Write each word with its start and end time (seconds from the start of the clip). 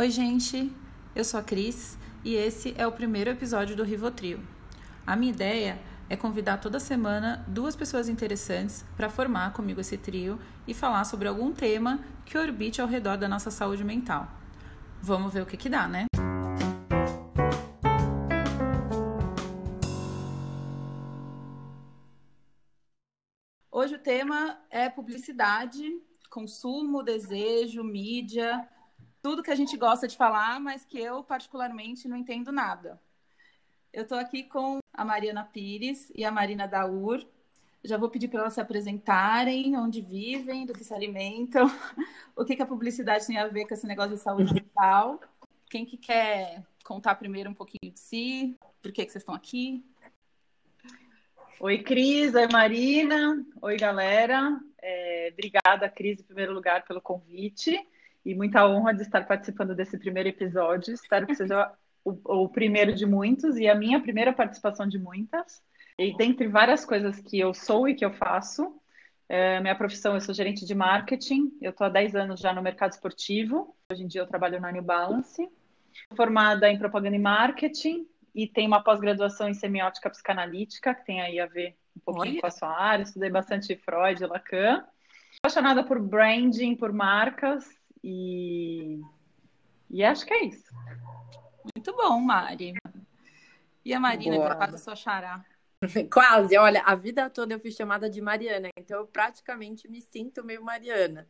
Oi, 0.00 0.10
gente. 0.10 0.72
Eu 1.12 1.24
sou 1.24 1.40
a 1.40 1.42
Cris 1.42 1.98
e 2.24 2.36
esse 2.36 2.72
é 2.78 2.86
o 2.86 2.92
primeiro 2.92 3.30
episódio 3.30 3.74
do 3.74 3.82
Rivotril. 3.82 4.38
A 5.04 5.16
minha 5.16 5.32
ideia 5.32 5.76
é 6.08 6.16
convidar 6.16 6.58
toda 6.58 6.78
semana 6.78 7.44
duas 7.48 7.74
pessoas 7.74 8.08
interessantes 8.08 8.84
para 8.96 9.10
formar 9.10 9.52
comigo 9.52 9.80
esse 9.80 9.98
trio 9.98 10.38
e 10.68 10.72
falar 10.72 11.02
sobre 11.02 11.26
algum 11.26 11.52
tema 11.52 11.98
que 12.24 12.38
orbite 12.38 12.80
ao 12.80 12.86
redor 12.86 13.16
da 13.16 13.26
nossa 13.26 13.50
saúde 13.50 13.82
mental. 13.82 14.28
Vamos 15.02 15.32
ver 15.32 15.42
o 15.42 15.46
que 15.46 15.56
que 15.56 15.68
dá, 15.68 15.88
né? 15.88 16.06
Hoje 23.68 23.96
o 23.96 23.98
tema 23.98 24.60
é 24.70 24.88
publicidade, 24.88 25.82
consumo, 26.30 27.02
desejo, 27.02 27.82
mídia, 27.82 28.64
tudo 29.22 29.42
que 29.42 29.50
a 29.50 29.54
gente 29.54 29.76
gosta 29.76 30.06
de 30.06 30.16
falar, 30.16 30.60
mas 30.60 30.84
que 30.84 30.98
eu 30.98 31.22
particularmente 31.22 32.08
não 32.08 32.16
entendo 32.16 32.52
nada. 32.52 33.00
Eu 33.92 34.02
estou 34.02 34.18
aqui 34.18 34.44
com 34.44 34.78
a 34.92 35.04
Mariana 35.04 35.44
Pires 35.44 36.12
e 36.14 36.24
a 36.24 36.30
Marina 36.30 36.68
Daur. 36.68 37.24
Já 37.82 37.96
vou 37.96 38.10
pedir 38.10 38.28
para 38.28 38.40
elas 38.40 38.52
se 38.52 38.60
apresentarem, 38.60 39.76
onde 39.76 40.02
vivem, 40.02 40.66
do 40.66 40.72
que 40.72 40.84
se 40.84 40.92
alimentam, 40.92 41.66
o 42.36 42.44
que, 42.44 42.56
que 42.56 42.62
a 42.62 42.66
publicidade 42.66 43.26
tem 43.26 43.38
a 43.38 43.46
ver 43.46 43.66
com 43.66 43.74
esse 43.74 43.86
negócio 43.86 44.14
de 44.14 44.20
saúde 44.20 44.52
mental. 44.52 45.20
Quem 45.70 45.84
que 45.84 45.96
quer 45.96 46.64
contar 46.84 47.14
primeiro 47.14 47.50
um 47.50 47.54
pouquinho 47.54 47.92
de 47.92 48.00
si, 48.00 48.56
por 48.82 48.92
que, 48.92 49.04
que 49.04 49.12
vocês 49.12 49.22
estão 49.22 49.34
aqui? 49.34 49.84
Oi, 51.60 51.82
Cris. 51.82 52.34
Oi, 52.34 52.46
Marina. 52.48 53.44
Oi, 53.60 53.76
galera. 53.76 54.60
É, 54.80 55.30
obrigada, 55.32 55.88
Cris, 55.88 56.20
em 56.20 56.24
primeiro 56.24 56.52
lugar, 56.52 56.84
pelo 56.84 57.00
convite 57.00 57.86
e 58.28 58.34
muita 58.34 58.68
honra 58.68 58.92
de 58.92 59.00
estar 59.00 59.26
participando 59.26 59.74
desse 59.74 59.96
primeiro 59.96 60.28
episódio. 60.28 60.92
Espero 60.92 61.26
que 61.26 61.34
seja 61.34 61.72
o, 62.04 62.42
o 62.42 62.48
primeiro 62.50 62.92
de 62.92 63.06
muitos 63.06 63.56
e 63.56 63.66
a 63.66 63.74
minha 63.74 63.98
primeira 64.02 64.34
participação 64.34 64.86
de 64.86 64.98
muitas. 64.98 65.62
E 65.98 66.14
dentre 66.14 66.46
várias 66.46 66.84
coisas 66.84 67.18
que 67.20 67.38
eu 67.38 67.54
sou 67.54 67.88
e 67.88 67.94
que 67.94 68.04
eu 68.04 68.12
faço, 68.12 68.78
é, 69.30 69.58
minha 69.60 69.74
profissão, 69.74 70.12
eu 70.12 70.20
sou 70.20 70.34
gerente 70.34 70.66
de 70.66 70.74
marketing, 70.74 71.56
eu 71.62 71.70
estou 71.70 71.86
há 71.86 71.90
10 71.90 72.16
anos 72.16 72.40
já 72.40 72.52
no 72.52 72.60
mercado 72.60 72.92
esportivo, 72.92 73.74
hoje 73.90 74.02
em 74.02 74.06
dia 74.06 74.20
eu 74.20 74.26
trabalho 74.26 74.60
na 74.60 74.70
New 74.70 74.82
Balance, 74.82 75.48
formada 76.14 76.70
em 76.70 76.78
propaganda 76.78 77.16
e 77.16 77.18
marketing, 77.18 78.06
e 78.34 78.46
tem 78.46 78.66
uma 78.66 78.84
pós-graduação 78.84 79.48
em 79.48 79.54
semiótica 79.54 80.10
psicanalítica, 80.10 80.94
que 80.94 81.06
tem 81.06 81.22
aí 81.22 81.40
a 81.40 81.46
ver 81.46 81.74
um 81.96 82.00
pouquinho 82.00 82.34
Olha. 82.34 82.40
com 82.42 82.46
a 82.46 82.50
sua 82.50 82.78
área. 82.78 83.04
Estudei 83.04 83.30
bastante 83.30 83.74
Freud 83.74 84.22
Lacan. 84.26 84.84
Apaixonada 85.42 85.82
por 85.82 85.98
branding, 85.98 86.76
por 86.76 86.92
marcas 86.92 87.77
e, 88.08 89.02
e 89.90 90.02
acho 90.02 90.24
que 90.24 90.32
é 90.32 90.46
isso. 90.46 90.64
Muito 91.76 91.94
bom, 91.94 92.18
Mari. 92.20 92.72
E 93.84 93.92
a 93.92 94.00
Marina, 94.00 94.36
Boa. 94.36 94.48
que 94.48 94.52
é 94.52 94.56
quase 94.56 94.82
sua 94.82 94.96
xará. 94.96 95.44
Quase, 96.12 96.58
olha, 96.58 96.82
a 96.82 96.96
vida 96.96 97.30
toda 97.30 97.54
eu 97.54 97.60
fui 97.60 97.70
chamada 97.70 98.10
de 98.10 98.20
Mariana, 98.20 98.68
então 98.76 98.98
eu 98.98 99.06
praticamente 99.06 99.88
me 99.88 100.02
sinto 100.02 100.42
meio 100.42 100.60
Mariana. 100.60 101.28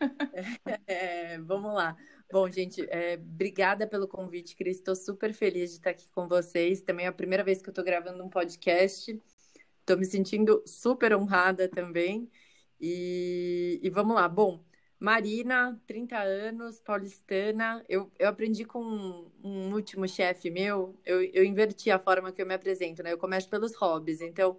é, 0.86 1.36
vamos 1.40 1.74
lá. 1.74 1.94
Bom, 2.30 2.48
gente, 2.48 2.80
é, 2.88 3.16
obrigada 3.16 3.86
pelo 3.86 4.08
convite, 4.08 4.56
Cris. 4.56 4.78
Estou 4.78 4.96
super 4.96 5.34
feliz 5.34 5.72
de 5.72 5.76
estar 5.76 5.90
aqui 5.90 6.10
com 6.10 6.26
vocês. 6.26 6.80
Também 6.80 7.04
é 7.04 7.08
a 7.10 7.12
primeira 7.12 7.44
vez 7.44 7.60
que 7.60 7.68
eu 7.68 7.72
estou 7.72 7.84
gravando 7.84 8.24
um 8.24 8.30
podcast. 8.30 9.20
Estou 9.80 9.98
me 9.98 10.06
sentindo 10.06 10.62
super 10.66 11.14
honrada 11.14 11.68
também. 11.68 12.30
E, 12.80 13.78
e, 13.82 13.90
vamos 13.90 14.14
lá. 14.14 14.26
Bom, 14.26 14.64
Marina, 15.02 15.76
30 15.84 16.16
anos, 16.16 16.78
paulistana. 16.78 17.84
Eu, 17.88 18.08
eu 18.20 18.28
aprendi 18.28 18.64
com 18.64 18.80
um, 18.80 19.32
um 19.42 19.74
último 19.74 20.06
chefe 20.06 20.48
meu, 20.48 20.96
eu, 21.04 21.20
eu 21.24 21.44
inverti 21.44 21.90
a 21.90 21.98
forma 21.98 22.30
que 22.30 22.40
eu 22.40 22.46
me 22.46 22.54
apresento, 22.54 23.02
né? 23.02 23.12
Eu 23.12 23.18
começo 23.18 23.48
pelos 23.50 23.74
hobbies. 23.74 24.20
Então, 24.20 24.56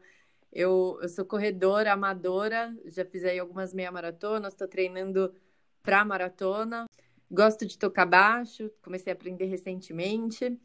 eu, 0.51 0.99
eu 1.01 1.07
sou 1.07 1.23
corredora, 1.23 1.93
amadora, 1.93 2.75
já 2.87 3.05
fiz 3.05 3.23
aí 3.23 3.39
algumas 3.39 3.73
meia 3.73 3.89
maratonas, 3.89 4.51
estou 4.53 4.67
treinando 4.67 5.33
para 5.81 6.03
maratona. 6.03 6.89
Gosto 7.31 7.65
de 7.65 7.77
tocar 7.77 8.05
baixo, 8.05 8.69
comecei 8.81 9.13
a 9.13 9.15
aprender 9.15 9.45
recentemente. 9.45 10.59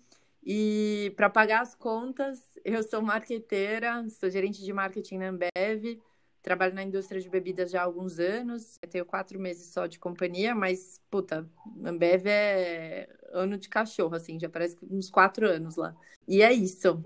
E 0.45 1.13
para 1.17 1.31
pagar 1.31 1.63
as 1.63 1.77
contas, 1.77 2.43
eu 2.65 2.83
sou 2.83 3.01
marqueteira, 3.01 4.09
sou 4.11 4.29
gerente 4.29 4.65
de 4.65 4.73
marketing 4.73 5.19
na 5.19 5.29
Ambev, 5.29 6.01
trabalho 6.43 6.75
na 6.75 6.83
indústria 6.83 7.21
de 7.21 7.29
bebidas 7.29 7.71
já 7.71 7.81
há 7.81 7.85
alguns 7.85 8.19
anos. 8.19 8.79
Eu 8.81 8.89
tenho 8.89 9.05
quatro 9.05 9.39
meses 9.39 9.73
só 9.73 9.87
de 9.87 9.99
companhia, 9.99 10.55
mas, 10.55 11.01
puta, 11.11 11.49
Ambev 11.85 12.27
é 12.27 13.09
ano 13.33 13.59
de 13.59 13.69
cachorro, 13.69 14.15
assim, 14.15 14.39
já 14.39 14.49
parece 14.49 14.77
uns 14.91 15.11
quatro 15.11 15.49
anos 15.49 15.77
lá. 15.77 15.95
E 16.27 16.43
é 16.43 16.53
isso. 16.53 17.03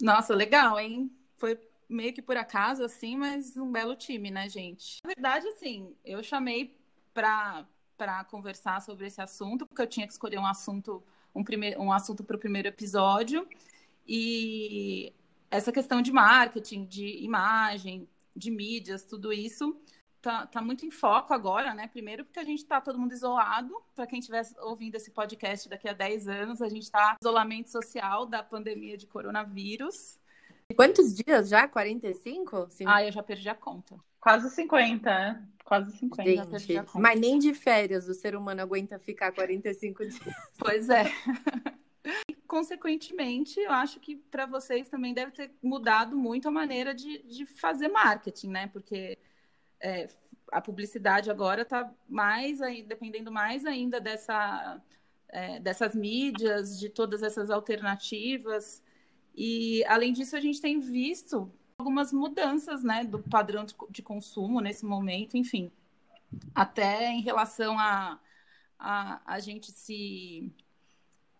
Nossa, 0.00 0.34
legal, 0.34 0.78
hein? 0.78 1.10
Foi 1.36 1.58
meio 1.88 2.12
que 2.12 2.22
por 2.22 2.36
acaso, 2.36 2.84
assim, 2.84 3.16
mas 3.16 3.56
um 3.56 3.70
belo 3.70 3.96
time, 3.96 4.30
né, 4.30 4.48
gente? 4.48 5.00
Na 5.04 5.08
verdade, 5.08 5.46
assim, 5.48 5.94
eu 6.04 6.22
chamei 6.22 6.76
para 7.12 7.66
para 7.96 8.24
conversar 8.24 8.82
sobre 8.82 9.06
esse 9.06 9.20
assunto, 9.20 9.64
porque 9.64 9.80
eu 9.80 9.86
tinha 9.86 10.04
que 10.04 10.12
escolher 10.12 10.38
um 10.38 10.46
assunto, 10.46 11.00
um, 11.32 11.44
primeiro, 11.44 11.80
um 11.80 11.92
assunto 11.92 12.24
para 12.24 12.34
o 12.34 12.38
primeiro 12.40 12.66
episódio. 12.66 13.46
E 14.06 15.12
essa 15.56 15.70
questão 15.70 16.02
de 16.02 16.12
marketing, 16.12 16.84
de 16.84 17.22
imagem, 17.24 18.08
de 18.34 18.50
mídias, 18.50 19.04
tudo 19.04 19.32
isso 19.32 19.80
tá, 20.20 20.46
tá 20.46 20.60
muito 20.60 20.84
em 20.84 20.90
foco 20.90 21.32
agora, 21.32 21.72
né? 21.74 21.86
Primeiro 21.86 22.24
porque 22.24 22.40
a 22.40 22.44
gente 22.44 22.58
está 22.58 22.80
todo 22.80 22.98
mundo 22.98 23.12
isolado. 23.12 23.72
Para 23.94 24.06
quem 24.06 24.18
estiver 24.18 24.42
ouvindo 24.62 24.96
esse 24.96 25.12
podcast 25.12 25.68
daqui 25.68 25.88
a 25.88 25.92
10 25.92 26.26
anos, 26.26 26.60
a 26.60 26.68
gente 26.68 26.82
está 26.82 27.16
isolamento 27.20 27.70
social 27.70 28.26
da 28.26 28.42
pandemia 28.42 28.96
de 28.96 29.06
coronavírus. 29.06 30.18
Quantos 30.74 31.14
dias 31.14 31.50
já? 31.50 31.68
45? 31.68 32.66
Sim. 32.70 32.84
Ah, 32.88 33.04
eu 33.04 33.12
já 33.12 33.22
perdi 33.22 33.48
a 33.48 33.54
conta. 33.54 33.96
Quase 34.18 34.50
50, 34.50 35.08
né? 35.08 35.46
Quase 35.62 35.96
50. 35.98 36.58
Gente, 36.58 36.90
mas 36.94 37.20
nem 37.20 37.38
de 37.38 37.54
férias 37.54 38.08
o 38.08 38.14
ser 38.14 38.34
humano 38.34 38.62
aguenta 38.62 38.98
ficar 38.98 39.30
45 39.30 40.04
dias. 40.08 40.34
Pois 40.58 40.88
é. 40.88 41.04
Consequentemente, 42.46 43.58
eu 43.58 43.72
acho 43.72 43.98
que 43.98 44.16
para 44.16 44.46
vocês 44.46 44.88
também 44.88 45.14
deve 45.14 45.32
ter 45.32 45.50
mudado 45.62 46.16
muito 46.16 46.46
a 46.46 46.50
maneira 46.50 46.94
de, 46.94 47.22
de 47.22 47.46
fazer 47.46 47.88
marketing, 47.88 48.48
né? 48.48 48.66
Porque 48.68 49.18
é, 49.80 50.08
a 50.52 50.60
publicidade 50.60 51.30
agora 51.30 51.62
está 51.62 51.92
mais 52.08 52.60
dependendo 52.86 53.32
mais 53.32 53.64
ainda 53.66 54.00
dessa, 54.00 54.80
é, 55.28 55.58
dessas 55.58 55.94
mídias, 55.94 56.78
de 56.78 56.88
todas 56.88 57.22
essas 57.22 57.50
alternativas. 57.50 58.82
E, 59.34 59.84
além 59.86 60.12
disso, 60.12 60.36
a 60.36 60.40
gente 60.40 60.60
tem 60.60 60.78
visto 60.78 61.50
algumas 61.78 62.12
mudanças 62.12 62.84
né, 62.84 63.04
do 63.04 63.18
padrão 63.18 63.66
de 63.90 64.02
consumo 64.02 64.60
nesse 64.60 64.86
momento, 64.86 65.36
enfim. 65.36 65.72
Até 66.54 67.10
em 67.10 67.20
relação 67.20 67.78
a, 67.78 68.20
a, 68.78 69.20
a 69.26 69.40
gente 69.40 69.72
se 69.72 70.52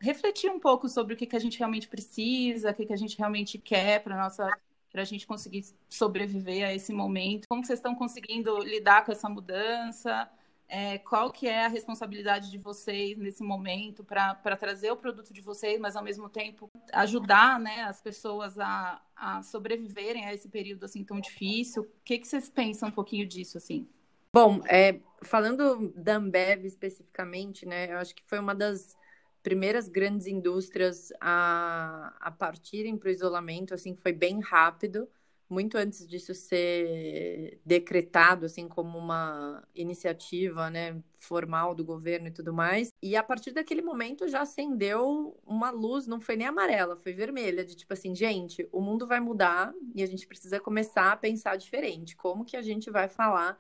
refletir 0.05 0.51
um 0.51 0.61
pouco 0.61 0.89
sobre 0.89 1.15
o 1.15 1.17
que, 1.17 1.27
que 1.27 1.37
a 1.37 1.41
gente 1.41 1.59
realmente 1.59 1.89
precisa, 1.89 2.71
o 2.71 2.75
que, 2.75 2.87
que 2.87 2.93
a 2.93 2.97
gente 2.97 3.17
realmente 3.17 3.59
quer 3.59 4.03
para 4.03 4.17
nossa 4.17 4.49
para 4.91 5.03
a 5.03 5.05
gente 5.05 5.27
conseguir 5.27 5.65
sobreviver 5.91 6.65
a 6.65 6.73
esse 6.73 6.93
momento. 6.93 7.49
Como 7.49 7.65
vocês 7.65 7.81
estão 7.81 7.97
conseguindo 7.97 8.57
lidar 8.61 9.05
com 9.05 9.11
essa 9.11 9.29
mudança? 9.29 10.31
é, 10.69 10.99
qual 10.99 11.31
que 11.31 11.47
é 11.47 11.67
a 11.67 11.69
responsabilidade 11.69 12.51
de 12.51 12.59
vocês 12.59 13.19
nesse 13.19 13.43
momento 13.43 14.03
para 14.03 14.57
trazer 14.57 14.91
o 14.91 14.97
produto 14.97 15.33
de 15.33 15.41
vocês, 15.41 15.79
mas 15.79 15.95
ao 15.95 16.03
mesmo 16.03 16.29
tempo 16.29 16.69
ajudar 16.93 17.61
né, 17.61 17.83
as 17.83 18.01
pessoas 18.01 18.59
a, 18.59 19.01
a 19.15 19.43
sobreviverem 19.43 20.25
a 20.25 20.35
esse 20.35 20.49
período 20.49 20.85
assim 20.85 21.05
tão 21.05 21.21
difícil. 21.21 21.83
O 21.83 21.89
que, 22.05 22.19
que 22.19 22.27
vocês 22.27 22.49
pensam 22.49 22.89
um 22.89 22.93
pouquinho 22.93 23.27
disso 23.27 23.59
assim? 23.59 23.87
Bom, 24.33 24.63
é, 24.67 24.99
falando 25.23 25.93
da 25.95 26.17
Ambev 26.17 26.65
especificamente, 26.65 27.67
né, 27.67 27.93
eu 27.93 27.99
acho 27.99 28.15
que 28.15 28.25
foi 28.27 28.39
uma 28.39 28.55
das 28.55 28.97
primeiras 29.45 29.89
grandes 29.89 30.27
indústrias 30.27 31.13
a, 31.21 32.13
a 32.19 32.31
partirem 32.33 32.97
para 32.97 33.09
o 33.09 33.13
isolamento, 33.13 33.73
assim, 33.75 33.95
foi 33.95 34.13
bem 34.13 34.41
rápido 34.41 35.09
muito 35.49 35.77
antes 35.77 36.07
disso 36.07 36.35
ser 36.35 37.61
decretado 37.65 38.47
assim 38.47 38.67
como 38.67 38.99
uma 38.99 39.63
iniciativa, 39.75 40.71
né, 40.71 41.01
formal 41.17 41.75
do 41.75 41.85
governo 41.85 42.29
e 42.29 42.31
tudo 42.31 42.53
mais. 42.53 42.93
E 43.03 43.15
a 43.15 43.23
partir 43.23 43.53
daquele 43.53 43.83
momento 43.83 44.27
já 44.27 44.43
acendeu 44.43 45.39
uma 45.47 45.71
luz, 45.71 46.07
não 46.07 46.21
foi 46.21 46.37
nem 46.37 46.47
amarela, 46.47 46.97
foi 46.97 47.13
vermelha, 47.13 47.65
de 47.65 47.77
tipo 47.77 47.93
assim, 47.93 48.15
gente, 48.15 48.69
o 48.73 48.81
mundo 48.81 49.07
vai 49.07 49.21
mudar 49.21 49.73
e 49.95 50.03
a 50.03 50.07
gente 50.07 50.27
precisa 50.27 50.59
começar 50.59 51.13
a 51.13 51.17
pensar 51.17 51.57
diferente. 51.57 52.17
Como 52.17 52.45
que 52.45 52.57
a 52.57 52.63
gente 52.63 52.91
vai 52.91 53.09
falar 53.09 53.59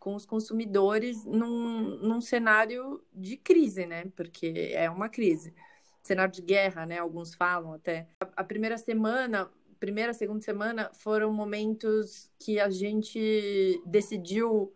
com 0.00 0.14
os 0.16 0.26
consumidores 0.26 1.24
num, 1.24 1.98
num 1.98 2.20
cenário 2.20 3.04
de 3.12 3.36
crise, 3.36 3.86
né? 3.86 4.06
Porque 4.16 4.72
é 4.72 4.90
uma 4.90 5.08
crise 5.08 5.54
cenário 6.02 6.32
de 6.32 6.42
guerra, 6.42 6.86
né? 6.86 6.98
Alguns 6.98 7.34
falam 7.34 7.74
até. 7.74 8.08
A, 8.34 8.42
primeira 8.42 8.78
semana 8.78 9.48
primeira, 9.80 10.12
segunda 10.12 10.42
semana 10.42 10.90
foram 10.92 11.32
momentos 11.32 12.30
que 12.38 12.60
a 12.60 12.68
gente 12.68 13.82
decidiu 13.86 14.72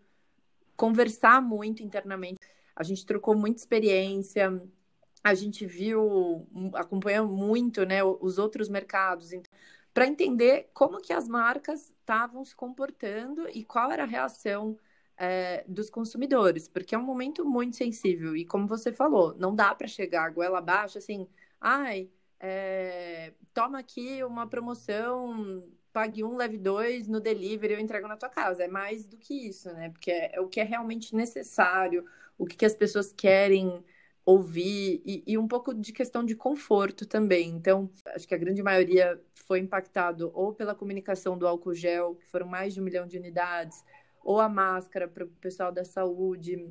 conversar 0.77 1.43
muito 1.43 1.83
internamente. 1.83 2.41
a 2.75 2.83
gente 2.83 3.07
trocou 3.07 3.37
muita 3.37 3.61
experiência, 3.61 4.61
a 5.23 5.35
gente 5.35 5.65
viu, 5.65 6.47
acompanhou 6.75 7.29
muito, 7.29 7.85
né, 7.85 8.03
os 8.03 8.37
outros 8.39 8.69
mercados, 8.69 9.31
para 9.93 10.07
entender 10.07 10.71
como 10.75 11.01
que 11.01 11.13
as 11.13 11.29
marcas 11.29 11.93
estavam 12.01 12.45
se 12.45 12.57
comportando 12.57 13.49
e 13.51 13.63
qual 13.65 13.93
era 13.93 14.03
a 14.03 14.07
reação 14.07 14.77
é, 15.17 15.65
dos 15.69 15.91
consumidores, 15.91 16.69
porque 16.69 16.95
é 16.95 16.99
um 16.99 17.05
momento 17.05 17.45
muito 17.45 17.77
sensível 17.77 18.37
e 18.37 18.45
como 18.45 18.67
você 18.67 18.93
falou, 18.93 19.35
não 19.39 19.55
dá 19.55 19.75
para 19.75 19.87
chegar 19.87 20.31
goela 20.31 20.59
abaixo 20.59 20.99
assim, 20.99 21.29
ai, 21.61 22.11
é, 22.41 23.33
toma 23.53 23.79
aqui 23.79 24.23
uma 24.25 24.47
promoção, 24.47 25.65
pague 25.95 26.25
um, 26.25 26.37
leve 26.37 26.59
dois 26.59 27.07
no 27.07 27.21
delivery, 27.21 27.75
eu 27.75 27.81
entrego 27.81 28.09
na 28.09 28.17
tua 28.17 28.29
casa. 28.29 28.65
É 28.65 28.69
mais 28.69 29.07
do 29.07 29.17
que 29.17 29.49
isso, 29.49 29.73
né? 29.73 29.89
Porque 29.91 30.11
é, 30.11 30.37
é 30.37 30.41
o 30.41 30.49
que 30.49 30.61
é 30.61 30.65
realmente 30.65 31.15
necessário, 31.15 32.05
o 32.37 32.45
que, 32.45 32.57
que 32.57 32.67
as 32.67 32.75
pessoas 32.75 33.13
querem 33.13 33.83
ouvir 34.27 35.03
e, 35.05 35.23
e, 35.27 35.39
um 35.39 35.47
pouco 35.47 35.75
de 35.75 35.93
questão 35.93 36.25
de 36.25 36.35
conforto 36.35 37.07
também. 37.07 37.51
Então, 37.51 37.91
acho 38.07 38.27
que 38.27 38.35
a 38.35 38.39
grande 38.39 38.63
maioria 38.63 39.21
foi 39.35 39.61
impactado 39.61 40.31
ou 40.35 40.53
pela 40.53 40.75
comunicação 40.75 41.39
do 41.39 41.47
álcool 41.47 41.75
gel, 41.75 42.17
que 42.17 42.27
foram 42.27 42.47
mais 42.47 42.75
de 42.75 42.81
um 42.81 42.85
milhão 42.85 43.07
de 43.07 43.19
unidades, 43.19 43.85
ou 44.25 44.41
a 44.41 44.49
máscara 44.49 45.07
para 45.07 45.25
o 45.25 45.29
pessoal 45.29 45.71
da 45.71 45.85
saúde, 45.85 46.67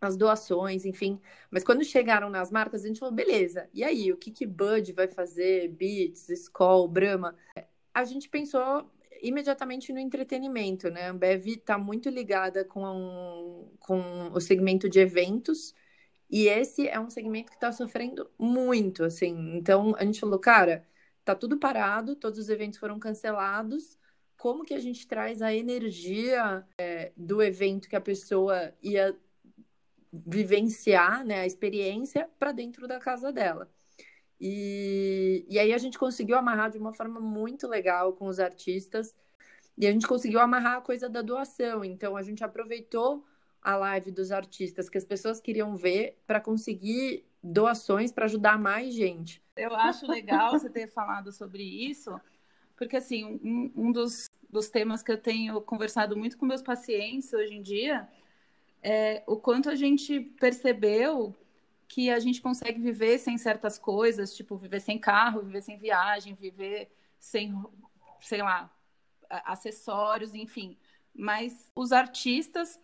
as 0.00 0.16
doações, 0.16 0.84
enfim. 0.84 1.20
Mas 1.50 1.64
quando 1.64 1.84
chegaram 1.84 2.28
nas 2.28 2.50
marcas, 2.50 2.84
a 2.84 2.88
gente 2.88 3.00
falou, 3.00 3.14
beleza, 3.14 3.68
e 3.72 3.82
aí, 3.84 4.12
o 4.12 4.16
que 4.16 4.30
que 4.30 4.46
Bud 4.46 4.92
vai 4.92 5.08
fazer, 5.08 5.68
Beats, 5.68 6.28
Skoll, 6.28 6.88
Brahma? 6.88 7.36
A 7.94 8.04
gente 8.04 8.28
pensou 8.28 8.90
imediatamente 9.22 9.92
no 9.92 9.98
entretenimento, 9.98 10.90
né? 10.90 11.08
A 11.08 11.10
Ambev 11.10 11.46
está 11.48 11.76
muito 11.78 12.08
ligada 12.08 12.64
com, 12.64 12.84
um, 12.84 13.76
com 13.80 14.30
o 14.32 14.40
segmento 14.40 14.88
de 14.88 15.00
eventos, 15.00 15.74
e 16.30 16.46
esse 16.46 16.86
é 16.88 17.00
um 17.00 17.10
segmento 17.10 17.50
que 17.50 17.56
está 17.56 17.72
sofrendo 17.72 18.30
muito, 18.38 19.02
assim. 19.04 19.56
Então, 19.56 19.94
a 19.96 20.04
gente 20.04 20.20
falou, 20.20 20.38
cara, 20.38 20.86
tá 21.24 21.34
tudo 21.34 21.58
parado, 21.58 22.14
todos 22.16 22.38
os 22.38 22.48
eventos 22.48 22.78
foram 22.78 22.98
cancelados, 22.98 23.97
como 24.38 24.64
que 24.64 24.72
a 24.72 24.78
gente 24.78 25.06
traz 25.06 25.42
a 25.42 25.52
energia 25.52 26.64
é, 26.78 27.12
do 27.16 27.42
evento 27.42 27.88
que 27.88 27.96
a 27.96 28.00
pessoa 28.00 28.72
ia 28.80 29.14
vivenciar 30.12 31.24
né, 31.24 31.40
a 31.40 31.46
experiência 31.46 32.30
para 32.38 32.52
dentro 32.52 32.86
da 32.86 33.00
casa 33.00 33.32
dela. 33.32 33.68
E, 34.40 35.44
e 35.48 35.58
aí 35.58 35.72
a 35.72 35.78
gente 35.78 35.98
conseguiu 35.98 36.38
amarrar 36.38 36.70
de 36.70 36.78
uma 36.78 36.94
forma 36.94 37.20
muito 37.20 37.66
legal 37.66 38.12
com 38.12 38.26
os 38.26 38.38
artistas 38.38 39.14
e 39.76 39.86
a 39.86 39.92
gente 39.92 40.06
conseguiu 40.06 40.38
amarrar 40.38 40.76
a 40.76 40.80
coisa 40.80 41.08
da 41.08 41.20
doação. 41.20 41.84
Então 41.84 42.16
a 42.16 42.22
gente 42.22 42.44
aproveitou 42.44 43.26
a 43.60 43.74
live 43.76 44.12
dos 44.12 44.30
artistas 44.30 44.88
que 44.88 44.96
as 44.96 45.04
pessoas 45.04 45.40
queriam 45.40 45.74
ver 45.74 46.16
para 46.24 46.40
conseguir 46.40 47.26
doações 47.42 48.12
para 48.12 48.26
ajudar 48.26 48.56
mais 48.56 48.94
gente. 48.94 49.42
Eu 49.56 49.74
acho 49.74 50.06
legal 50.06 50.52
você 50.52 50.70
ter 50.70 50.86
falado 50.86 51.32
sobre 51.32 51.64
isso, 51.64 52.18
porque 52.78 52.96
assim, 52.96 53.38
um, 53.44 53.72
um 53.76 53.92
dos, 53.92 54.30
dos 54.48 54.70
temas 54.70 55.02
que 55.02 55.12
eu 55.12 55.18
tenho 55.20 55.60
conversado 55.60 56.16
muito 56.16 56.38
com 56.38 56.46
meus 56.46 56.62
pacientes 56.62 57.32
hoje 57.34 57.54
em 57.54 57.60
dia 57.60 58.08
é, 58.82 59.22
o 59.26 59.36
quanto 59.36 59.68
a 59.68 59.74
gente 59.74 60.20
percebeu 60.20 61.34
que 61.86 62.10
a 62.10 62.18
gente 62.18 62.40
consegue 62.40 62.80
viver 62.80 63.18
sem 63.18 63.38
certas 63.38 63.78
coisas, 63.78 64.34
tipo 64.34 64.56
viver 64.56 64.80
sem 64.80 64.98
carro, 64.98 65.42
viver 65.42 65.62
sem 65.62 65.78
viagem, 65.78 66.34
viver 66.34 66.90
sem, 67.18 67.54
sei 68.20 68.42
lá, 68.42 68.70
acessórios, 69.28 70.34
enfim. 70.34 70.76
Mas 71.14 71.70
os 71.74 71.92
artistas 71.92 72.78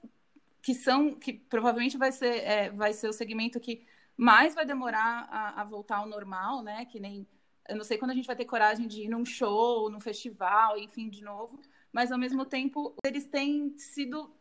que 0.62 0.74
são, 0.74 1.14
que 1.14 1.34
provavelmente 1.34 1.98
vai 1.98 2.10
ser, 2.10 2.42
é, 2.42 2.70
vai 2.70 2.94
ser 2.94 3.08
o 3.08 3.12
segmento 3.12 3.60
que 3.60 3.86
mais 4.16 4.54
vai 4.54 4.64
demorar 4.64 5.28
a, 5.30 5.60
a, 5.60 5.64
voltar 5.64 5.98
ao 5.98 6.06
normal, 6.06 6.62
né? 6.62 6.86
Que 6.86 6.98
nem, 6.98 7.26
eu 7.68 7.76
não 7.76 7.84
sei 7.84 7.96
quando 7.98 8.10
a 8.10 8.14
gente 8.14 8.26
vai 8.26 8.36
ter 8.36 8.44
coragem 8.44 8.86
de 8.86 9.02
ir 9.02 9.08
num 9.08 9.24
show, 9.24 9.88
num 9.90 10.00
festival, 10.00 10.78
enfim, 10.78 11.08
de 11.08 11.22
novo. 11.22 11.60
Mas 11.92 12.12
ao 12.12 12.18
mesmo 12.18 12.44
tempo 12.44 12.94
eles 13.04 13.26
têm 13.26 13.76
sido 13.78 14.34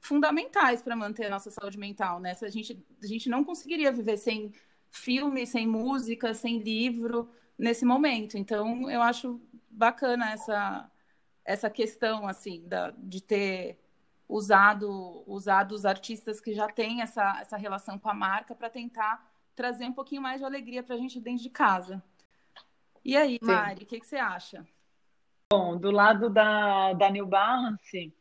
fundamentais 0.00 0.82
para 0.82 0.96
manter 0.96 1.26
a 1.26 1.30
nossa 1.30 1.50
saúde 1.50 1.78
mental, 1.78 2.20
né? 2.20 2.34
Se 2.34 2.44
a 2.44 2.50
gente, 2.50 2.84
a 3.02 3.06
gente 3.06 3.28
não 3.28 3.44
conseguiria 3.44 3.92
viver 3.92 4.16
sem 4.16 4.52
filme, 4.90 5.46
sem 5.46 5.66
música, 5.66 6.32
sem 6.34 6.58
livro 6.58 7.28
nesse 7.58 7.84
momento. 7.84 8.36
Então, 8.36 8.90
eu 8.90 9.02
acho 9.02 9.40
bacana 9.70 10.30
essa, 10.32 10.90
essa 11.44 11.70
questão, 11.70 12.26
assim, 12.26 12.66
da, 12.66 12.90
de 12.90 13.20
ter 13.20 13.78
usado, 14.28 15.22
usado 15.26 15.72
os 15.72 15.84
artistas 15.84 16.40
que 16.40 16.52
já 16.52 16.68
têm 16.68 17.02
essa, 17.02 17.40
essa 17.40 17.56
relação 17.56 17.98
com 17.98 18.08
a 18.08 18.14
marca 18.14 18.54
para 18.54 18.70
tentar 18.70 19.30
trazer 19.54 19.86
um 19.86 19.92
pouquinho 19.92 20.22
mais 20.22 20.40
de 20.40 20.44
alegria 20.44 20.82
para 20.82 20.94
a 20.94 20.98
gente 20.98 21.20
dentro 21.20 21.42
de 21.42 21.50
casa. 21.50 22.02
E 23.06 23.16
aí, 23.16 23.38
Mari, 23.40 23.84
o 23.84 23.86
que, 23.86 24.00
que 24.00 24.06
você 24.06 24.16
acha? 24.16 24.66
Bom, 25.52 25.76
do 25.78 25.92
lado 25.92 26.28
da, 26.28 26.92
da 26.92 27.08
New 27.08 27.24
Balance, 27.24 28.12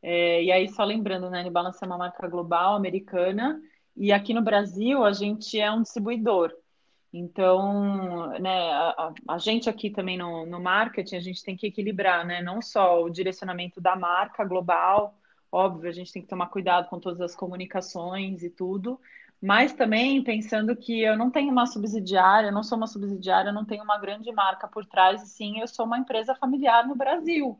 é, 0.00 0.44
e 0.44 0.52
aí, 0.52 0.68
só 0.68 0.84
lembrando, 0.84 1.28
né, 1.28 1.42
New 1.42 1.50
Balance 1.50 1.80
é 1.82 1.86
uma 1.88 1.98
marca 1.98 2.28
global, 2.28 2.76
americana, 2.76 3.60
e 3.96 4.12
aqui 4.12 4.32
no 4.32 4.40
Brasil 4.40 5.04
a 5.04 5.12
gente 5.12 5.58
é 5.58 5.68
um 5.72 5.82
distribuidor. 5.82 6.54
Então, 7.12 8.28
né, 8.38 8.70
a, 8.70 9.12
a, 9.26 9.38
gente 9.38 9.68
aqui 9.68 9.90
também 9.90 10.16
no, 10.16 10.46
no 10.46 10.60
marketing, 10.60 11.16
a 11.16 11.20
gente 11.20 11.42
tem 11.42 11.56
que 11.56 11.66
equilibrar, 11.66 12.24
né, 12.24 12.40
não 12.40 12.62
só 12.62 13.02
o 13.02 13.10
direcionamento 13.10 13.80
da 13.80 13.96
marca 13.96 14.44
global, 14.44 15.18
óbvio, 15.50 15.90
a 15.90 15.92
gente 15.92 16.12
tem 16.12 16.22
que 16.22 16.28
tomar 16.28 16.46
cuidado 16.46 16.88
com 16.88 17.00
todas 17.00 17.20
as 17.20 17.34
comunicações 17.34 18.44
e 18.44 18.50
tudo, 18.50 19.00
mas 19.40 19.72
também 19.72 20.22
pensando 20.22 20.74
que 20.74 21.00
eu 21.00 21.16
não 21.16 21.30
tenho 21.30 21.50
uma 21.50 21.66
subsidiária, 21.66 22.48
eu 22.48 22.52
não 22.52 22.62
sou 22.62 22.76
uma 22.76 22.86
subsidiária, 22.86 23.50
eu 23.50 23.54
não 23.54 23.64
tenho 23.64 23.84
uma 23.84 23.98
grande 23.98 24.30
marca 24.32 24.66
por 24.66 24.84
trás, 24.84 25.22
e 25.22 25.26
sim, 25.26 25.60
eu 25.60 25.68
sou 25.68 25.86
uma 25.86 25.98
empresa 25.98 26.34
familiar 26.34 26.86
no 26.86 26.94
Brasil 26.94 27.58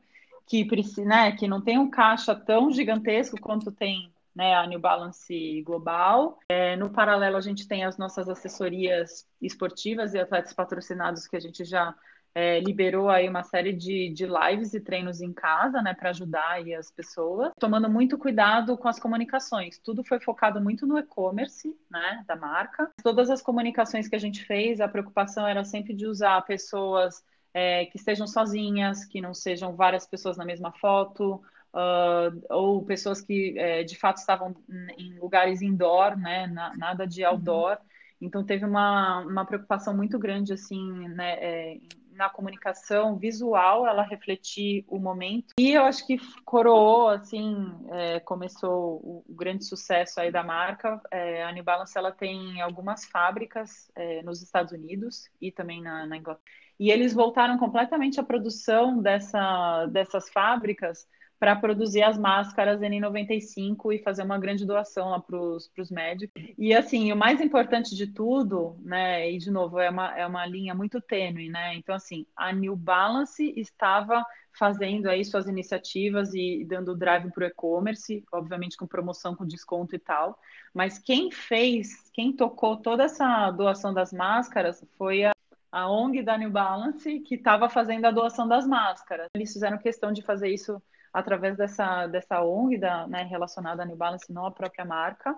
que, 0.48 0.66
né, 1.04 1.32
que 1.32 1.46
não 1.46 1.60
tem 1.60 1.78
um 1.78 1.90
caixa 1.90 2.34
tão 2.34 2.70
gigantesco 2.72 3.38
quanto 3.38 3.70
tem 3.70 4.10
né, 4.34 4.54
a 4.54 4.66
New 4.66 4.80
Balance 4.80 5.62
Global. 5.62 6.38
É, 6.48 6.74
no 6.76 6.90
paralelo, 6.90 7.36
a 7.36 7.40
gente 7.40 7.68
tem 7.68 7.84
as 7.84 7.98
nossas 7.98 8.28
assessorias 8.28 9.26
esportivas 9.42 10.14
e 10.14 10.18
atletas 10.18 10.54
patrocinados 10.54 11.26
que 11.26 11.36
a 11.36 11.40
gente 11.40 11.64
já 11.64 11.94
é, 12.38 12.60
liberou 12.60 13.10
aí 13.10 13.28
uma 13.28 13.42
série 13.42 13.72
de, 13.72 14.10
de 14.10 14.24
lives 14.24 14.72
e 14.72 14.78
treinos 14.80 15.20
em 15.20 15.32
casa, 15.32 15.82
né, 15.82 15.92
para 15.92 16.10
ajudar 16.10 16.48
aí 16.50 16.72
as 16.72 16.88
pessoas, 16.88 17.50
tomando 17.58 17.90
muito 17.90 18.16
cuidado 18.16 18.78
com 18.78 18.86
as 18.86 19.00
comunicações. 19.00 19.80
Tudo 19.80 20.04
foi 20.04 20.20
focado 20.20 20.60
muito 20.60 20.86
no 20.86 20.96
e-commerce, 20.96 21.76
né, 21.90 22.22
da 22.28 22.36
marca. 22.36 22.92
Todas 23.02 23.28
as 23.28 23.42
comunicações 23.42 24.06
que 24.06 24.14
a 24.14 24.20
gente 24.20 24.44
fez, 24.44 24.80
a 24.80 24.86
preocupação 24.86 25.48
era 25.48 25.64
sempre 25.64 25.92
de 25.92 26.06
usar 26.06 26.40
pessoas 26.42 27.24
é, 27.52 27.86
que 27.86 27.96
estejam 27.96 28.28
sozinhas, 28.28 29.04
que 29.04 29.20
não 29.20 29.34
sejam 29.34 29.74
várias 29.74 30.06
pessoas 30.06 30.36
na 30.36 30.44
mesma 30.44 30.70
foto, 30.70 31.42
uh, 31.74 32.40
ou 32.50 32.84
pessoas 32.84 33.20
que 33.20 33.58
é, 33.58 33.82
de 33.82 33.98
fato 33.98 34.18
estavam 34.18 34.54
em 34.96 35.18
lugares 35.18 35.60
indoor, 35.60 36.16
né, 36.16 36.46
na, 36.46 36.76
nada 36.76 37.04
de 37.04 37.24
uhum. 37.24 37.30
outdoor. 37.30 37.72
Uhum. 37.72 37.78
Então 38.20 38.44
teve 38.44 38.64
uma, 38.64 39.22
uma 39.22 39.44
preocupação 39.44 39.92
muito 39.92 40.20
grande 40.20 40.52
assim, 40.52 41.08
né, 41.08 41.32
é, 41.40 41.78
na 42.18 42.28
comunicação 42.28 43.16
visual, 43.16 43.86
ela 43.86 44.02
refletir 44.02 44.84
o 44.88 44.98
momento. 44.98 45.54
E 45.58 45.72
eu 45.72 45.84
acho 45.84 46.04
que 46.04 46.18
coroou, 46.44 47.08
assim, 47.08 47.72
é, 47.90 48.20
começou 48.20 48.96
o, 48.96 49.24
o, 49.26 49.34
grande 49.34 49.64
sucesso 49.64 50.20
aí 50.20 50.30
da 50.30 50.42
marca. 50.42 51.00
É, 51.12 51.44
a 51.44 51.52
New 51.52 51.62
Balance, 51.62 51.96
ela 51.96 52.10
tem 52.10 52.60
algumas 52.60 53.04
fábricas 53.04 53.90
é, 53.94 54.20
nos 54.22 54.42
Estados 54.42 54.72
Unidos 54.72 55.30
e 55.40 55.52
também 55.52 55.80
na, 55.80 56.06
na 56.06 56.16
Inglaterra. 56.16 56.44
E 56.78 56.90
eles 56.90 57.14
voltaram 57.14 57.56
completamente 57.56 58.20
à 58.20 58.22
produção 58.22 59.00
dessa, 59.00 59.86
dessas 59.86 60.28
fábricas 60.28 61.06
para 61.38 61.54
produzir 61.54 62.02
as 62.02 62.18
máscaras 62.18 62.80
N95 62.80 63.94
e 63.94 64.02
fazer 64.02 64.22
uma 64.22 64.38
grande 64.38 64.66
doação 64.66 65.10
lá 65.10 65.20
para 65.20 65.36
os 65.38 65.90
médicos. 65.90 66.42
E 66.58 66.74
assim, 66.74 67.12
o 67.12 67.16
mais 67.16 67.40
importante 67.40 67.94
de 67.94 68.08
tudo, 68.08 68.76
né, 68.82 69.30
e 69.30 69.38
de 69.38 69.50
novo, 69.50 69.78
é 69.78 69.88
uma, 69.88 70.18
é 70.18 70.26
uma 70.26 70.44
linha 70.46 70.74
muito 70.74 71.00
tênue, 71.00 71.48
né? 71.48 71.74
Então, 71.76 71.94
assim, 71.94 72.26
a 72.36 72.52
New 72.52 72.74
Balance 72.74 73.54
estava 73.56 74.24
fazendo 74.58 75.08
aí 75.08 75.24
suas 75.24 75.46
iniciativas 75.46 76.34
e 76.34 76.64
dando 76.68 76.96
drive 76.96 77.30
para 77.30 77.44
o 77.44 77.46
e-commerce, 77.46 78.24
obviamente 78.32 78.76
com 78.76 78.86
promoção, 78.86 79.36
com 79.36 79.46
desconto 79.46 79.94
e 79.94 79.98
tal. 79.98 80.36
Mas 80.74 80.98
quem 80.98 81.30
fez, 81.30 82.10
quem 82.12 82.32
tocou 82.32 82.76
toda 82.76 83.04
essa 83.04 83.50
doação 83.52 83.94
das 83.94 84.12
máscaras 84.12 84.84
foi 84.96 85.24
a 85.24 85.32
a 85.70 85.86
ONG 85.90 86.22
da 86.22 86.36
New 86.38 86.50
Balance, 86.50 87.20
que 87.20 87.34
estava 87.34 87.68
fazendo 87.68 88.06
a 88.06 88.10
doação 88.10 88.48
das 88.48 88.66
máscaras. 88.66 89.28
Eles 89.34 89.52
fizeram 89.52 89.76
questão 89.76 90.12
de 90.12 90.22
fazer 90.22 90.48
isso 90.48 90.82
através 91.12 91.56
dessa, 91.56 92.06
dessa 92.06 92.42
ONG 92.42 92.78
da, 92.78 93.06
né, 93.06 93.22
relacionada 93.24 93.82
à 93.82 93.86
New 93.86 93.96
Balance, 93.96 94.32
não 94.32 94.46
à 94.46 94.50
própria 94.50 94.84
marca. 94.84 95.36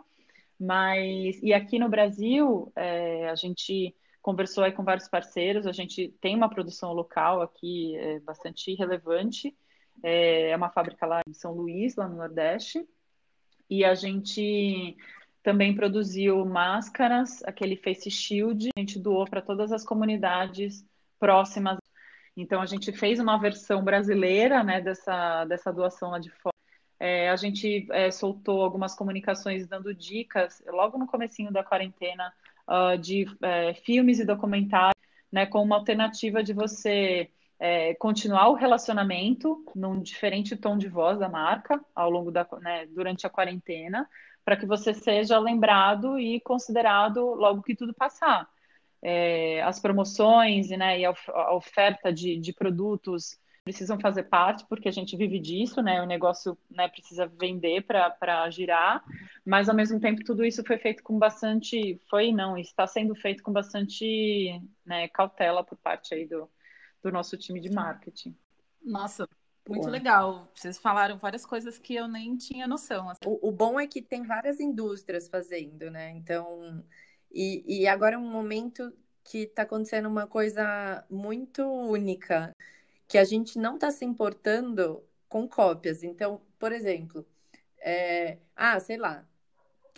Mas, 0.58 1.42
e 1.42 1.54
aqui 1.54 1.78
no 1.78 1.88
Brasil, 1.88 2.70
é, 2.76 3.30
a 3.30 3.34
gente 3.34 3.94
conversou 4.20 4.64
aí 4.64 4.72
com 4.72 4.84
vários 4.84 5.08
parceiros, 5.08 5.66
a 5.66 5.72
gente 5.72 6.08
tem 6.20 6.36
uma 6.36 6.50
produção 6.50 6.92
local 6.92 7.40
aqui 7.40 7.96
é, 7.96 8.20
bastante 8.20 8.74
relevante, 8.74 9.56
é, 10.02 10.50
é 10.50 10.56
uma 10.56 10.68
fábrica 10.68 11.06
lá 11.06 11.22
em 11.26 11.32
São 11.32 11.54
Luís, 11.54 11.96
lá 11.96 12.06
no 12.06 12.16
Nordeste, 12.16 12.86
e 13.68 13.84
a 13.84 13.94
gente 13.94 14.96
também 15.42 15.74
produziu 15.74 16.44
máscaras, 16.44 17.42
aquele 17.44 17.76
face 17.76 18.10
shield, 18.10 18.68
a 18.76 18.80
gente 18.80 18.98
doou 18.98 19.24
para 19.24 19.40
todas 19.40 19.72
as 19.72 19.84
comunidades 19.84 20.84
próximas. 21.18 21.78
Então 22.36 22.60
a 22.60 22.66
gente 22.66 22.92
fez 22.92 23.18
uma 23.18 23.38
versão 23.38 23.82
brasileira, 23.82 24.62
né, 24.62 24.80
dessa, 24.80 25.44
dessa 25.44 25.72
doação 25.72 26.10
lá 26.10 26.18
de 26.18 26.30
fora. 26.30 26.54
É, 26.98 27.30
a 27.30 27.36
gente 27.36 27.86
é, 27.90 28.10
soltou 28.10 28.62
algumas 28.62 28.94
comunicações 28.94 29.66
dando 29.66 29.94
dicas 29.94 30.62
logo 30.66 30.98
no 30.98 31.06
comecinho 31.06 31.50
da 31.50 31.64
quarentena 31.64 32.32
uh, 32.68 32.98
de 32.98 33.26
é, 33.40 33.72
filmes 33.72 34.20
e 34.20 34.24
documentários, 34.24 35.00
né, 35.32 35.46
com 35.46 35.62
uma 35.62 35.76
alternativa 35.76 36.42
de 36.42 36.52
você 36.52 37.30
é, 37.58 37.94
continuar 37.94 38.48
o 38.48 38.54
relacionamento 38.54 39.64
num 39.74 40.00
diferente 40.00 40.56
tom 40.56 40.78
de 40.78 40.88
voz 40.88 41.18
da 41.18 41.28
marca 41.28 41.78
ao 41.94 42.10
longo 42.10 42.30
da 42.30 42.46
né, 42.60 42.86
durante 42.86 43.26
a 43.26 43.30
quarentena, 43.30 44.08
para 44.44 44.56
que 44.56 44.66
você 44.66 44.94
seja 44.94 45.38
lembrado 45.38 46.18
e 46.18 46.40
considerado 46.40 47.34
logo 47.34 47.62
que 47.62 47.76
tudo 47.76 47.94
passar. 47.94 48.48
É, 49.02 49.62
as 49.62 49.80
promoções 49.80 50.68
né, 50.68 51.00
e 51.00 51.04
a 51.04 51.54
oferta 51.54 52.12
de, 52.12 52.38
de, 52.38 52.52
produtos 52.52 53.38
precisam 53.64 53.98
fazer 53.98 54.24
parte, 54.24 54.66
porque 54.68 54.88
a 54.88 54.92
gente 54.92 55.16
vive 55.16 55.38
disso, 55.38 55.80
né? 55.80 56.02
O 56.02 56.06
negócio 56.06 56.56
né, 56.70 56.88
precisa 56.88 57.26
vender 57.26 57.82
para 57.82 58.50
girar, 58.50 59.02
mas 59.44 59.68
ao 59.68 59.74
mesmo 59.74 60.00
tempo 60.00 60.24
tudo 60.24 60.44
isso 60.44 60.64
foi 60.64 60.78
feito 60.78 61.02
com 61.02 61.18
bastante. 61.18 62.00
Foi 62.08 62.32
não, 62.32 62.58
está 62.58 62.86
sendo 62.86 63.14
feito 63.14 63.42
com 63.42 63.52
bastante 63.52 64.60
né, 64.84 65.08
cautela 65.08 65.64
por 65.64 65.78
parte 65.78 66.14
aí 66.14 66.26
do, 66.26 66.50
do 67.02 67.10
nosso 67.10 67.36
time 67.36 67.60
de 67.60 67.70
marketing. 67.70 68.36
Nossa, 68.82 69.28
muito 69.68 69.82
Boa. 69.82 69.92
legal. 69.92 70.50
Vocês 70.54 70.78
falaram 70.78 71.18
várias 71.18 71.44
coisas 71.44 71.78
que 71.78 71.94
eu 71.94 72.08
nem 72.08 72.36
tinha 72.36 72.66
noção. 72.66 73.08
Assim. 73.08 73.20
O, 73.24 73.48
o, 73.48 73.52
bom 73.52 73.78
é 73.78 73.86
que 73.86 74.02
tem 74.02 74.24
várias 74.24 74.58
indústrias 74.58 75.28
fazendo, 75.28 75.90
né? 75.90 76.10
Então, 76.10 76.82
e, 77.32 77.82
e 77.82 77.86
agora 77.86 78.16
é 78.16 78.18
um 78.18 78.30
momento 78.30 78.92
que 79.24 79.44
está 79.44 79.62
acontecendo 79.62 80.08
uma 80.08 80.26
coisa 80.26 81.04
muito 81.10 81.62
única, 81.64 82.54
que 83.08 83.18
a 83.18 83.24
gente 83.24 83.58
não 83.58 83.74
está 83.74 83.90
se 83.90 84.04
importando 84.04 85.02
com 85.28 85.48
cópias. 85.48 86.02
Então, 86.02 86.40
por 86.58 86.72
exemplo, 86.72 87.26
é... 87.78 88.38
ah, 88.56 88.78
sei 88.80 88.96
lá, 88.96 89.26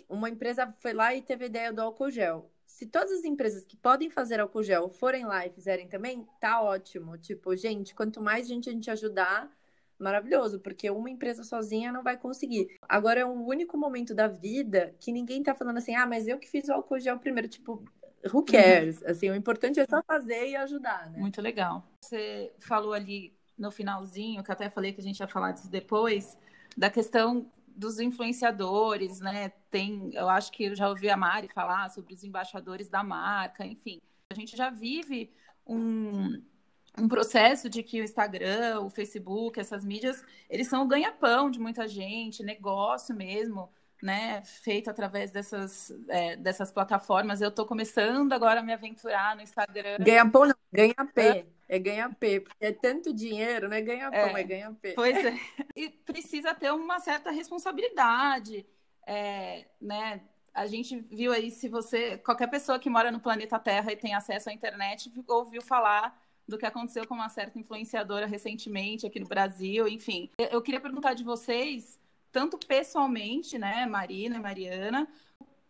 uma 0.09 0.29
empresa 0.29 0.73
foi 0.79 0.93
lá 0.93 1.15
e 1.15 1.21
teve 1.21 1.45
a 1.45 1.47
ideia 1.47 1.73
do 1.73 1.81
álcool 1.81 2.11
gel 2.11 2.53
se 2.73 2.87
todas 2.87 3.11
as 3.11 3.23
empresas 3.23 3.63
que 3.63 3.77
podem 3.77 4.09
fazer 4.09 4.39
álcool 4.39 4.63
gel 4.63 4.89
forem 4.89 5.25
lá 5.25 5.45
e 5.45 5.51
fizerem 5.51 5.87
também, 5.87 6.27
tá 6.39 6.59
ótimo. 6.59 7.17
Tipo, 7.19 7.55
gente, 7.55 7.93
quanto 7.93 8.19
mais 8.19 8.47
gente 8.47 8.67
a 8.67 8.73
gente 8.73 8.89
ajudar, 8.89 9.47
maravilhoso, 9.99 10.59
porque 10.59 10.89
uma 10.89 11.09
empresa 11.09 11.43
sozinha 11.43 11.91
não 11.91 12.03
vai 12.03 12.17
conseguir. 12.17 12.67
Agora 12.87 13.19
é 13.19 13.25
um 13.25 13.45
único 13.45 13.77
momento 13.77 14.13
da 14.13 14.27
vida 14.27 14.95
que 14.99 15.11
ninguém 15.11 15.41
tá 15.43 15.55
falando 15.55 15.77
assim, 15.77 15.95
ah, 15.95 16.05
mas 16.05 16.27
eu 16.27 16.37
que 16.37 16.49
fiz 16.49 16.67
o 16.67 16.73
álcool 16.73 16.99
gel 16.99 17.19
primeiro, 17.19 17.47
tipo, 17.47 17.83
who 18.25 18.39
uhum. 18.39 18.45
cares? 18.45 19.03
Assim, 19.03 19.29
o 19.29 19.35
importante 19.35 19.79
é 19.79 19.85
só 19.85 20.01
fazer 20.03 20.49
e 20.49 20.55
ajudar, 20.55 21.09
né? 21.09 21.19
Muito 21.19 21.41
legal. 21.41 21.87
Você 22.01 22.51
falou 22.59 22.93
ali 22.93 23.33
no 23.57 23.71
finalzinho, 23.71 24.43
que 24.43 24.51
até 24.51 24.69
falei 24.69 24.93
que 24.93 25.01
a 25.01 25.03
gente 25.03 25.19
ia 25.19 25.27
falar 25.27 25.51
disso 25.51 25.69
depois, 25.69 26.37
da 26.75 26.89
questão 26.89 27.49
dos 27.75 27.99
influenciadores, 27.99 29.19
né? 29.19 29.49
Tem, 29.69 30.11
eu 30.13 30.29
acho 30.29 30.51
que 30.51 30.65
eu 30.65 30.75
já 30.75 30.89
ouvi 30.89 31.09
a 31.09 31.17
Mari 31.17 31.49
falar 31.49 31.89
sobre 31.89 32.13
os 32.13 32.23
embaixadores 32.23 32.89
da 32.89 33.03
marca, 33.03 33.65
enfim. 33.65 34.01
A 34.29 34.35
gente 34.35 34.55
já 34.55 34.69
vive 34.69 35.31
um, 35.65 36.41
um 36.97 37.07
processo 37.07 37.69
de 37.69 37.81
que 37.81 38.01
o 38.01 38.03
Instagram, 38.03 38.81
o 38.81 38.89
Facebook, 38.89 39.59
essas 39.59 39.83
mídias, 39.83 40.23
eles 40.49 40.67
são 40.67 40.83
o 40.83 40.87
ganha-pão 40.87 41.49
de 41.49 41.59
muita 41.59 41.87
gente, 41.87 42.43
negócio 42.43 43.15
mesmo, 43.15 43.69
né? 44.01 44.43
Feito 44.43 44.89
através 44.89 45.31
dessas, 45.31 45.91
é, 46.07 46.35
dessas 46.35 46.71
plataformas. 46.71 47.41
Eu 47.41 47.49
estou 47.49 47.65
começando 47.65 48.31
agora 48.33 48.59
a 48.59 48.63
me 48.63 48.73
aventurar 48.73 49.35
no 49.35 49.41
Instagram. 49.41 49.97
Ganha-pão 49.99 50.45
não, 50.45 50.55
ganha-pé. 50.71 51.45
É 51.67 51.79
ganha-P, 51.79 52.41
porque 52.41 52.65
é 52.65 52.71
tanto 52.71 53.11
dinheiro, 53.11 53.67
não 53.67 53.75
é 53.75 53.81
ganha-pão, 53.81 54.37
é, 54.37 54.41
é 54.41 54.43
ganha-P. 54.43 54.93
Pois 54.93 55.25
é. 55.25 55.33
E 55.75 55.89
precisa 55.89 56.53
ter 56.53 56.71
uma 56.71 56.99
certa 56.99 57.31
responsabilidade, 57.31 58.63
é, 59.07 59.65
né? 59.81 60.21
A 60.53 60.67
gente 60.67 60.99
viu 61.09 61.31
aí, 61.31 61.49
se 61.49 61.67
você, 61.67 62.19
qualquer 62.19 62.47
pessoa 62.47 62.77
que 62.77 62.91
mora 62.91 63.09
no 63.09 63.19
planeta 63.19 63.57
Terra 63.57 63.91
e 63.91 63.95
tem 63.95 64.13
acesso 64.13 64.51
à 64.51 64.53
internet, 64.53 65.11
ouviu 65.27 65.63
falar 65.63 66.15
do 66.47 66.57
que 66.57 66.65
aconteceu 66.65 67.07
com 67.07 67.15
uma 67.15 67.29
certa 67.29 67.57
influenciadora 67.57 68.25
recentemente 68.25 69.05
aqui 69.05 69.19
no 69.19 69.27
Brasil, 69.27 69.87
enfim. 69.87 70.29
Eu 70.37 70.61
queria 70.61 70.81
perguntar 70.81 71.13
de 71.13 71.23
vocês, 71.23 71.99
tanto 72.31 72.57
pessoalmente, 72.57 73.57
né, 73.57 73.85
Marina 73.85 74.35
e 74.35 74.39
Mariana, 74.39 75.07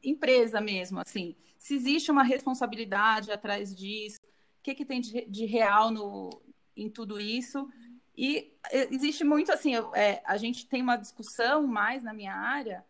empresa 0.03 0.60
mesmo, 0.60 1.00
assim, 1.00 1.36
se 1.58 1.75
existe 1.75 2.12
uma 2.12 2.24
responsabilidade 2.24 3.32
atrás 3.32 3.74
disso, 3.74 4.20
que, 4.62 4.74
que 4.74 4.86
tem 4.86 5.00
de, 5.00 5.25
de 5.25 5.46
real 5.46 5.92
no, 5.92 6.42
em 6.75 6.89
tudo 6.89 7.20
isso. 7.20 7.70
E 8.15 8.53
existe 8.72 9.24
muito 9.24 9.51
assim, 9.51 9.74
é, 9.94 10.22
a 10.25 10.38
gente 10.38 10.68
tem 10.68 10.82
uma 10.82 10.98
discussão 10.98 11.65
mais 11.65 12.03
na 12.03 12.13
minha 12.13 12.36
área 12.36 12.86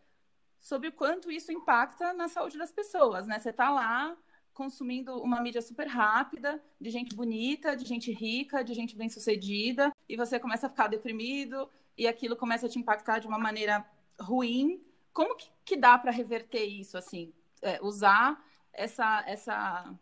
sobre 0.60 0.88
o 0.88 0.92
quanto 0.92 1.32
isso 1.32 1.52
impacta 1.52 2.14
na 2.14 2.28
saúde 2.28 2.58
das 2.58 2.72
pessoas, 2.72 3.28
né? 3.28 3.38
Você 3.40 3.50
está 3.50 3.70
lá 3.70 4.18
consumindo 4.54 5.18
uma 5.22 5.42
mídia 5.42 5.62
super 5.62 5.88
rápida, 5.88 6.62
de 6.80 6.90
gente 6.90 7.16
bonita, 7.16 7.76
de 7.76 7.86
gente 7.86 8.12
rica, 8.12 8.64
de 8.64 8.74
gente 8.74 8.96
bem-sucedida, 8.96 9.92
e 10.08 10.16
você 10.16 10.40
começa 10.40 10.68
a 10.68 10.70
ficar 10.70 10.88
deprimido 10.88 11.70
e 11.98 12.08
aquilo 12.08 12.36
começa 12.36 12.66
a 12.66 12.70
te 12.70 12.80
impactar 12.80 13.20
de 13.20 13.28
uma 13.28 13.40
maneira 13.40 13.86
ruim. 14.20 14.82
Como 15.12 15.36
que, 15.36 15.50
que 15.66 15.78
dá 15.78 15.98
para 15.98 16.12
reverter 16.12 16.64
isso, 16.64 16.98
assim? 16.98 17.34
É, 17.62 17.80
usar 17.82 18.44
essa, 18.74 19.24
essa 19.28 19.96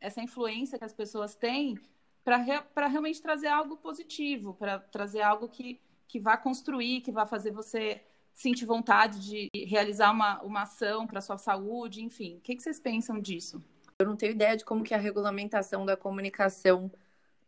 essa 0.00 0.22
influência 0.22 0.78
que 0.78 0.84
as 0.84 0.92
pessoas 0.92 1.34
têm 1.34 1.78
para 2.24 2.36
re, 2.38 2.60
realmente 2.88 3.22
trazer 3.22 3.48
algo 3.48 3.76
positivo, 3.76 4.54
para 4.54 4.78
trazer 4.78 5.22
algo 5.22 5.48
que, 5.48 5.80
que 6.08 6.18
vá 6.18 6.36
construir, 6.36 7.00
que 7.00 7.12
vá 7.12 7.26
fazer 7.26 7.52
você 7.52 8.02
sentir 8.34 8.66
vontade 8.66 9.18
de 9.20 9.50
realizar 9.66 10.10
uma, 10.10 10.42
uma 10.42 10.62
ação 10.62 11.06
para 11.06 11.20
sua 11.20 11.38
saúde, 11.38 12.02
enfim. 12.02 12.36
O 12.36 12.40
que, 12.40 12.56
que 12.56 12.62
vocês 12.62 12.78
pensam 12.78 13.20
disso? 13.20 13.62
Eu 13.98 14.06
não 14.06 14.16
tenho 14.16 14.32
ideia 14.32 14.54
de 14.56 14.64
como 14.64 14.84
que 14.84 14.92
é 14.92 14.96
a 14.96 15.00
regulamentação 15.00 15.86
da 15.86 15.96
comunicação 15.96 16.92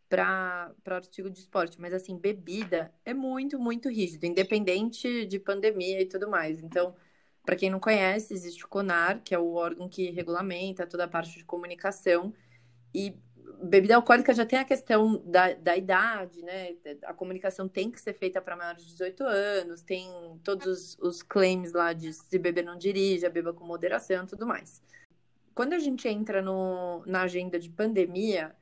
para 0.09 0.73
artigo 0.87 1.29
de 1.29 1.41
esporte, 1.41 1.79
mas 1.79 1.93
assim, 1.93 2.17
bebida 2.17 2.91
é 3.05 3.13
muito, 3.13 3.59
muito 3.59 3.91
rígido, 3.91 4.25
independente 4.25 5.27
de 5.27 5.39
pandemia 5.39 6.01
e 6.01 6.07
tudo 6.07 6.31
mais. 6.31 6.63
Então, 6.63 6.97
para 7.45 7.55
quem 7.55 7.69
não 7.69 7.79
conhece, 7.79 8.33
existe 8.33 8.65
o 8.65 8.69
CONAR, 8.69 9.21
que 9.23 9.35
é 9.35 9.39
o 9.39 9.53
órgão 9.53 9.91
que 9.91 10.11
regulamenta 10.11 10.87
toda 10.87 11.05
a 11.05 11.09
parte 11.09 11.37
de 11.37 11.45
comunicação. 11.45 12.33
E 12.95 13.15
bebida 13.63 13.97
alcoólica 13.97 14.33
já 14.33 14.47
tem 14.47 14.59
a 14.59 14.65
questão 14.65 15.23
da, 15.27 15.53
da 15.53 15.77
idade, 15.77 16.41
né? 16.43 16.75
A 17.05 17.13
comunicação 17.13 17.69
tem 17.69 17.91
que 17.91 18.01
ser 18.01 18.15
feita 18.15 18.41
para 18.41 18.57
maiores 18.57 18.85
de 18.85 18.93
18 18.93 19.23
anos, 19.23 19.83
tem 19.83 20.09
todos 20.43 20.67
os, 20.67 20.99
os 20.99 21.23
claims 21.23 21.73
lá 21.73 21.93
de 21.93 22.11
se 22.15 22.39
beber 22.39 22.65
não 22.65 22.79
dirija, 22.79 23.29
beba 23.29 23.53
com 23.53 23.67
moderação 23.67 24.25
e 24.25 24.27
tudo 24.27 24.47
mais. 24.47 24.83
Quando 25.59 25.73
a 25.73 25.79
gente 25.81 26.07
entra 26.07 26.41
no, 26.41 27.03
na 27.05 27.23
agenda 27.23 27.59
de 27.59 27.69
pandemia, 27.69 28.55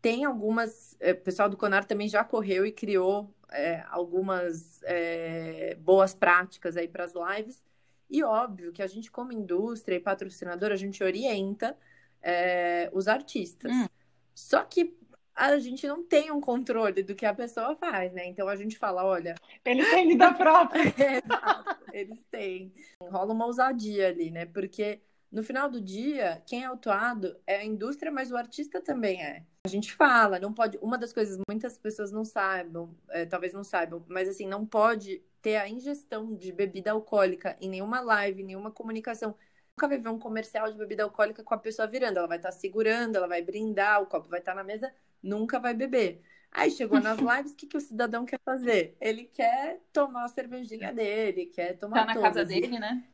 tem 0.00 0.24
algumas. 0.24 0.96
Eh, 0.98 1.12
o 1.12 1.16
pessoal 1.20 1.46
do 1.46 1.58
Conar 1.58 1.84
também 1.84 2.08
já 2.08 2.24
correu 2.24 2.64
e 2.64 2.72
criou 2.72 3.30
é, 3.52 3.84
algumas 3.90 4.82
é, 4.84 5.74
boas 5.74 6.14
práticas 6.14 6.78
aí 6.78 6.88
para 6.88 7.04
as 7.04 7.12
lives. 7.12 7.62
E 8.08 8.24
óbvio 8.24 8.72
que 8.72 8.80
a 8.80 8.86
gente, 8.86 9.10
como 9.10 9.30
indústria 9.30 9.96
e 9.96 10.00
patrocinador, 10.00 10.72
a 10.72 10.76
gente 10.76 11.04
orienta 11.04 11.76
é, 12.22 12.88
os 12.94 13.08
artistas. 13.08 13.70
Hum. 13.70 13.86
Só 14.34 14.64
que 14.64 14.96
a 15.34 15.58
gente 15.58 15.86
não 15.86 16.02
tem 16.02 16.30
um 16.30 16.40
controle 16.40 17.02
do 17.02 17.14
que 17.14 17.26
a 17.26 17.34
pessoa 17.34 17.76
faz, 17.76 18.14
né? 18.14 18.24
Então 18.24 18.48
a 18.48 18.56
gente 18.56 18.78
fala, 18.78 19.04
olha. 19.04 19.34
Eles 19.62 19.90
têm 19.90 20.08
vida 20.08 20.32
própria. 20.32 20.80
Exato, 21.22 21.84
eles 21.92 22.24
têm. 22.30 22.72
Rola 23.02 23.34
uma 23.34 23.44
ousadia 23.44 24.08
ali, 24.08 24.30
né? 24.30 24.46
Porque 24.46 25.02
no 25.30 25.42
final 25.42 25.68
do 25.70 25.80
dia, 25.80 26.42
quem 26.46 26.62
é 26.62 26.66
autuado 26.66 27.36
é 27.46 27.56
a 27.56 27.64
indústria, 27.64 28.10
mas 28.10 28.32
o 28.32 28.36
artista 28.36 28.80
também 28.80 29.22
é. 29.22 29.44
A 29.66 29.68
gente 29.68 29.92
fala, 29.92 30.38
não 30.38 30.52
pode. 30.52 30.78
Uma 30.78 30.96
das 30.96 31.12
coisas 31.12 31.38
muitas 31.48 31.76
pessoas 31.76 32.10
não 32.10 32.24
saibam, 32.24 32.96
é, 33.10 33.26
talvez 33.26 33.52
não 33.52 33.62
saibam, 33.62 34.02
mas 34.08 34.28
assim, 34.28 34.46
não 34.46 34.64
pode 34.64 35.22
ter 35.42 35.56
a 35.56 35.68
ingestão 35.68 36.34
de 36.34 36.50
bebida 36.50 36.92
alcoólica 36.92 37.56
em 37.60 37.68
nenhuma 37.68 38.00
live, 38.00 38.42
nenhuma 38.42 38.70
comunicação. 38.70 39.34
Nunca 39.76 39.88
vai 39.88 39.98
ver 39.98 40.08
um 40.08 40.18
comercial 40.18 40.72
de 40.72 40.78
bebida 40.78 41.04
alcoólica 41.04 41.44
com 41.44 41.54
a 41.54 41.58
pessoa 41.58 41.86
virando. 41.86 42.18
Ela 42.18 42.26
vai 42.26 42.38
estar 42.38 42.50
tá 42.50 42.56
segurando, 42.56 43.16
ela 43.16 43.28
vai 43.28 43.42
brindar, 43.42 44.02
o 44.02 44.06
copo 44.06 44.28
vai 44.28 44.40
estar 44.40 44.52
tá 44.52 44.56
na 44.56 44.64
mesa, 44.64 44.90
nunca 45.22 45.60
vai 45.60 45.74
beber. 45.74 46.22
Aí 46.50 46.70
chegou 46.70 47.00
nas 47.00 47.18
lives, 47.20 47.52
o 47.52 47.56
que, 47.56 47.66
que 47.66 47.76
o 47.76 47.80
cidadão 47.80 48.24
quer 48.24 48.40
fazer? 48.42 48.96
Ele 48.98 49.24
quer 49.24 49.80
tomar 49.92 50.24
a 50.24 50.28
cervejinha 50.28 50.92
dele, 50.92 51.46
quer 51.46 51.76
tomar. 51.76 52.00
Tá 52.00 52.04
na 52.06 52.14
todas. 52.14 52.28
casa 52.28 52.44
dele, 52.46 52.78
né? 52.78 53.04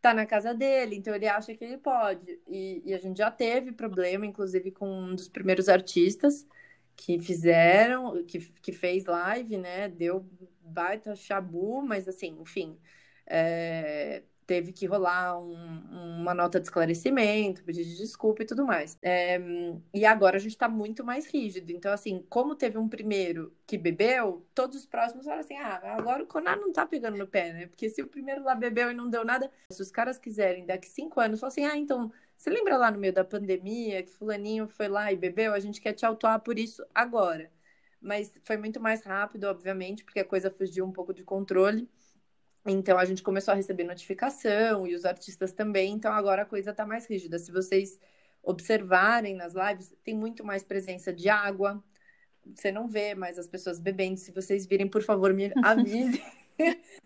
Tá 0.00 0.14
na 0.14 0.24
casa 0.26 0.54
dele, 0.54 0.94
então 0.96 1.12
ele 1.14 1.26
acha 1.26 1.54
que 1.56 1.64
ele 1.64 1.76
pode. 1.78 2.40
E, 2.46 2.82
e 2.86 2.94
a 2.94 2.98
gente 2.98 3.18
já 3.18 3.30
teve 3.30 3.72
problema, 3.72 4.24
inclusive, 4.26 4.70
com 4.70 4.88
um 4.88 5.14
dos 5.16 5.28
primeiros 5.28 5.68
artistas 5.68 6.46
que 6.96 7.18
fizeram, 7.20 8.24
que, 8.24 8.38
que 8.62 8.72
fez 8.72 9.06
live, 9.06 9.56
né? 9.58 9.88
Deu 9.88 10.20
baita 10.62 11.16
chabu, 11.16 11.82
mas 11.82 12.06
assim, 12.08 12.38
enfim, 12.40 12.78
é, 13.26 14.22
teve 14.48 14.72
que 14.72 14.86
rolar 14.86 15.38
um, 15.38 16.20
uma 16.22 16.32
nota 16.32 16.58
de 16.58 16.66
esclarecimento, 16.66 17.62
pedido 17.62 17.86
de 17.86 17.98
desculpa 17.98 18.42
e 18.42 18.46
tudo 18.46 18.64
mais. 18.64 18.96
É, 19.02 19.38
e 19.92 20.06
agora 20.06 20.38
a 20.38 20.40
gente 20.40 20.52
está 20.52 20.66
muito 20.66 21.04
mais 21.04 21.26
rígido. 21.26 21.70
Então, 21.70 21.92
assim, 21.92 22.24
como 22.30 22.54
teve 22.54 22.78
um 22.78 22.88
primeiro 22.88 23.54
que 23.66 23.76
bebeu, 23.76 24.46
todos 24.54 24.78
os 24.78 24.86
próximos 24.86 25.24
falaram 25.24 25.42
assim: 25.42 25.58
ah, 25.58 25.80
agora 25.98 26.22
o 26.22 26.26
Conar 26.26 26.56
não 26.56 26.72
tá 26.72 26.86
pegando 26.86 27.18
no 27.18 27.26
pé, 27.26 27.52
né? 27.52 27.66
Porque 27.66 27.90
se 27.90 28.00
o 28.00 28.06
primeiro 28.08 28.42
lá 28.42 28.54
bebeu 28.54 28.90
e 28.90 28.94
não 28.94 29.10
deu 29.10 29.22
nada, 29.22 29.50
se 29.70 29.82
os 29.82 29.90
caras 29.90 30.18
quiserem 30.18 30.64
daqui 30.64 30.88
cinco 30.88 31.20
anos, 31.20 31.40
falam 31.40 31.52
assim: 31.52 31.64
ah, 31.64 31.76
então. 31.76 32.10
Você 32.38 32.50
lembra 32.50 32.76
lá 32.76 32.88
no 32.88 33.00
meio 33.00 33.12
da 33.12 33.24
pandemia 33.24 34.00
que 34.04 34.12
fulaninho 34.12 34.68
foi 34.68 34.86
lá 34.86 35.12
e 35.12 35.16
bebeu? 35.16 35.52
A 35.52 35.58
gente 35.58 35.80
quer 35.80 35.92
te 35.92 36.06
autuar 36.06 36.38
por 36.40 36.56
isso 36.56 36.86
agora. 36.94 37.50
Mas 38.00 38.32
foi 38.44 38.56
muito 38.56 38.80
mais 38.80 39.02
rápido, 39.02 39.44
obviamente, 39.44 40.04
porque 40.04 40.20
a 40.20 40.24
coisa 40.24 40.50
fugiu 40.50 40.84
um 40.84 40.92
pouco 40.92 41.12
de 41.12 41.24
controle. 41.24 41.88
Então 42.66 42.98
a 42.98 43.04
gente 43.04 43.22
começou 43.22 43.52
a 43.52 43.56
receber 43.56 43.84
notificação 43.84 44.86
e 44.86 44.94
os 44.94 45.04
artistas 45.04 45.52
também. 45.52 45.92
Então 45.92 46.12
agora 46.12 46.42
a 46.42 46.46
coisa 46.46 46.70
está 46.70 46.84
mais 46.84 47.06
rígida. 47.06 47.38
Se 47.38 47.50
vocês 47.50 47.98
observarem 48.42 49.34
nas 49.34 49.54
lives, 49.54 49.92
tem 50.04 50.14
muito 50.14 50.44
mais 50.44 50.62
presença 50.62 51.12
de 51.12 51.28
água. 51.28 51.82
Você 52.54 52.72
não 52.72 52.88
vê 52.88 53.14
mais 53.14 53.38
as 53.38 53.46
pessoas 53.46 53.78
bebendo. 53.78 54.16
Se 54.18 54.32
vocês 54.32 54.66
virem, 54.66 54.88
por 54.88 55.02
favor, 55.02 55.32
me 55.32 55.52
avisem. 55.62 56.22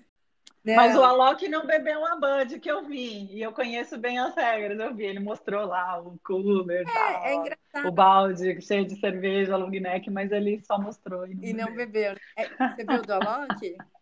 Né? 0.64 0.76
Mas 0.76 0.96
o 0.96 1.02
Alok 1.02 1.48
não 1.48 1.66
bebeu 1.66 1.98
uma 1.98 2.20
Bud 2.20 2.60
que 2.60 2.70
eu 2.70 2.84
vi. 2.84 3.26
E 3.32 3.42
eu 3.42 3.52
conheço 3.52 3.98
bem 3.98 4.18
as 4.18 4.32
regras. 4.32 4.78
Eu 4.78 4.94
vi, 4.94 5.06
ele 5.06 5.18
mostrou 5.18 5.66
lá 5.66 6.00
o 6.00 6.16
cooler, 6.24 6.82
é, 6.82 6.92
tal, 6.92 7.24
é 7.24 7.34
engraçado. 7.34 7.88
o 7.88 7.90
balde 7.90 8.60
cheio 8.62 8.86
de 8.86 8.94
cerveja, 9.00 9.56
long 9.56 9.70
neck, 9.70 10.08
mas 10.08 10.30
ele 10.30 10.62
só 10.64 10.80
mostrou. 10.80 11.26
E 11.26 11.34
não, 11.34 11.44
e 11.44 11.52
não 11.52 11.74
bebeu. 11.74 12.14
É, 12.36 12.48
você 12.68 12.84
viu 12.84 13.02
do 13.02 13.12
Alok? 13.12 13.76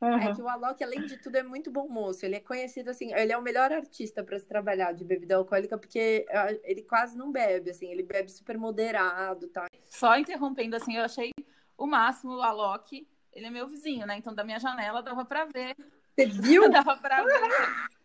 Uhum. 0.00 0.18
É 0.18 0.34
que 0.34 0.40
o 0.40 0.48
Alok, 0.48 0.82
além 0.82 1.04
de 1.04 1.18
tudo, 1.18 1.36
é 1.36 1.42
muito 1.42 1.70
bom 1.70 1.86
moço. 1.86 2.24
Ele 2.24 2.36
é 2.36 2.40
conhecido 2.40 2.88
assim, 2.88 3.12
ele 3.12 3.32
é 3.32 3.36
o 3.36 3.42
melhor 3.42 3.70
artista 3.70 4.24
para 4.24 4.38
se 4.38 4.46
trabalhar 4.46 4.92
de 4.92 5.04
bebida 5.04 5.36
alcoólica, 5.36 5.76
porque 5.76 6.24
ah, 6.30 6.48
ele 6.64 6.82
quase 6.82 7.16
não 7.16 7.30
bebe, 7.30 7.70
assim, 7.70 7.90
ele 7.90 8.02
bebe 8.02 8.30
super 8.30 8.56
moderado, 8.56 9.48
tá? 9.48 9.66
Só 9.84 10.16
interrompendo, 10.16 10.74
assim, 10.74 10.96
eu 10.96 11.04
achei 11.04 11.30
o 11.76 11.86
máximo 11.86 12.36
o 12.36 12.42
Alok. 12.42 13.06
Ele 13.32 13.46
é 13.46 13.50
meu 13.50 13.68
vizinho, 13.68 14.06
né? 14.06 14.16
Então 14.16 14.34
da 14.34 14.42
minha 14.42 14.58
janela 14.58 15.02
dava 15.02 15.24
para 15.24 15.44
ver. 15.44 15.76
Você 16.14 16.26
viu? 16.26 16.68
dava 16.72 16.96
para 16.96 17.22
ver. 17.22 17.99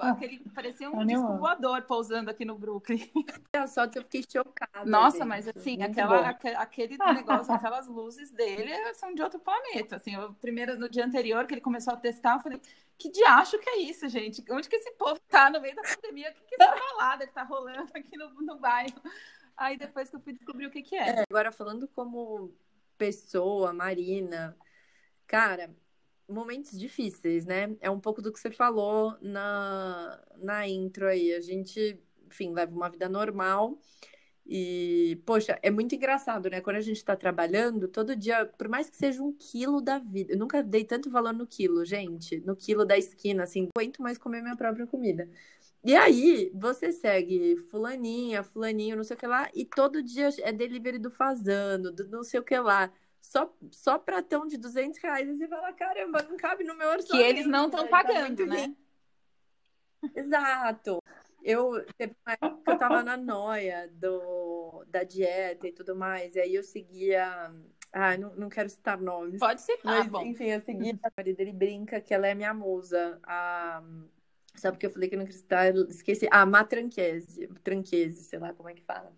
Aquele, 0.00 0.40
parecia 0.54 0.90
um 0.90 1.04
disco 1.06 1.36
voador 1.36 1.82
pousando 1.82 2.30
aqui 2.30 2.44
no 2.44 2.58
Brooklyn. 2.58 3.00
Só 3.68 3.86
que 3.86 3.98
eu 3.98 4.02
fiquei 4.02 4.24
chocada. 4.28 4.84
Nossa, 4.84 5.18
gente. 5.18 5.26
mas 5.26 5.48
assim, 5.48 5.82
aquela, 5.82 6.28
aquele 6.28 6.96
negócio, 6.98 7.52
aquelas 7.52 7.86
luzes 7.86 8.30
dele 8.30 8.72
são 8.94 9.14
de 9.14 9.22
outro 9.22 9.38
planeta. 9.38 9.96
Assim, 9.96 10.14
eu, 10.14 10.34
primeiro, 10.34 10.78
no 10.78 10.88
dia 10.88 11.04
anterior 11.04 11.46
que 11.46 11.54
ele 11.54 11.60
começou 11.60 11.94
a 11.94 11.96
testar, 11.96 12.36
eu 12.36 12.40
falei, 12.40 12.60
que 12.98 13.10
diacho 13.10 13.58
que 13.58 13.70
é 13.70 13.78
isso, 13.78 14.08
gente? 14.08 14.44
Onde 14.50 14.68
que 14.68 14.76
esse 14.76 14.90
povo 14.92 15.20
tá 15.28 15.48
no 15.48 15.60
meio 15.60 15.74
da 15.74 15.82
pandemia? 15.82 16.30
O 16.30 16.34
que, 16.34 16.56
que 16.56 16.62
é 16.62 16.66
essa 16.66 16.76
balada 16.76 17.26
que 17.26 17.32
tá 17.32 17.42
rolando 17.42 17.90
aqui 17.94 18.16
no, 18.16 18.30
no 18.42 18.58
bairro? 18.58 19.00
Aí 19.56 19.76
depois 19.76 20.08
que 20.10 20.16
eu 20.16 20.20
fui 20.20 20.32
descobrir 20.32 20.66
o 20.66 20.70
que 20.70 20.82
que 20.82 20.96
é. 20.96 21.08
é 21.08 21.24
agora, 21.28 21.50
falando 21.50 21.88
como 21.88 22.52
pessoa, 22.96 23.72
Marina, 23.72 24.56
cara, 25.26 25.74
momentos 26.28 26.78
difíceis, 26.78 27.44
né? 27.46 27.74
É 27.80 27.90
um 27.90 28.00
pouco 28.00 28.20
do 28.20 28.32
que 28.32 28.38
você 28.38 28.50
falou 28.50 29.16
na, 29.20 30.20
na 30.36 30.68
intro 30.68 31.06
aí. 31.06 31.34
A 31.34 31.40
gente, 31.40 31.98
enfim, 32.26 32.52
leva 32.52 32.74
uma 32.74 32.90
vida 32.90 33.08
normal. 33.08 33.78
E, 34.50 35.20
poxa, 35.26 35.58
é 35.62 35.70
muito 35.70 35.94
engraçado, 35.94 36.48
né? 36.48 36.60
Quando 36.60 36.76
a 36.76 36.80
gente 36.80 37.04
tá 37.04 37.14
trabalhando, 37.14 37.86
todo 37.86 38.16
dia, 38.16 38.46
por 38.46 38.68
mais 38.68 38.88
que 38.88 38.96
seja 38.96 39.22
um 39.22 39.32
quilo 39.32 39.80
da 39.80 39.98
vida, 39.98 40.32
eu 40.32 40.38
nunca 40.38 40.62
dei 40.62 40.84
tanto 40.84 41.10
valor 41.10 41.34
no 41.34 41.46
quilo, 41.46 41.84
gente, 41.84 42.40
no 42.40 42.56
quilo 42.56 42.86
da 42.86 42.96
esquina, 42.96 43.42
assim, 43.42 43.68
aguento 43.76 44.00
mais 44.02 44.16
comer 44.16 44.40
minha 44.40 44.56
própria 44.56 44.86
comida. 44.86 45.28
E 45.84 45.94
aí, 45.94 46.50
você 46.54 46.90
segue 46.92 47.56
fulaninha, 47.70 48.42
fulaninho, 48.42 48.96
não 48.96 49.04
sei 49.04 49.16
o 49.16 49.18
que 49.18 49.26
lá, 49.26 49.50
e 49.54 49.66
todo 49.66 50.02
dia 50.02 50.30
é 50.40 50.50
delivery 50.50 50.98
do 50.98 51.10
fazano, 51.10 51.92
do 51.92 52.08
não 52.08 52.22
sei 52.24 52.40
o 52.40 52.42
que 52.42 52.58
lá 52.58 52.90
só, 53.28 53.54
só 53.70 53.98
pratão 53.98 54.46
de 54.46 54.56
200 54.56 54.98
reais 55.00 55.28
e 55.28 55.34
você 55.36 55.46
fala, 55.46 55.72
caramba, 55.74 56.22
não 56.22 56.36
cabe 56.38 56.64
no 56.64 56.74
meu 56.74 56.88
orçamento. 56.88 57.24
Que 57.24 57.30
eles 57.30 57.46
não 57.46 57.66
estão 57.66 57.84
tá 57.84 57.90
pagando, 57.90 58.46
tá 58.46 58.54
né? 58.54 58.74
Exato. 60.16 61.02
Eu 61.42 61.84
teve 61.98 62.16
uma 62.24 62.32
época 62.32 62.62
que 62.64 62.70
eu 62.70 62.78
tava 62.78 63.02
na 63.02 63.16
noia 63.18 63.88
do, 63.92 64.82
da 64.88 65.02
dieta 65.02 65.68
e 65.68 65.72
tudo 65.72 65.94
mais, 65.94 66.34
e 66.36 66.40
aí 66.40 66.54
eu 66.54 66.62
seguia. 66.62 67.52
Ah, 67.92 68.16
não, 68.16 68.34
não 68.34 68.48
quero 68.48 68.68
citar 68.70 68.98
nomes. 68.98 69.38
Pode 69.38 69.60
citar, 69.60 69.98
mas, 69.98 70.06
bom. 70.06 70.22
Enfim, 70.24 70.46
eu 70.46 70.60
seguia 70.60 70.98
a 71.02 71.10
marido, 71.16 71.40
ele 71.40 71.52
brinca 71.52 72.00
que 72.00 72.14
ela 72.14 72.26
é 72.26 72.34
minha 72.34 72.54
musa. 72.54 73.20
A... 73.24 73.82
Sabe 74.54 74.76
porque 74.76 74.86
eu 74.86 74.90
falei 74.90 75.08
que 75.08 75.16
não 75.16 75.24
cristal, 75.24 75.64
esqueci. 75.88 76.26
Ah, 76.30 76.46
Matranquese, 76.46 77.46
Tranquese, 77.62 78.24
sei 78.24 78.38
lá 78.38 78.54
como 78.54 78.70
é 78.70 78.74
que 78.74 78.82
fala. 78.82 79.12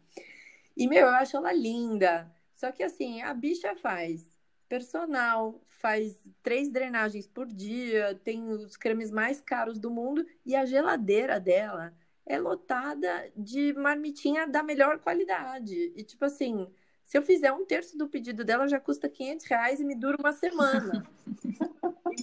E, 0.76 0.88
meu, 0.88 1.06
eu 1.06 1.14
acho 1.14 1.36
ela 1.36 1.52
linda. 1.52 2.30
Só 2.60 2.70
que 2.70 2.82
assim, 2.82 3.22
a 3.22 3.32
bicha 3.32 3.74
faz 3.74 4.38
personal, 4.68 5.58
faz 5.66 6.14
três 6.42 6.70
drenagens 6.70 7.26
por 7.26 7.46
dia, 7.46 8.20
tem 8.22 8.50
os 8.50 8.76
cremes 8.76 9.10
mais 9.10 9.40
caros 9.40 9.78
do 9.78 9.90
mundo 9.90 10.26
e 10.44 10.54
a 10.54 10.66
geladeira 10.66 11.40
dela 11.40 11.94
é 12.26 12.38
lotada 12.38 13.32
de 13.34 13.72
marmitinha 13.72 14.46
da 14.46 14.62
melhor 14.62 14.98
qualidade. 14.98 15.74
E 15.96 16.02
tipo 16.04 16.22
assim, 16.26 16.70
se 17.02 17.16
eu 17.16 17.22
fizer 17.22 17.50
um 17.50 17.64
terço 17.64 17.96
do 17.96 18.06
pedido 18.06 18.44
dela, 18.44 18.68
já 18.68 18.78
custa 18.78 19.08
500 19.08 19.46
reais 19.46 19.80
e 19.80 19.84
me 19.84 19.94
dura 19.94 20.18
uma 20.20 20.32
semana. 20.34 21.02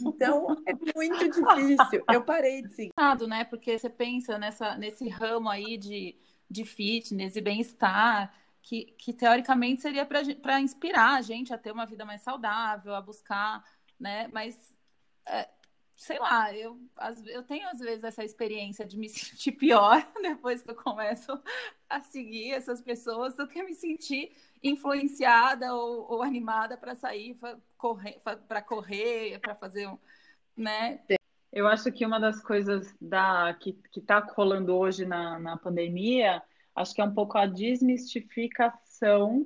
Então, 0.05 0.55
é 0.67 0.73
muito 0.95 1.29
difícil. 1.31 2.03
Eu 2.13 2.23
parei 2.23 2.61
de 2.61 2.73
seguir. 2.73 2.93
né? 3.27 3.43
Porque 3.43 3.79
você 3.79 3.89
pensa 3.89 4.37
nessa, 4.37 4.77
nesse 4.77 5.09
ramo 5.09 5.49
aí 5.49 5.77
de, 5.77 6.15
de 6.47 6.63
fitness 6.63 7.35
e 7.35 7.41
bem-estar 7.41 8.31
que, 8.67 8.83
que 8.97 9.13
teoricamente 9.13 9.81
seria 9.81 10.05
para 10.05 10.59
inspirar 10.59 11.15
a 11.15 11.21
gente 11.21 11.53
a 11.53 11.57
ter 11.57 11.71
uma 11.71 11.85
vida 11.85 12.03
mais 12.03 12.21
saudável, 12.21 12.93
a 12.93 13.01
buscar, 13.01 13.63
né? 13.97 14.27
Mas, 14.33 14.73
é, 15.25 15.47
sei 15.95 16.19
lá, 16.19 16.53
eu, 16.53 16.77
eu 17.27 17.43
tenho 17.43 17.65
às 17.69 17.79
vezes 17.79 18.03
essa 18.03 18.25
experiência 18.25 18.85
de 18.85 18.97
me 18.97 19.07
sentir 19.07 19.53
pior 19.53 20.05
depois 20.21 20.61
que 20.61 20.69
eu 20.69 20.75
começo 20.75 21.41
a 21.89 22.01
seguir 22.01 22.51
essas 22.51 22.81
pessoas 22.81 23.37
do 23.37 23.47
que 23.47 23.63
me 23.63 23.73
sentir 23.73 24.35
influenciada 24.61 25.73
ou, 25.73 26.11
ou 26.11 26.21
animada 26.21 26.75
para 26.75 26.93
sair, 26.93 27.35
para 27.35 27.57
correr, 27.77 28.19
para 28.49 28.61
correr, 28.61 29.39
para 29.39 29.55
fazer 29.55 29.87
um, 29.87 29.97
né? 30.57 30.99
Eu 31.53 31.69
acho 31.69 31.89
que 31.93 32.05
uma 32.05 32.19
das 32.19 32.43
coisas 32.43 32.93
da, 32.99 33.53
que 33.53 33.79
está 33.95 34.19
rolando 34.19 34.75
hoje 34.75 35.05
na, 35.05 35.39
na 35.39 35.55
pandemia 35.55 36.43
acho 36.77 36.93
que 36.93 37.01
é 37.01 37.03
um 37.03 37.13
pouco 37.13 37.37
a 37.37 37.47
desmistificação 37.47 39.45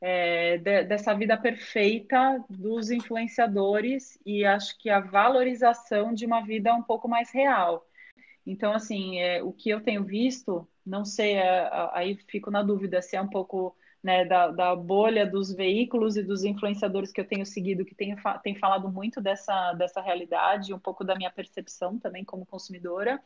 é, 0.00 0.56
de, 0.56 0.84
dessa 0.84 1.12
vida 1.14 1.36
perfeita 1.36 2.42
dos 2.48 2.90
influenciadores 2.90 4.18
e 4.24 4.44
acho 4.46 4.78
que 4.78 4.88
a 4.88 4.98
valorização 4.98 6.14
de 6.14 6.24
uma 6.24 6.40
vida 6.40 6.74
um 6.74 6.82
pouco 6.82 7.06
mais 7.06 7.30
real. 7.30 7.86
Então, 8.46 8.72
assim, 8.72 9.20
é, 9.20 9.42
o 9.42 9.52
que 9.52 9.68
eu 9.68 9.82
tenho 9.82 10.02
visto, 10.02 10.66
não 10.84 11.04
sei, 11.04 11.34
é, 11.34 11.68
aí 11.92 12.16
fico 12.26 12.50
na 12.50 12.62
dúvida 12.62 13.02
se 13.02 13.14
é 13.14 13.20
um 13.20 13.28
pouco 13.28 13.76
né, 14.02 14.24
da, 14.24 14.48
da, 14.48 14.74
bolha 14.74 15.26
dos 15.26 15.52
veículos 15.52 16.16
e 16.16 16.22
dos 16.22 16.42
influenciadores 16.42 17.12
que 17.12 17.20
eu 17.20 17.24
tenho 17.26 17.44
seguido, 17.44 17.84
que 17.84 17.94
tem, 17.94 18.16
tem 18.42 18.54
falado 18.54 18.90
muito 18.90 19.20
dessa, 19.20 19.74
dessa 19.74 20.00
realidade, 20.00 20.72
um 20.72 20.78
pouco 20.78 21.04
da 21.04 21.14
minha 21.14 21.30
percepção 21.30 21.98
também 21.98 22.24
como 22.24 22.46
consumidora, 22.46 23.20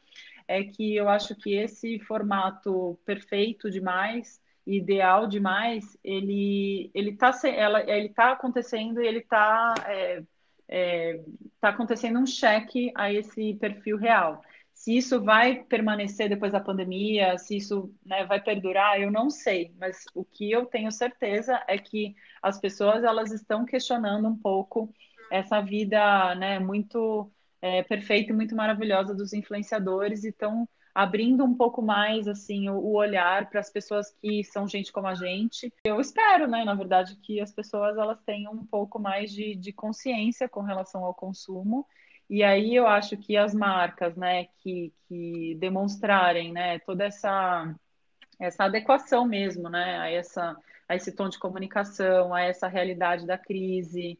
é 0.49 0.65
que 0.65 0.97
eu 0.97 1.09
acho 1.09 1.35
que 1.37 1.55
esse 1.55 1.99
formato 2.01 2.99
perfeito 3.05 3.71
demais, 3.71 4.43
ideal 4.67 5.27
demais, 5.27 5.97
ele 6.03 6.91
ele 6.95 7.11
está 7.11 7.31
ele 7.87 8.09
tá 8.09 8.33
acontecendo 8.33 9.01
e 9.01 9.07
ele 9.07 9.19
está 9.19 9.75
é, 9.87 10.23
é, 10.69 11.21
tá 11.61 11.69
acontecendo 11.69 12.19
um 12.19 12.27
cheque 12.27 12.91
a 12.95 13.13
esse 13.13 13.55
perfil 13.55 13.97
real. 13.97 14.43
Se 14.75 14.97
isso 14.97 15.23
vai 15.23 15.63
permanecer 15.65 16.29
depois 16.29 16.53
da 16.53 16.61
pandemia, 16.61 17.39
se 17.39 17.57
isso 17.57 17.95
né, 18.05 18.25
vai 18.27 18.43
perdurar, 18.43 19.01
eu 19.01 19.11
não 19.11 19.31
sei. 19.31 19.73
Mas 19.79 20.05
o 20.15 20.25
que 20.25 20.51
eu 20.51 20.67
tenho 20.67 20.91
certeza 20.91 21.63
é 21.69 21.79
que 21.79 22.15
as 22.43 22.61
pessoas 22.61 23.05
elas 23.05 23.33
estão 23.33 23.65
questionando 23.65 24.29
um 24.29 24.37
pouco 24.37 24.93
essa 25.31 25.61
vida 25.61 26.35
né, 26.35 26.59
muito 26.59 27.31
é, 27.63 27.83
perfeita 27.83 28.31
e 28.31 28.35
muito 28.35 28.55
maravilhosa 28.55 29.15
dos 29.15 29.33
influenciadores 29.33 30.25
e 30.25 30.29
estão 30.29 30.69
abrindo 30.95 31.45
um 31.45 31.55
pouco 31.55 31.81
mais 31.81 32.29
assim 32.29 32.69
o, 32.69 32.75
o 32.77 32.97
olhar 32.97 33.49
para 33.49 33.61
as 33.61 33.71
pessoas 33.71 34.11
que 34.21 34.45
são 34.45 34.69
gente 34.69 34.93
como 34.93 35.07
a 35.07 35.15
gente. 35.15 35.73
Eu 35.85 36.01
espero, 36.01 36.47
né, 36.47 36.65
na 36.65 36.75
verdade, 36.75 37.17
que 37.17 37.41
as 37.41 37.53
pessoas 37.53 37.97
elas 37.97 38.21
tenham 38.23 38.53
um 38.53 38.67
pouco 38.67 38.99
mais 38.99 39.33
de, 39.33 39.57
de 39.57 39.73
consciência 39.73 40.49
com 40.49 40.61
relação 40.61 41.05
ao 41.05 41.15
consumo 41.15 41.87
e 42.39 42.43
aí 42.43 42.75
eu 42.75 42.87
acho 42.87 43.17
que 43.17 43.37
as 43.37 43.55
marcas, 43.55 44.17
né, 44.17 44.47
que, 44.59 44.93
que 45.09 45.57
demonstrarem, 45.61 46.53
né, 46.53 46.79
toda 46.81 47.05
essa 47.05 47.75
essa 48.41 48.65
adequação 48.65 49.25
mesmo, 49.27 49.69
né, 49.71 49.99
a 50.01 50.11
essa 50.11 50.57
a 50.89 50.95
esse 50.97 51.13
tom 51.15 51.29
de 51.29 51.39
comunicação, 51.39 52.35
a 52.35 52.43
essa 52.43 52.69
realidade 52.69 53.27
da 53.27 53.39
crise, 53.39 54.19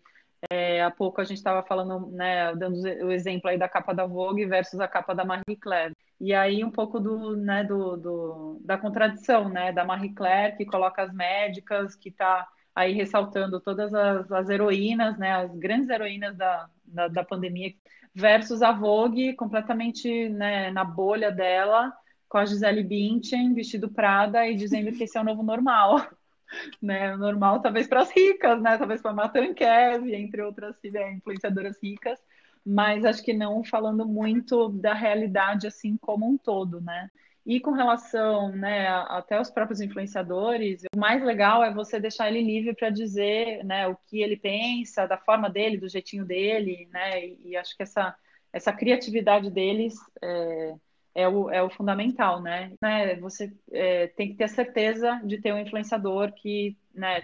É, 0.51 0.83
há 0.83 0.91
pouco 0.91 1.21
a 1.21 1.25
gente 1.25 1.39
estava 1.39 1.63
falando, 1.67 2.11
né, 2.11 2.55
dando 2.57 2.77
o 3.07 3.11
exemplo 3.11 3.49
aí 3.49 3.59
da 3.59 3.69
capa 3.69 3.95
da 3.95 4.07
Vogue 4.07 4.45
versus 4.47 4.79
a 4.81 4.89
capa 4.89 5.15
da 5.15 5.25
Marie 5.25 5.57
Claire. 5.61 5.95
E 6.21 6.35
aí 6.35 6.63
um 6.65 6.71
pouco 6.71 7.01
do, 7.01 7.37
né, 7.37 7.65
do, 7.65 7.97
do 7.97 8.61
da 8.65 8.77
contradição, 8.79 9.49
né, 9.49 9.73
da 9.73 9.85
Marie 9.85 10.15
Claire 10.15 10.57
que 10.57 10.67
coloca 10.67 11.03
as 11.03 11.13
médicas, 11.15 11.97
que 11.97 12.11
está 12.11 12.47
aí 12.75 12.93
ressaltando 12.93 13.61
todas 13.61 13.93
as, 13.95 14.31
as, 14.33 14.49
heroínas, 14.51 15.17
né, 15.19 15.33
as 15.33 15.55
grandes 15.57 15.89
heroínas 15.89 16.37
da, 16.37 16.69
da, 16.85 17.09
da 17.09 17.25
pandemia, 17.25 17.73
versus 18.15 18.63
a 18.63 18.71
Vogue 18.71 19.35
completamente 19.35 20.29
né, 20.29 20.71
na 20.71 20.85
bolha 20.85 21.31
dela, 21.33 21.93
com 22.29 22.39
a 22.39 22.45
Gisele 22.45 22.83
Bündchen 22.83 23.55
vestido 23.55 23.89
Prada 23.89 24.47
e 24.47 24.55
dizendo 24.55 24.93
que 24.93 25.05
esse 25.05 25.19
é 25.19 25.21
o 25.21 25.25
novo 25.25 25.43
normal. 25.43 26.07
né? 26.81 27.17
Normal, 27.17 27.61
talvez 27.61 27.87
para 27.87 28.03
as 28.03 28.11
ricas, 28.11 28.61
né? 28.63 28.79
Talvez 28.79 29.03
para 29.03 29.13
Matan 29.13 29.53
Kev, 29.55 30.13
entre 30.15 30.43
outras 30.43 30.77
né, 30.85 31.13
influenciadoras 31.15 31.77
ricas, 31.83 32.19
mas 32.65 33.05
acho 33.05 33.23
que 33.23 33.33
não 33.33 33.65
falando 33.65 34.07
muito 34.07 34.69
da 34.69 34.95
realidade 34.95 35.67
assim 35.67 35.97
como 35.97 36.29
um 36.29 36.39
todo, 36.39 36.81
né? 36.81 37.11
E 37.47 37.61
com 37.61 37.73
relação, 37.73 38.49
né, 38.51 38.89
até 38.89 39.39
os 39.39 39.51
próprios 39.51 39.81
influenciadores, 39.81 40.83
o 40.95 40.99
mais 40.99 41.23
legal 41.23 41.63
é 41.63 41.73
você 41.73 42.01
deixar 42.01 42.29
ele 42.29 42.41
livre 42.41 42.75
para 42.75 42.89
dizer, 42.89 43.63
né, 43.65 43.87
o 43.87 43.97
que 44.09 44.23
ele 44.23 44.37
pensa, 44.37 45.07
da 45.07 45.19
forma 45.19 45.51
dele, 45.51 45.77
do 45.77 45.89
jeitinho 45.89 46.25
dele, 46.25 46.89
né? 46.91 47.27
E, 47.27 47.51
e 47.51 47.57
acho 47.57 47.77
que 47.77 47.83
essa 47.83 48.17
essa 48.55 48.73
criatividade 48.73 49.51
deles 49.51 49.97
é, 50.23 50.75
é 51.17 51.29
o, 51.29 51.51
é 51.51 51.61
o 51.61 51.69
fundamental, 51.69 52.41
né? 52.41 52.73
né? 52.81 53.17
Você 53.17 53.53
é, 53.73 54.07
tem 54.07 54.29
que 54.29 54.37
ter 54.37 54.49
certeza 54.49 55.21
de 55.25 55.41
ter 55.41 55.53
um 55.53 55.59
influenciador 55.59 56.33
que 56.33 56.77
né, 56.95 57.23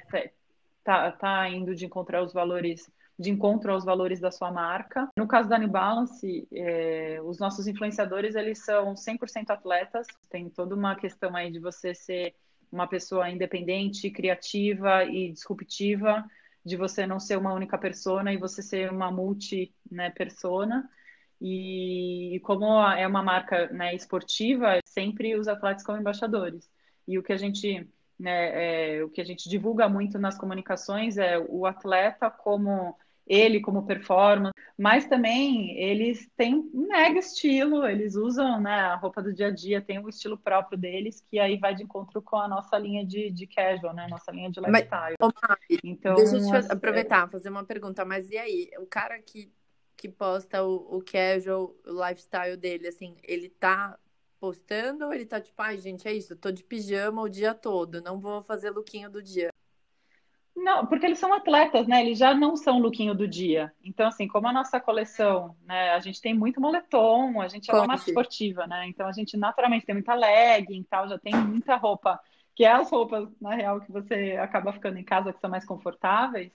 tá, 0.82 1.12
tá 1.12 1.48
indo 1.48 1.72
de 1.72 1.86
encontrar 1.86 2.20
os 2.22 2.32
valores 2.32 2.90
de 3.20 3.30
encontro 3.30 3.70
aos 3.70 3.84
valores 3.84 4.18
da 4.18 4.30
sua 4.30 4.50
marca. 4.50 5.06
No 5.14 5.28
caso 5.28 5.46
da 5.46 5.58
New 5.58 5.68
Balance, 5.68 6.48
é, 6.50 7.20
os 7.22 7.38
nossos 7.38 7.66
influenciadores, 7.66 8.34
eles 8.34 8.64
são 8.64 8.94
100% 8.94 9.50
atletas, 9.50 10.06
tem 10.30 10.48
toda 10.48 10.74
uma 10.74 10.96
questão 10.96 11.36
aí 11.36 11.50
de 11.50 11.58
você 11.58 11.94
ser 11.94 12.34
uma 12.72 12.86
pessoa 12.86 13.28
independente, 13.28 14.10
criativa 14.10 15.04
e 15.04 15.30
disruptiva, 15.32 16.24
de 16.64 16.76
você 16.76 17.06
não 17.06 17.20
ser 17.20 17.36
uma 17.36 17.52
única 17.52 17.76
persona 17.76 18.32
e 18.32 18.38
você 18.38 18.62
ser 18.62 18.90
uma 18.90 19.10
multi-persona. 19.10 20.76
Né, 20.76 20.88
e, 21.42 22.40
como 22.42 22.66
é 22.94 23.06
uma 23.06 23.22
marca 23.22 23.66
né, 23.68 23.94
esportiva, 23.94 24.78
sempre 24.84 25.34
os 25.34 25.46
atletas 25.46 25.84
como 25.84 25.98
embaixadores. 25.98 26.70
E 27.06 27.18
o 27.18 27.22
que 27.22 27.32
a 27.32 27.36
gente 27.36 27.86
né, 28.18 28.96
é, 28.98 29.04
o 29.04 29.08
que 29.08 29.20
a 29.20 29.24
gente 29.24 29.48
divulga 29.48 29.88
muito 29.88 30.18
nas 30.18 30.36
comunicações 30.36 31.16
é 31.16 31.38
o 31.38 31.64
atleta 31.64 32.30
como 32.30 32.96
ele 33.26 33.60
como 33.60 33.86
performance, 33.86 34.52
mas 34.76 35.06
também 35.06 35.78
eles 35.78 36.28
têm 36.36 36.54
um 36.74 36.88
mega 36.88 37.18
estilo, 37.18 37.86
eles 37.86 38.16
usam 38.16 38.60
né, 38.60 38.80
a 38.80 38.96
roupa 38.96 39.22
do 39.22 39.32
dia 39.32 39.48
a 39.48 39.50
dia, 39.50 39.80
tem 39.80 39.98
um 39.98 40.08
estilo 40.08 40.36
próprio 40.36 40.76
deles, 40.76 41.24
que 41.30 41.38
aí 41.38 41.56
vai 41.56 41.74
de 41.74 41.82
encontro 41.82 42.20
com 42.20 42.36
a 42.36 42.48
nossa 42.48 42.76
linha 42.78 43.04
de, 43.04 43.30
de 43.30 43.46
casual, 43.46 43.94
né? 43.94 44.06
Nossa 44.10 44.32
linha 44.32 44.50
de 44.50 44.60
lifestyle. 44.60 45.16
Mas, 45.20 45.78
então, 45.84 46.14
deixa 46.14 46.36
eu 46.36 46.54
assim, 46.56 46.72
aproveitar, 46.72 47.26
é... 47.26 47.30
fazer 47.30 47.50
uma 47.50 47.64
pergunta, 47.64 48.04
mas 48.04 48.30
e 48.30 48.38
aí, 48.38 48.70
o 48.78 48.86
cara 48.86 49.18
que 49.20 49.52
que 50.00 50.08
posta 50.08 50.64
o, 50.64 50.96
o 50.96 51.04
casual, 51.04 51.76
o 51.86 52.08
lifestyle 52.08 52.56
dele, 52.56 52.88
assim, 52.88 53.18
ele 53.22 53.50
tá 53.50 53.98
postando 54.40 55.04
ou 55.04 55.12
ele 55.12 55.26
tá 55.26 55.38
tipo, 55.38 55.60
ai, 55.60 55.76
gente, 55.76 56.08
é 56.08 56.12
isso, 56.14 56.34
tô 56.34 56.50
de 56.50 56.64
pijama 56.64 57.20
o 57.20 57.28
dia 57.28 57.52
todo, 57.52 58.00
não 58.00 58.18
vou 58.18 58.42
fazer 58.42 58.70
lookinho 58.70 59.10
do 59.10 59.22
dia? 59.22 59.50
Não, 60.62 60.84
porque 60.84 61.06
eles 61.06 61.18
são 61.18 61.32
atletas, 61.32 61.86
né? 61.88 62.02
Eles 62.04 62.18
já 62.18 62.34
não 62.34 62.54
são 62.54 62.78
lookinho 62.78 63.14
do 63.14 63.26
dia. 63.26 63.72
Então, 63.82 64.06
assim, 64.06 64.28
como 64.28 64.46
a 64.46 64.52
nossa 64.52 64.78
coleção, 64.78 65.56
né? 65.64 65.92
A 65.92 66.00
gente 66.00 66.20
tem 66.20 66.34
muito 66.34 66.60
moletom, 66.60 67.40
a 67.40 67.48
gente 67.48 67.70
é 67.70 67.74
uma 67.74 67.86
marca 67.86 68.08
esportiva, 68.08 68.66
né? 68.66 68.86
Então, 68.86 69.06
a 69.08 69.12
gente 69.12 69.38
naturalmente 69.38 69.86
tem 69.86 69.94
muita 69.94 70.14
legging 70.14 70.80
e 70.80 70.84
tal, 70.84 71.08
já 71.08 71.18
tem 71.18 71.34
muita 71.34 71.76
roupa, 71.76 72.20
que 72.54 72.62
é 72.62 72.72
as 72.72 72.90
roupas, 72.90 73.26
na 73.40 73.54
real, 73.54 73.80
que 73.80 73.90
você 73.90 74.36
acaba 74.38 74.70
ficando 74.74 74.98
em 74.98 75.04
casa, 75.04 75.32
que 75.32 75.40
são 75.40 75.48
mais 75.48 75.64
confortáveis. 75.64 76.52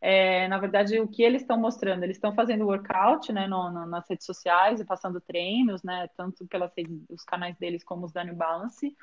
É, 0.00 0.46
na 0.46 0.58
verdade, 0.58 1.00
o 1.00 1.08
que 1.08 1.24
eles 1.24 1.42
estão 1.42 1.58
mostrando? 1.58 2.04
Eles 2.04 2.16
estão 2.16 2.32
fazendo 2.32 2.64
workout 2.66 3.32
né, 3.32 3.48
no, 3.48 3.72
no, 3.72 3.86
nas 3.86 4.08
redes 4.08 4.24
sociais 4.24 4.78
e 4.78 4.84
passando 4.84 5.20
treinos, 5.20 5.82
né, 5.82 6.08
tanto 6.16 6.46
pelos 6.46 6.70
os 7.08 7.24
canais 7.24 7.56
deles 7.56 7.82
como 7.82 8.06
os 8.06 8.12
da 8.12 8.22
New 8.22 8.36
Balance. 8.36 8.96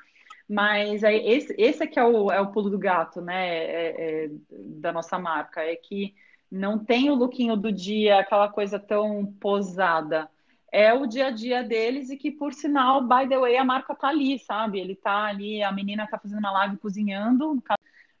Mas 0.48 1.02
aí, 1.02 1.26
esse, 1.26 1.54
esse 1.58 1.82
aqui 1.82 1.98
é 1.98 2.04
o, 2.04 2.30
é 2.30 2.40
o 2.40 2.52
pulo 2.52 2.70
do 2.70 2.78
gato 2.78 3.20
né, 3.20 3.48
é, 3.48 4.24
é, 4.26 4.30
da 4.50 4.92
nossa 4.92 5.18
marca, 5.18 5.60
é 5.60 5.74
que 5.74 6.14
não 6.50 6.78
tem 6.78 7.10
o 7.10 7.14
lookinho 7.14 7.56
do 7.56 7.72
dia, 7.72 8.20
aquela 8.20 8.48
coisa 8.48 8.78
tão 8.78 9.26
posada. 9.40 10.30
É 10.70 10.92
o 10.92 11.06
dia 11.06 11.28
a 11.28 11.30
dia 11.30 11.62
deles 11.62 12.10
e 12.10 12.16
que, 12.16 12.30
por 12.30 12.52
sinal, 12.52 13.02
by 13.02 13.28
the 13.28 13.38
way, 13.38 13.56
a 13.56 13.64
marca 13.64 13.94
tá 13.94 14.08
ali, 14.08 14.38
sabe? 14.38 14.78
Ele 14.78 14.94
tá 14.94 15.24
ali, 15.24 15.62
a 15.62 15.72
menina 15.72 16.06
tá 16.06 16.18
fazendo 16.18 16.38
uma 16.38 16.52
live 16.52 16.76
cozinhando, 16.78 17.62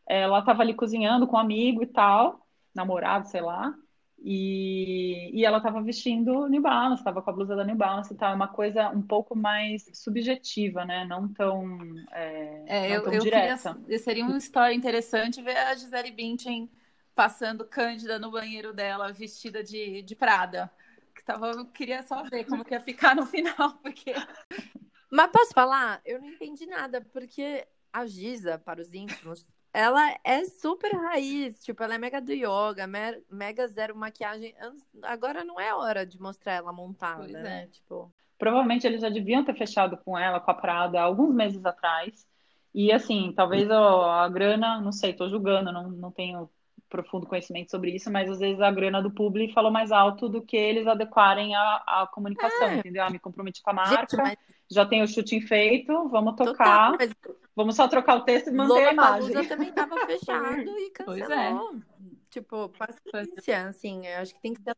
ela 0.06 0.42
tava 0.42 0.62
ali 0.62 0.74
cozinhando 0.74 1.26
com 1.26 1.36
um 1.36 1.40
amigo 1.40 1.82
e 1.82 1.86
tal, 1.86 2.46
namorado, 2.74 3.28
sei 3.28 3.40
lá. 3.40 3.74
E, 4.18 5.30
e 5.32 5.44
ela 5.44 5.58
estava 5.58 5.80
vestindo 5.82 6.48
New 6.48 6.62
Balance, 6.62 7.00
estava 7.00 7.22
com 7.22 7.30
a 7.30 7.32
blusa 7.32 7.54
da 7.54 7.64
New 7.64 7.76
Balance 7.76 8.12
e 8.12 8.16
tal. 8.16 8.32
É 8.32 8.34
uma 8.34 8.48
coisa 8.48 8.88
um 8.90 9.02
pouco 9.02 9.36
mais 9.36 9.88
subjetiva, 9.92 10.84
né? 10.84 11.04
Não 11.04 11.28
tão, 11.28 11.78
é, 12.12 12.64
é, 12.66 12.88
não 12.88 12.94
eu, 12.94 13.02
tão 13.02 13.12
eu 13.12 13.20
direta. 13.20 13.74
Queria, 13.74 13.98
seria 13.98 14.24
uma 14.24 14.38
história 14.38 14.74
interessante 14.74 15.42
ver 15.42 15.56
a 15.56 15.74
Gisele 15.74 16.10
Bündchen 16.10 16.70
passando 17.14 17.64
Cândida 17.64 18.18
no 18.18 18.30
banheiro 18.30 18.72
dela, 18.72 19.12
vestida 19.12 19.62
de, 19.62 20.02
de 20.02 20.14
Prada. 20.14 20.70
Que 21.14 21.22
tava, 21.22 21.50
eu 21.50 21.64
queria 21.66 22.02
só 22.02 22.22
ver 22.24 22.44
como 22.44 22.64
que 22.64 22.74
ia 22.74 22.80
ficar 22.80 23.14
no 23.14 23.24
final, 23.26 23.74
porque... 23.82 24.12
Mas 25.10 25.30
posso 25.30 25.52
falar? 25.52 26.00
Eu 26.04 26.20
não 26.20 26.28
entendi 26.28 26.66
nada, 26.66 27.00
porque 27.12 27.66
a 27.92 28.06
Giza, 28.06 28.58
para 28.58 28.82
os 28.82 28.92
íntimos, 28.92 29.46
ela 29.76 30.16
é 30.24 30.42
super 30.46 30.90
raiz, 30.94 31.58
tipo, 31.58 31.82
ela 31.82 31.96
é 31.96 31.98
mega 31.98 32.18
do 32.18 32.32
yoga, 32.32 32.86
mega 33.30 33.68
zero 33.68 33.94
maquiagem. 33.94 34.54
Agora 35.02 35.44
não 35.44 35.60
é 35.60 35.74
hora 35.74 36.06
de 36.06 36.18
mostrar 36.18 36.54
ela 36.54 36.72
montada, 36.72 37.18
pois 37.18 37.32
né? 37.32 37.64
É. 37.64 37.66
Tipo... 37.66 38.10
Provavelmente 38.38 38.86
eles 38.86 39.02
já 39.02 39.10
deviam 39.10 39.44
ter 39.44 39.54
fechado 39.54 39.98
com 39.98 40.16
ela, 40.16 40.40
com 40.40 40.50
a 40.50 40.54
Prada, 40.54 40.98
alguns 40.98 41.34
meses 41.34 41.62
atrás. 41.62 42.26
E 42.74 42.90
assim, 42.90 43.34
talvez 43.36 43.70
ó, 43.70 44.10
a 44.12 44.26
grana, 44.30 44.80
não 44.80 44.92
sei, 44.92 45.12
tô 45.12 45.28
julgando, 45.28 45.70
não, 45.70 45.90
não 45.90 46.10
tenho 46.10 46.48
profundo 46.88 47.26
conhecimento 47.26 47.70
sobre 47.70 47.90
isso, 47.90 48.10
mas 48.10 48.30
às 48.30 48.38
vezes 48.38 48.60
a 48.60 48.70
grana 48.70 49.02
do 49.02 49.10
público 49.10 49.52
falou 49.52 49.70
mais 49.70 49.90
alto 49.90 50.28
do 50.28 50.42
que 50.42 50.56
eles 50.56 50.86
adequarem 50.86 51.54
a, 51.54 51.82
a 51.86 52.08
comunicação, 52.12 52.68
é. 52.68 52.76
entendeu? 52.76 53.02
Ah, 53.04 53.10
me 53.10 53.18
comprometi 53.18 53.62
com 53.62 53.70
a 53.70 53.74
marca, 53.74 54.00
Gente, 54.00 54.16
mas... 54.16 54.36
já 54.70 54.86
tenho 54.86 55.04
o 55.04 55.08
shooting 55.08 55.40
feito, 55.40 56.08
vamos 56.08 56.36
tocar. 56.36 56.92
Total, 56.92 56.96
mas... 56.98 57.36
Vamos 57.54 57.74
só 57.74 57.88
trocar 57.88 58.16
o 58.16 58.20
texto 58.20 58.48
e 58.48 58.52
manter 58.52 58.72
Lola 58.72 58.88
a 58.88 58.92
imagem. 58.92 59.32
Palusa 59.32 59.48
também 59.48 59.68
estava 59.70 59.96
fechado 60.06 60.78
e 60.78 60.90
cancelou. 60.90 61.18
Pois 61.18 61.30
é. 61.30 61.54
Tipo, 62.30 62.68
paciência, 62.68 63.68
assim, 63.68 64.06
eu 64.06 64.20
acho 64.20 64.34
que 64.34 64.40
tem 64.42 64.52
que 64.52 64.60
dar 64.60 64.76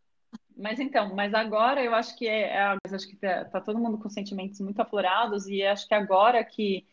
mas 0.58 0.80
então, 0.80 1.14
mas 1.14 1.32
agora 1.34 1.82
eu 1.84 1.94
acho 1.94 2.16
que 2.18 2.26
é, 2.26 2.56
é 2.56 2.76
acho 2.92 3.08
que 3.08 3.14
tá, 3.14 3.44
tá, 3.44 3.60
todo 3.60 3.78
mundo 3.78 3.96
com 3.96 4.10
sentimentos 4.10 4.60
muito 4.60 4.82
aflorados 4.82 5.46
e 5.46 5.62
acho 5.62 5.86
que 5.86 5.94
agora 5.94 6.42
que 6.42 6.84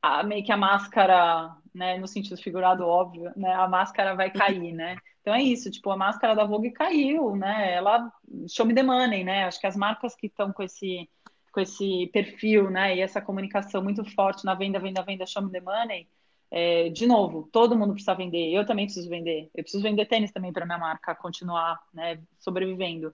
a, 0.00 0.22
meio 0.22 0.44
que 0.44 0.52
a 0.52 0.56
máscara, 0.56 1.56
né, 1.74 1.98
no 1.98 2.06
sentido 2.06 2.36
figurado 2.36 2.86
óbvio, 2.86 3.32
né, 3.36 3.52
a 3.52 3.68
máscara 3.68 4.14
vai 4.14 4.30
cair, 4.30 4.72
né? 4.72 4.96
Então 5.20 5.34
é 5.34 5.42
isso, 5.42 5.70
tipo, 5.70 5.90
a 5.90 5.96
máscara 5.96 6.34
da 6.34 6.44
Vogue 6.44 6.70
caiu, 6.70 7.36
né? 7.36 7.74
Ela 7.74 8.10
show 8.48 8.64
me 8.64 8.74
the 8.74 8.82
money, 8.82 9.22
né? 9.22 9.44
Acho 9.44 9.60
que 9.60 9.66
as 9.66 9.76
marcas 9.76 10.14
que 10.14 10.26
estão 10.26 10.52
com 10.52 10.62
esse 10.62 11.08
com 11.52 11.60
esse 11.60 12.06
perfil, 12.12 12.70
né, 12.70 12.96
e 12.96 13.00
essa 13.00 13.20
comunicação 13.20 13.82
muito 13.82 14.04
forte 14.04 14.44
na 14.44 14.54
venda, 14.54 14.78
venda, 14.78 15.02
venda, 15.02 15.26
show 15.26 15.42
me 15.42 15.50
the 15.50 15.60
money, 15.60 16.06
é, 16.50 16.88
de 16.90 17.06
novo, 17.06 17.48
todo 17.52 17.76
mundo 17.76 17.92
precisa 17.92 18.14
vender, 18.14 18.52
eu 18.52 18.66
também 18.66 18.86
preciso 18.86 19.08
vender, 19.08 19.50
eu 19.54 19.62
preciso 19.62 19.82
vender 19.82 20.06
tênis 20.06 20.32
também 20.32 20.52
para 20.52 20.66
minha 20.66 20.78
marca 20.78 21.14
continuar, 21.14 21.80
né, 21.92 22.20
sobrevivendo. 22.38 23.12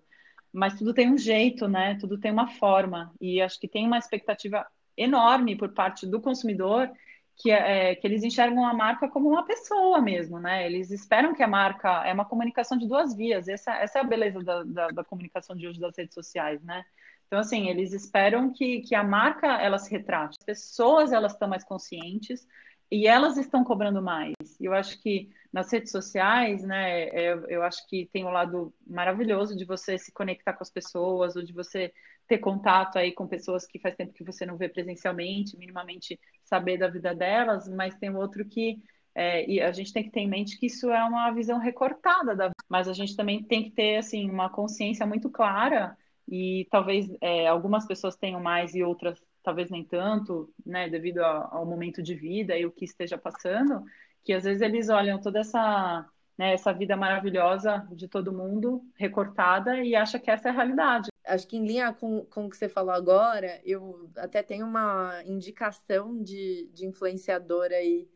Mas 0.52 0.74
tudo 0.78 0.94
tem 0.94 1.12
um 1.12 1.18
jeito, 1.18 1.68
né? 1.68 1.96
Tudo 2.00 2.18
tem 2.18 2.32
uma 2.32 2.48
forma 2.48 3.12
e 3.20 3.42
acho 3.42 3.60
que 3.60 3.68
tem 3.68 3.86
uma 3.86 3.98
expectativa 3.98 4.66
enorme 4.96 5.54
por 5.54 5.68
parte 5.74 6.06
do 6.06 6.18
consumidor 6.18 6.90
que, 7.36 7.50
é, 7.50 7.94
que 7.94 8.06
eles 8.06 8.24
enxergam 8.24 8.64
a 8.64 8.72
marca 8.72 9.08
como 9.08 9.28
uma 9.28 9.44
pessoa 9.44 10.00
mesmo, 10.00 10.40
né? 10.40 10.66
Eles 10.66 10.90
esperam 10.90 11.34
que 11.34 11.42
a 11.42 11.48
marca 11.48 12.02
é 12.06 12.12
uma 12.12 12.24
comunicação 12.24 12.78
de 12.78 12.88
duas 12.88 13.14
vias. 13.14 13.46
Essa, 13.46 13.74
essa 13.74 13.98
é 13.98 14.00
a 14.00 14.04
beleza 14.04 14.42
da, 14.42 14.62
da, 14.64 14.88
da 14.88 15.04
comunicação 15.04 15.54
de 15.54 15.68
hoje 15.68 15.78
das 15.78 15.96
redes 15.96 16.14
sociais, 16.14 16.62
né? 16.62 16.84
Então, 17.26 17.38
assim, 17.38 17.68
eles 17.68 17.92
esperam 17.92 18.52
que, 18.52 18.80
que 18.82 18.94
a 18.94 19.02
marca 19.02 19.46
ela 19.60 19.78
se 19.78 19.90
retrate. 19.90 20.38
As 20.40 20.46
pessoas 20.46 21.12
elas 21.12 21.32
estão 21.32 21.48
mais 21.48 21.64
conscientes 21.64 22.46
e 22.90 23.06
elas 23.06 23.36
estão 23.36 23.64
cobrando 23.64 24.00
mais. 24.00 24.34
E 24.60 24.64
eu 24.64 24.72
acho 24.72 25.00
que 25.02 25.28
nas 25.52 25.70
redes 25.70 25.90
sociais, 25.90 26.62
né, 26.62 27.08
eu, 27.08 27.44
é, 27.46 27.56
eu 27.56 27.62
acho 27.62 27.86
que 27.88 28.08
tem 28.12 28.24
um 28.24 28.30
lado 28.30 28.72
maravilhoso 28.86 29.56
de 29.56 29.64
você 29.64 29.98
se 29.98 30.12
conectar 30.12 30.52
com 30.52 30.62
as 30.62 30.70
pessoas, 30.70 31.36
ou 31.36 31.42
de 31.42 31.52
você 31.52 31.92
ter 32.28 32.38
contato 32.38 32.96
aí 32.96 33.12
com 33.12 33.26
pessoas 33.26 33.66
que 33.66 33.78
faz 33.78 33.94
tempo 33.96 34.12
que 34.12 34.24
você 34.24 34.46
não 34.46 34.56
vê 34.56 34.68
presencialmente, 34.68 35.56
minimamente 35.56 36.18
saber 36.46 36.78
da 36.78 36.88
vida 36.88 37.14
delas, 37.14 37.68
mas 37.68 37.96
tem 37.96 38.14
outro 38.14 38.44
que 38.44 38.78
É, 39.18 39.48
e 39.50 39.62
a 39.62 39.72
gente 39.72 39.94
tem 39.94 40.04
que 40.04 40.10
ter 40.10 40.20
em 40.20 40.28
mente 40.28 40.58
que 40.58 40.66
isso 40.66 40.90
é 40.90 41.02
uma 41.04 41.30
visão 41.30 41.58
recortada 41.58 42.36
da 42.36 42.50
mas 42.68 42.86
a 42.86 42.92
gente 42.92 43.16
também 43.16 43.42
tem 43.42 43.62
que 43.64 43.70
ter 43.70 43.96
assim 43.96 44.28
uma 44.30 44.50
consciência 44.50 45.06
muito 45.06 45.30
clara 45.30 45.96
e 46.28 46.66
talvez 46.70 47.08
é, 47.22 47.46
algumas 47.46 47.86
pessoas 47.86 48.16
tenham 48.16 48.40
mais 48.42 48.74
e 48.74 48.82
outras 48.82 49.18
talvez 49.42 49.70
nem 49.70 49.84
tanto, 49.84 50.52
né, 50.66 50.88
devido 50.90 51.20
ao, 51.20 51.58
ao 51.58 51.66
momento 51.66 52.02
de 52.02 52.14
vida 52.14 52.58
e 52.58 52.66
o 52.66 52.72
que 52.72 52.84
esteja 52.84 53.16
passando, 53.16 53.84
que 54.24 54.32
às 54.34 54.44
vezes 54.44 54.60
eles 54.60 54.88
olham 54.88 55.20
toda 55.20 55.38
essa 55.40 56.04
né, 56.36 56.52
essa 56.52 56.72
vida 56.72 56.96
maravilhosa 56.96 57.86
de 57.92 58.08
todo 58.08 58.32
mundo 58.32 58.82
recortada 58.96 59.82
e 59.82 59.94
acha 59.96 60.18
que 60.18 60.30
essa 60.30 60.48
é 60.48 60.50
a 60.50 60.54
realidade. 60.54 61.08
Acho 61.26 61.46
que 61.48 61.56
em 61.56 61.66
linha 61.66 61.92
com, 61.92 62.24
com 62.26 62.46
o 62.46 62.50
que 62.50 62.56
você 62.56 62.68
falou 62.68 62.92
agora, 62.92 63.60
eu 63.64 64.10
até 64.16 64.42
tenho 64.42 64.66
uma 64.66 65.22
indicação 65.26 66.22
de, 66.22 66.68
de 66.72 66.86
influenciadora 66.86 67.76
aí 67.76 68.08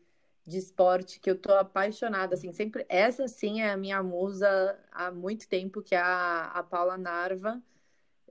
de 0.45 0.57
esporte 0.57 1.19
que 1.19 1.29
eu 1.29 1.39
tô 1.39 1.53
apaixonada, 1.53 2.35
assim, 2.35 2.51
sempre, 2.51 2.85
essa 2.89 3.27
sim 3.27 3.61
é 3.61 3.71
a 3.71 3.77
minha 3.77 4.01
musa 4.01 4.79
há 4.91 5.11
muito 5.11 5.47
tempo, 5.47 5.81
que 5.83 5.93
é 5.95 5.99
a, 5.99 6.45
a 6.47 6.63
Paula 6.63 6.97
Narva, 6.97 7.61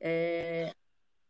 é, 0.01 0.75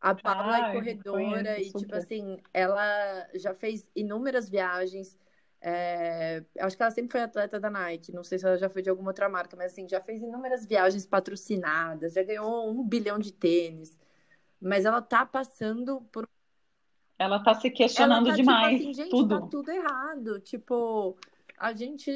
a 0.01 0.15
Paula 0.15 0.59
é 0.59 0.65
corredora 0.65 1.61
e, 1.61 1.73
tipo 1.73 1.95
assim, 1.97 2.39
ela 2.55 3.29
já 3.35 3.55
fez 3.55 3.91
inúmeras 3.95 4.49
viagens, 4.51 5.19
é, 5.61 6.43
acho 6.59 6.77
que 6.77 6.83
ela 6.83 6.91
sempre 6.91 7.13
foi 7.13 7.21
atleta 7.21 7.61
da 7.61 7.71
Nike, 7.71 8.13
não 8.13 8.25
sei 8.25 8.39
se 8.39 8.47
ela 8.47 8.57
já 8.57 8.69
foi 8.69 8.83
de 8.83 8.89
alguma 8.89 9.11
outra 9.11 9.29
marca, 9.29 9.57
mas 9.57 9.73
assim, 9.73 9.89
já 9.89 10.01
fez 10.01 10.23
inúmeras 10.23 10.65
viagens 10.65 11.07
patrocinadas, 11.07 12.15
já 12.15 12.23
ganhou 12.23 12.71
um 12.71 12.83
bilhão 12.83 13.19
de 13.19 13.33
tênis, 13.33 13.99
mas 14.61 14.85
ela 14.85 15.03
tá 15.03 15.27
passando 15.27 16.01
por 16.13 16.29
ela 17.21 17.39
tá 17.39 17.53
se 17.53 17.71
questionando 17.71 18.29
tá, 18.29 18.35
tipo 18.35 18.45
demais. 18.49 18.79
Tipo 18.79 18.91
assim, 18.91 18.95
gente, 18.95 19.11
tudo. 19.11 19.41
tá 19.41 19.47
tudo 19.47 19.71
errado. 19.71 20.41
Tipo, 20.41 21.19
a 21.59 21.75
gente 21.75 22.11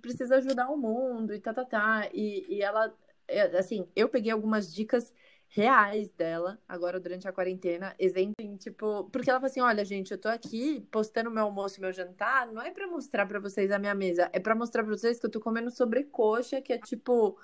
precisa 0.00 0.36
ajudar 0.36 0.70
o 0.70 0.76
mundo 0.76 1.34
e 1.34 1.40
tá, 1.40 1.52
tá, 1.52 1.64
tá. 1.64 2.08
E, 2.14 2.46
e 2.48 2.62
ela, 2.62 2.94
é, 3.26 3.42
assim, 3.58 3.88
eu 3.96 4.08
peguei 4.08 4.30
algumas 4.30 4.72
dicas 4.72 5.12
reais 5.54 6.10
dela 6.10 6.58
agora 6.68 6.98
durante 6.98 7.28
a 7.28 7.32
quarentena, 7.32 7.94
exemplo, 7.96 8.34
tipo, 8.58 9.04
porque 9.04 9.30
ela 9.30 9.38
falou 9.38 9.50
assim: 9.50 9.60
"Olha, 9.60 9.84
gente, 9.84 10.10
eu 10.10 10.18
tô 10.18 10.28
aqui 10.28 10.80
postando 10.90 11.30
meu 11.30 11.44
almoço 11.44 11.78
e 11.78 11.80
meu 11.80 11.92
jantar, 11.92 12.48
não 12.48 12.60
é 12.60 12.72
para 12.72 12.88
mostrar 12.88 13.24
para 13.26 13.38
vocês 13.38 13.70
a 13.70 13.78
minha 13.78 13.94
mesa, 13.94 14.28
é 14.32 14.40
para 14.40 14.54
mostrar 14.54 14.82
para 14.82 14.92
vocês 14.96 15.18
que 15.20 15.26
eu 15.26 15.30
tô 15.30 15.40
comendo 15.40 15.70
sobrecoxa, 15.70 16.60
que 16.60 16.72
é 16.72 16.78
tipo 16.78 17.38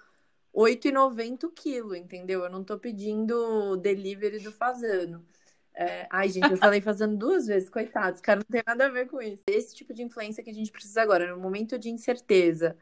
8,90 0.53 1.44
o 1.44 1.51
quilo, 1.53 1.94
entendeu? 1.94 2.42
Eu 2.44 2.51
não 2.51 2.64
tô 2.64 2.79
pedindo 2.79 3.77
delivery 3.77 4.40
do 4.40 4.51
Fazano. 4.53 5.25
É, 5.73 6.09
ai, 6.11 6.29
gente, 6.29 6.51
eu 6.51 6.57
falei 6.59 6.81
fazendo 6.81 7.16
duas 7.16 7.46
vezes, 7.46 7.70
coitados, 7.70 8.20
cara, 8.20 8.40
não 8.40 8.46
tem 8.51 8.62
nada 8.66 8.87
a 8.87 8.88
ver 8.90 9.07
com 9.09 9.23
isso. 9.23 9.44
Esse 9.46 9.75
tipo 9.75 9.94
de 9.94 10.03
influência 10.03 10.42
que 10.42 10.51
a 10.51 10.55
gente 10.55 10.73
precisa 10.73 11.01
agora, 11.03 11.33
no 11.33 11.40
momento 11.40 11.79
de 11.79 11.90
incerteza, 11.90 12.77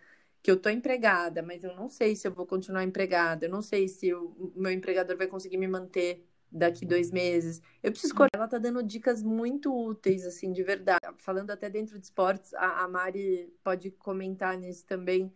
que 0.49 0.53
eu 0.53 0.57
tô 0.57 0.71
empregada, 0.71 1.43
mas 1.43 1.63
eu 1.63 1.77
não 1.77 1.91
sei 1.91 2.17
se 2.17 2.27
eu 2.27 2.33
vou 2.33 2.47
continuar 2.47 2.83
empregada, 2.83 3.45
eu 3.45 3.51
não 3.51 3.61
sei 3.61 3.87
se 3.87 4.15
o 4.15 4.51
meu 4.57 4.73
empregador 4.73 5.15
vai 5.15 5.27
conseguir 5.27 5.59
me 5.59 5.69
manter 5.69 6.27
daqui 6.51 6.87
dois 6.87 7.11
meses. 7.11 7.61
Eu 7.83 7.91
preciso 7.91 8.15
correr. 8.15 8.31
Ela 8.33 8.49
tá 8.49 8.57
dando 8.57 8.83
dicas 8.83 9.23
muito 9.23 9.71
úteis, 9.71 10.25
assim, 10.25 10.51
de 10.51 10.63
verdade. 10.63 11.07
Falando 11.19 11.51
até 11.51 11.69
dentro 11.69 11.99
de 11.99 12.07
esportes, 12.07 12.55
a, 12.55 12.83
a 12.83 12.89
Mari 12.89 13.53
pode 13.63 13.91
comentar 13.91 14.57
nisso 14.57 14.87
também 14.87 15.31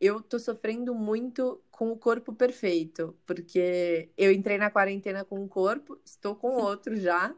eu 0.00 0.22
tô 0.22 0.38
sofrendo 0.38 0.94
muito 0.94 1.62
com 1.70 1.92
o 1.92 1.96
corpo 1.96 2.32
perfeito, 2.32 3.14
porque 3.26 4.10
eu 4.16 4.32
entrei 4.32 4.56
na 4.56 4.70
quarentena 4.70 5.26
com 5.26 5.38
um 5.38 5.46
corpo, 5.46 6.00
estou 6.04 6.34
com 6.34 6.48
outro 6.56 6.96
já. 6.96 7.34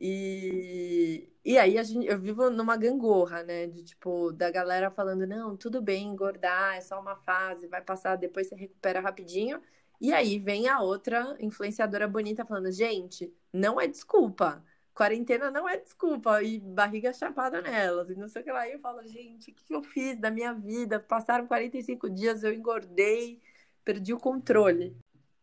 E, 0.00 1.28
e 1.44 1.58
aí 1.58 1.78
a 1.78 1.82
gente, 1.82 2.06
eu 2.06 2.18
vivo 2.18 2.50
numa 2.50 2.76
gangorra, 2.76 3.42
né? 3.42 3.66
De 3.66 3.82
tipo, 3.82 4.32
da 4.32 4.50
galera 4.50 4.90
falando, 4.90 5.26
não, 5.26 5.56
tudo 5.56 5.82
bem 5.82 6.06
engordar, 6.08 6.76
é 6.76 6.80
só 6.80 7.00
uma 7.00 7.16
fase, 7.16 7.66
vai 7.66 7.82
passar, 7.82 8.16
depois 8.16 8.48
você 8.48 8.54
recupera 8.56 9.00
rapidinho. 9.00 9.60
E 10.00 10.12
aí 10.12 10.38
vem 10.38 10.68
a 10.68 10.80
outra 10.80 11.36
influenciadora 11.40 12.06
bonita 12.06 12.44
falando, 12.44 12.70
gente, 12.70 13.32
não 13.52 13.80
é 13.80 13.86
desculpa 13.88 14.64
quarentena 14.98 15.48
não 15.48 15.68
é 15.68 15.76
desculpa, 15.76 16.42
e 16.42 16.58
barriga 16.58 17.12
chapada 17.12 17.62
nelas, 17.62 18.10
e 18.10 18.16
não 18.16 18.28
sei 18.28 18.42
o 18.42 18.44
que 18.44 18.50
lá. 18.50 18.66
E 18.66 18.72
eu 18.72 18.80
falo, 18.80 19.06
gente, 19.06 19.52
o 19.52 19.54
que 19.54 19.72
eu 19.72 19.80
fiz 19.80 20.18
da 20.18 20.28
minha 20.28 20.52
vida? 20.52 20.98
Passaram 20.98 21.46
45 21.46 22.10
dias, 22.10 22.42
eu 22.42 22.52
engordei, 22.52 23.40
perdi 23.84 24.12
o 24.12 24.18
controle. 24.18 24.96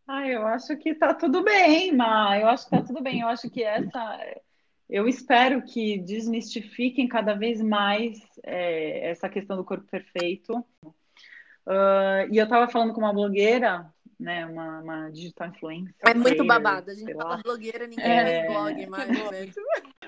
Ah, 0.08 0.28
eu 0.28 0.46
acho 0.46 0.76
que 0.78 0.94
tá 0.94 1.14
tudo 1.14 1.44
bem, 1.44 1.92
Ma. 1.92 2.40
Eu 2.40 2.48
acho 2.48 2.66
que 2.66 2.72
tá 2.72 2.82
tudo 2.82 3.02
bem. 3.02 3.22
Eu 3.22 3.28
acho 3.28 3.50
que 3.50 3.64
essa. 3.64 4.42
Eu 4.90 5.08
espero 5.08 5.64
que 5.64 5.98
desmistifiquem 5.98 7.08
cada 7.08 7.34
vez 7.34 7.62
mais 7.62 8.20
é, 8.44 9.10
essa 9.10 9.28
questão 9.28 9.58
do 9.58 9.64
corpo 9.64 9.86
perfeito. 9.90 10.58
Uh, 11.66 12.30
e 12.32 12.38
eu 12.38 12.44
estava 12.44 12.70
falando 12.72 12.94
com 12.94 13.02
uma 13.02 13.12
blogueira 13.12 13.92
né, 14.20 14.46
uma, 14.46 14.80
uma 14.80 15.10
digital 15.10 15.50
influencer. 15.50 15.94
É 16.02 16.14
muito 16.14 16.46
babado, 16.46 16.92
a 16.92 16.94
gente 16.94 17.14
fala 17.14 17.38
blogueira, 17.38 17.88
ninguém 17.88 18.06
é... 18.06 18.48
blog 18.48 18.86
mais. 18.88 19.10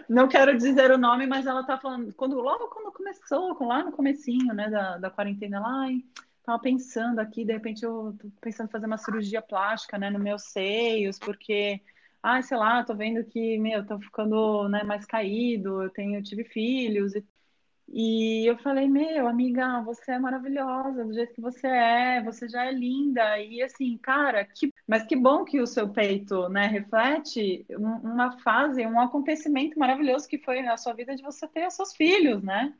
Não 0.08 0.28
quero 0.28 0.58
dizer 0.58 0.92
o 0.92 0.98
nome, 0.98 1.28
mas 1.28 1.46
ela 1.46 1.64
tá 1.64 1.78
falando, 1.78 2.14
quando, 2.14 2.40
logo 2.40 2.68
quando 2.68 2.92
começou, 2.92 3.58
lá 3.66 3.84
no 3.84 3.92
comecinho, 3.92 4.54
né, 4.54 4.70
da, 4.70 4.98
da 4.98 5.10
quarentena, 5.10 5.60
lá, 5.60 5.82
ai, 5.82 6.02
tava 6.48 6.62
pensando 6.62 7.20
aqui, 7.20 7.44
de 7.46 7.54
repente 7.54 7.84
eu 7.84 8.16
tô 8.20 8.30
pensando 8.42 8.68
em 8.70 8.72
fazer 8.72 8.86
uma 8.88 8.98
cirurgia 8.98 9.42
plástica, 9.42 9.98
né, 9.98 10.10
nos 10.10 10.22
meus 10.22 10.44
seios, 10.44 11.20
porque, 11.20 11.82
ai, 12.24 12.42
sei 12.44 12.58
lá, 12.58 12.84
tô 12.84 12.96
vendo 12.96 13.24
que, 13.26 13.58
meu, 13.60 13.86
tô 13.86 14.00
ficando, 14.00 14.68
né, 14.70 14.82
mais 14.84 15.06
caído, 15.06 15.84
eu 15.84 15.90
tenho, 15.90 16.16
eu 16.20 16.24
tive 16.24 16.44
filhos 16.46 17.14
e 17.16 17.26
e 17.90 18.46
eu 18.46 18.58
falei, 18.58 18.88
meu, 18.90 19.28
amiga, 19.28 19.82
você 19.82 20.12
é 20.12 20.20
maravilhosa 20.20 21.06
do 21.06 21.14
jeito 21.14 21.34
que 21.34 21.42
você 21.42 21.68
é, 21.68 22.22
você 22.22 22.48
já 22.50 22.66
é 22.66 22.72
linda. 22.72 23.40
E 23.40 23.64
assim, 23.64 23.98
cara, 23.98 24.44
que... 24.46 24.74
mas 24.86 25.06
que 25.06 25.16
bom 25.16 25.46
que 25.46 25.62
o 25.62 25.68
seu 25.68 25.90
peito, 25.90 26.50
né, 26.50 26.68
reflete 26.68 27.66
uma 27.70 28.38
fase, 28.42 28.86
um 28.86 29.00
acontecimento 29.00 29.80
maravilhoso 29.80 30.28
que 30.28 30.38
foi 30.38 30.62
na 30.62 30.76
sua 30.78 30.94
vida 30.94 31.16
de 31.16 31.24
você 31.24 31.48
ter 31.48 31.72
seus 31.72 31.96
filhos, 31.96 32.44
né? 32.44 32.74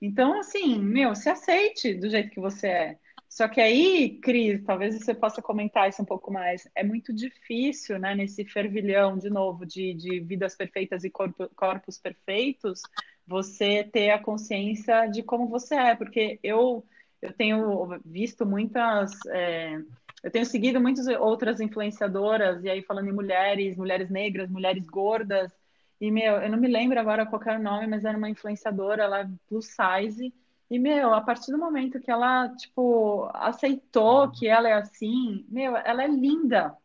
Então, 0.00 0.38
assim, 0.38 0.78
meu, 0.78 1.14
se 1.14 1.28
aceite 1.28 1.94
do 1.94 2.08
jeito 2.08 2.30
que 2.30 2.40
você 2.40 2.68
é. 2.68 2.98
Só 3.36 3.46
que 3.48 3.60
aí, 3.60 4.18
Cris, 4.22 4.64
talvez 4.64 4.98
você 4.98 5.14
possa 5.14 5.42
comentar 5.42 5.90
isso 5.90 6.00
um 6.00 6.06
pouco 6.06 6.32
mais. 6.32 6.66
É 6.74 6.82
muito 6.82 7.12
difícil, 7.12 7.98
né, 7.98 8.14
nesse 8.14 8.46
fervilhão, 8.46 9.18
de 9.18 9.28
novo, 9.28 9.66
de, 9.66 9.92
de 9.92 10.20
vidas 10.20 10.56
perfeitas 10.56 11.04
e 11.04 11.10
corpo, 11.10 11.46
corpos 11.54 11.98
perfeitos, 11.98 12.80
você 13.26 13.84
ter 13.84 14.08
a 14.08 14.18
consciência 14.18 15.06
de 15.08 15.22
como 15.22 15.48
você 15.48 15.74
é, 15.74 15.94
porque 15.94 16.40
eu, 16.42 16.82
eu 17.20 17.30
tenho 17.34 18.00
visto 18.06 18.46
muitas. 18.46 19.12
É, 19.26 19.82
eu 20.24 20.30
tenho 20.30 20.46
seguido 20.46 20.80
muitas 20.80 21.06
outras 21.06 21.60
influenciadoras, 21.60 22.64
e 22.64 22.70
aí 22.70 22.80
falando 22.80 23.10
em 23.10 23.12
mulheres, 23.12 23.76
mulheres 23.76 24.08
negras, 24.08 24.48
mulheres 24.48 24.86
gordas, 24.86 25.52
e, 26.00 26.10
meu, 26.10 26.36
eu 26.36 26.50
não 26.50 26.58
me 26.58 26.68
lembro 26.68 26.98
agora 26.98 27.26
qual 27.26 27.42
era 27.46 27.58
o 27.58 27.62
nome, 27.62 27.86
mas 27.86 28.02
era 28.02 28.16
uma 28.16 28.30
influenciadora, 28.30 29.02
ela 29.02 29.20
é 29.20 29.28
plus 29.46 29.66
size, 29.66 30.32
e, 30.70 30.78
meu, 30.78 31.14
a 31.14 31.20
partir 31.20 31.52
do 31.52 31.58
momento 31.58 32.00
que 32.00 32.10
ela, 32.10 32.48
tipo, 32.48 33.30
aceitou 33.34 34.30
que 34.30 34.48
ela 34.48 34.68
é 34.68 34.72
assim, 34.72 35.44
meu, 35.48 35.76
ela 35.76 36.02
é 36.02 36.08
linda. 36.08 36.76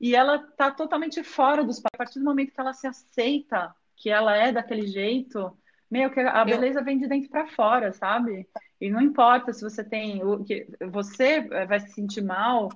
E 0.00 0.14
ela 0.14 0.38
tá 0.38 0.70
totalmente 0.70 1.22
fora 1.22 1.64
dos 1.64 1.80
pais. 1.80 1.90
A 1.94 1.98
partir 1.98 2.18
do 2.18 2.24
momento 2.24 2.52
que 2.52 2.60
ela 2.60 2.72
se 2.72 2.86
aceita 2.86 3.74
que 3.96 4.10
ela 4.10 4.36
é 4.36 4.52
daquele 4.52 4.86
jeito, 4.86 5.56
meu, 5.90 6.10
que 6.10 6.20
a 6.20 6.44
beleza 6.44 6.82
vem 6.82 6.98
de 6.98 7.08
dentro 7.08 7.30
para 7.30 7.48
fora, 7.48 7.92
sabe? 7.92 8.48
E 8.80 8.90
não 8.90 9.00
importa 9.00 9.52
se 9.52 9.62
você 9.62 9.82
tem 9.82 10.22
o 10.24 10.44
que 10.44 10.68
você 10.92 11.40
vai 11.66 11.80
se 11.80 11.92
sentir 11.92 12.22
mal 12.22 12.68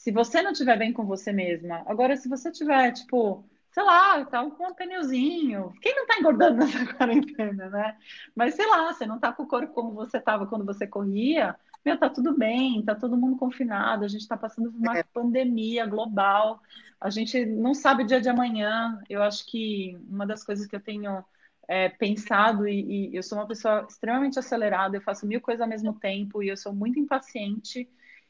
se 0.00 0.10
você 0.10 0.40
não 0.40 0.52
estiver 0.52 0.78
bem 0.78 0.94
com 0.94 1.04
você 1.04 1.30
mesma. 1.30 1.82
Agora, 1.86 2.16
se 2.16 2.26
você 2.26 2.50
tiver, 2.50 2.90
tipo, 2.92 3.44
sei 3.70 3.82
lá, 3.82 4.24
tá 4.24 4.44
com 4.50 4.68
um 4.68 4.74
pneuzinho. 4.74 5.72
Quem 5.80 5.94
não 5.94 6.06
tá 6.06 6.18
engordando 6.18 6.58
nessa 6.58 6.86
quarentena, 6.94 7.70
né? 7.70 7.96
Mas 8.34 8.54
sei 8.54 8.66
lá, 8.66 8.92
você 8.92 9.06
não 9.06 9.18
tá 9.18 9.32
com 9.32 9.44
o 9.44 9.48
corpo 9.48 9.72
como 9.72 9.92
você 9.92 10.20
tava 10.20 10.46
quando 10.46 10.64
você 10.64 10.86
corria. 10.86 11.56
Meu, 11.84 11.96
tá 11.98 12.10
tudo 12.10 12.36
bem, 12.36 12.82
tá 12.84 12.94
todo 12.94 13.16
mundo 13.16 13.38
confinado, 13.38 14.04
a 14.04 14.08
gente 14.08 14.28
tá 14.28 14.36
passando 14.36 14.70
por 14.70 14.78
uma 14.78 14.98
é. 14.98 15.02
pandemia 15.02 15.86
global. 15.86 16.60
A 17.00 17.08
gente 17.08 17.46
não 17.46 17.72
sabe 17.72 18.02
o 18.02 18.06
dia 18.06 18.20
de 18.20 18.28
amanhã. 18.28 19.00
Eu 19.08 19.22
acho 19.22 19.46
que 19.46 19.96
uma 20.08 20.26
das 20.26 20.44
coisas 20.44 20.66
que 20.66 20.76
eu 20.76 20.80
tenho 20.80 21.24
é, 21.68 21.88
pensado 21.88 22.68
e, 22.68 23.10
e, 23.12 23.16
eu 23.16 23.22
sou 23.22 23.38
uma 23.38 23.46
pessoa 23.46 23.86
extremamente 23.88 24.38
acelerada, 24.38 24.96
eu 24.96 25.00
faço 25.00 25.26
mil 25.26 25.40
coisas 25.40 25.62
ao 25.62 25.68
mesmo 25.68 25.94
tempo 25.94 26.42
e 26.42 26.48
eu 26.48 26.56
sou 26.56 26.72
muito 26.74 26.98
impaciente 26.98 27.88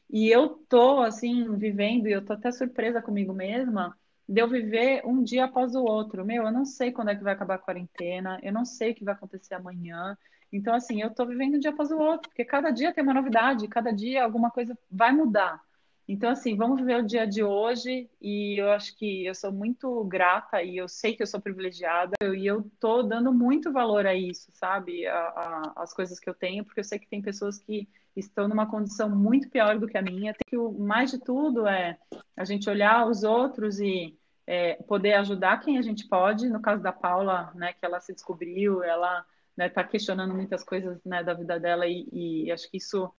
e 0.09 0.29
eu 0.29 0.49
tô 0.69 0.99
assim 1.01 1.55
vivendo 1.57 2.07
e 2.07 2.11
eu 2.11 2.23
tô 2.23 2.33
até 2.33 2.51
surpresa 2.51 3.01
comigo 3.01 3.33
mesma 3.33 3.97
de 4.31 4.39
eu 4.39 4.47
viver 4.47 5.01
um 5.05 5.21
dia 5.21 5.43
após 5.43 5.75
o 5.75 5.83
outro. 5.83 6.23
Meu, 6.23 6.45
eu 6.45 6.51
não 6.53 6.63
sei 6.63 6.89
quando 6.89 7.09
é 7.09 7.15
que 7.15 7.23
vai 7.23 7.33
acabar 7.33 7.55
a 7.55 7.59
quarentena, 7.59 8.39
eu 8.41 8.53
não 8.53 8.63
sei 8.63 8.91
o 8.91 8.95
que 8.95 9.03
vai 9.03 9.13
acontecer 9.13 9.55
amanhã. 9.55 10.17
Então, 10.53 10.73
assim, 10.73 11.01
eu 11.01 11.13
tô 11.13 11.25
vivendo 11.25 11.55
um 11.55 11.59
dia 11.59 11.71
após 11.71 11.91
o 11.91 11.97
outro, 11.97 12.29
porque 12.29 12.45
cada 12.45 12.71
dia 12.71 12.93
tem 12.93 13.03
uma 13.03 13.13
novidade, 13.13 13.67
cada 13.67 13.91
dia 13.91 14.23
alguma 14.23 14.49
coisa 14.49 14.77
vai 14.89 15.11
mudar. 15.11 15.61
Então, 16.07 16.29
assim, 16.29 16.55
vamos 16.55 16.79
viver 16.79 17.03
o 17.03 17.05
dia 17.05 17.27
de 17.27 17.43
hoje 17.43 18.09
e 18.21 18.57
eu 18.57 18.71
acho 18.71 18.95
que 18.97 19.25
eu 19.25 19.35
sou 19.35 19.51
muito 19.51 20.01
grata 20.05 20.63
e 20.63 20.77
eu 20.77 20.87
sei 20.87 21.13
que 21.13 21.23
eu 21.23 21.27
sou 21.27 21.41
privilegiada 21.41 22.15
e 22.33 22.47
eu 22.47 22.63
tô 22.79 23.03
dando 23.03 23.33
muito 23.33 23.69
valor 23.71 24.05
a 24.05 24.15
isso, 24.15 24.49
sabe? 24.53 25.05
A, 25.07 25.17
a, 25.17 25.73
as 25.83 25.93
coisas 25.93 26.19
que 26.21 26.29
eu 26.29 26.33
tenho, 26.33 26.63
porque 26.63 26.79
eu 26.79 26.85
sei 26.85 26.99
que 26.99 27.07
tem 27.07 27.21
pessoas 27.21 27.59
que 27.59 27.87
estão 28.15 28.47
numa 28.47 28.65
condição 28.65 29.09
muito 29.09 29.49
pior 29.49 29.77
do 29.77 29.87
que 29.87 29.97
a 29.97 30.01
minha. 30.01 30.33
Tem 30.33 30.45
que 30.47 30.57
o 30.57 30.71
mais 30.71 31.11
de 31.11 31.19
tudo 31.19 31.67
é 31.67 31.97
a 32.35 32.45
gente 32.45 32.69
olhar 32.69 33.07
os 33.07 33.23
outros 33.23 33.79
e 33.79 34.17
é, 34.45 34.73
poder 34.87 35.13
ajudar 35.13 35.59
quem 35.59 35.77
a 35.77 35.81
gente 35.81 36.07
pode. 36.07 36.49
No 36.49 36.61
caso 36.61 36.81
da 36.81 36.91
Paula, 36.91 37.51
né, 37.55 37.73
que 37.73 37.85
ela 37.85 37.99
se 37.99 38.13
descobriu, 38.13 38.83
ela 38.83 39.19
está 39.19 39.25
né, 39.57 39.69
tá 39.69 39.83
questionando 39.83 40.33
muitas 40.33 40.63
coisas 40.63 41.03
né, 41.05 41.23
da 41.23 41.33
vida 41.33 41.59
dela 41.59 41.85
e, 41.85 42.07
e 42.11 42.51
acho 42.51 42.69
que 42.69 42.77
isso 42.77 43.11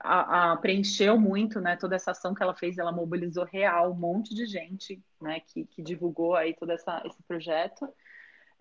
a, 0.00 0.52
a, 0.52 0.56
preencheu 0.56 1.18
muito, 1.18 1.60
né, 1.60 1.76
toda 1.76 1.96
essa 1.96 2.12
ação 2.12 2.34
que 2.34 2.42
ela 2.42 2.54
fez, 2.54 2.78
ela 2.78 2.92
mobilizou 2.92 3.44
real 3.44 3.92
um 3.92 3.96
monte 3.96 4.34
de 4.34 4.46
gente, 4.46 5.02
né, 5.20 5.40
que, 5.40 5.64
que 5.66 5.82
divulgou 5.82 6.34
aí 6.34 6.54
todo 6.54 6.70
essa, 6.70 7.02
esse 7.04 7.22
projeto. 7.24 7.88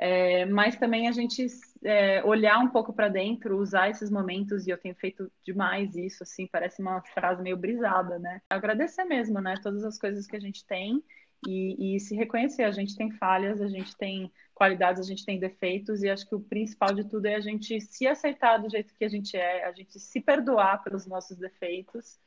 É, 0.02 0.46
mas 0.46 0.78
também 0.78 1.10
a 1.10 1.12
gente 1.12 1.46
é, 1.84 2.24
olhar 2.24 2.58
um 2.60 2.70
pouco 2.70 2.94
para 2.94 3.10
dentro, 3.10 3.58
usar 3.58 3.90
esses 3.90 4.10
momentos, 4.10 4.66
e 4.66 4.70
eu 4.70 4.78
tenho 4.78 4.96
feito 4.96 5.30
demais 5.44 5.94
isso, 5.94 6.24
assim, 6.24 6.48
parece 6.48 6.82
uma 6.82 7.02
frase 7.02 7.44
meio 7.44 7.58
brisada, 7.58 8.18
né? 8.18 8.42
Agradecer 8.50 9.04
mesmo, 9.04 9.42
né? 9.42 9.56
Todas 9.62 9.84
as 9.84 10.00
coisas 10.00 10.26
que 10.26 10.38
a 10.38 10.40
gente 10.40 10.66
tem 10.66 11.04
e, 11.48 11.96
e 11.96 12.00
se 12.00 12.16
reconhecer. 12.16 12.64
A 12.64 12.72
gente 12.72 12.96
tem 12.96 13.12
falhas, 13.12 13.62
a 13.62 13.68
gente 13.68 13.96
tem 13.96 14.32
qualidades, 14.54 15.02
a 15.02 15.06
gente 15.06 15.26
tem 15.26 15.40
defeitos, 15.40 16.04
e 16.04 16.10
acho 16.10 16.28
que 16.28 16.36
o 16.36 16.42
principal 16.42 16.94
de 16.94 17.06
tudo 17.06 17.26
é 17.26 17.36
a 17.36 17.42
gente 17.42 17.80
se 17.80 18.08
aceitar 18.08 18.58
do 18.58 18.70
jeito 18.70 18.94
que 18.94 19.06
a 19.06 19.10
gente 19.10 19.38
é, 19.38 19.66
a 19.66 19.72
gente 19.72 20.00
se 20.00 20.20
perdoar 20.20 20.84
pelos 20.84 21.06
nossos 21.06 21.38
defeitos 21.38 22.20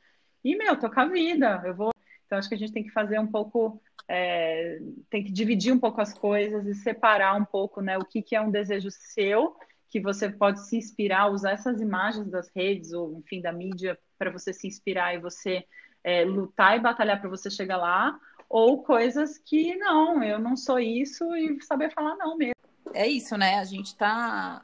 e, 0.42 0.56
meu, 0.56 0.78
tocar 0.78 1.02
a 1.02 1.08
vida. 1.08 1.62
Eu 1.64 1.74
vou. 1.74 1.92
Então, 2.26 2.38
acho 2.38 2.48
que 2.48 2.54
a 2.54 2.58
gente 2.58 2.72
tem 2.72 2.82
que 2.82 2.90
fazer 2.90 3.18
um 3.18 3.26
pouco 3.26 3.80
é, 4.08 4.78
tem 5.08 5.24
que 5.24 5.32
dividir 5.32 5.72
um 5.72 5.78
pouco 5.78 6.00
as 6.00 6.12
coisas 6.12 6.66
e 6.66 6.74
separar 6.74 7.34
um 7.34 7.44
pouco 7.44 7.80
né, 7.80 7.96
o 7.98 8.04
que, 8.04 8.22
que 8.22 8.34
é 8.36 8.40
um 8.40 8.50
desejo 8.50 8.90
seu, 8.90 9.56
que 9.88 10.00
você 10.00 10.28
pode 10.28 10.66
se 10.66 10.76
inspirar, 10.76 11.30
usar 11.30 11.52
essas 11.52 11.80
imagens 11.80 12.30
das 12.30 12.50
redes 12.54 12.92
ou, 12.92 13.18
enfim, 13.18 13.40
da 13.40 13.52
mídia 13.52 13.98
para 14.18 14.30
você 14.30 14.52
se 14.52 14.66
inspirar 14.66 15.14
e 15.14 15.18
você 15.18 15.64
é, 16.04 16.24
lutar 16.24 16.76
e 16.76 16.80
batalhar 16.80 17.20
para 17.20 17.30
você 17.30 17.50
chegar 17.50 17.76
lá, 17.76 18.18
ou 18.52 18.82
coisas 18.82 19.38
que 19.38 19.74
não, 19.76 20.22
eu 20.22 20.38
não 20.38 20.58
sou 20.58 20.78
isso 20.78 21.24
e 21.34 21.58
saber 21.62 21.90
falar 21.90 22.14
não 22.16 22.36
mesmo. 22.36 22.52
É 22.92 23.08
isso, 23.08 23.34
né? 23.38 23.58
A 23.58 23.64
gente 23.64 23.96
tá. 23.96 24.62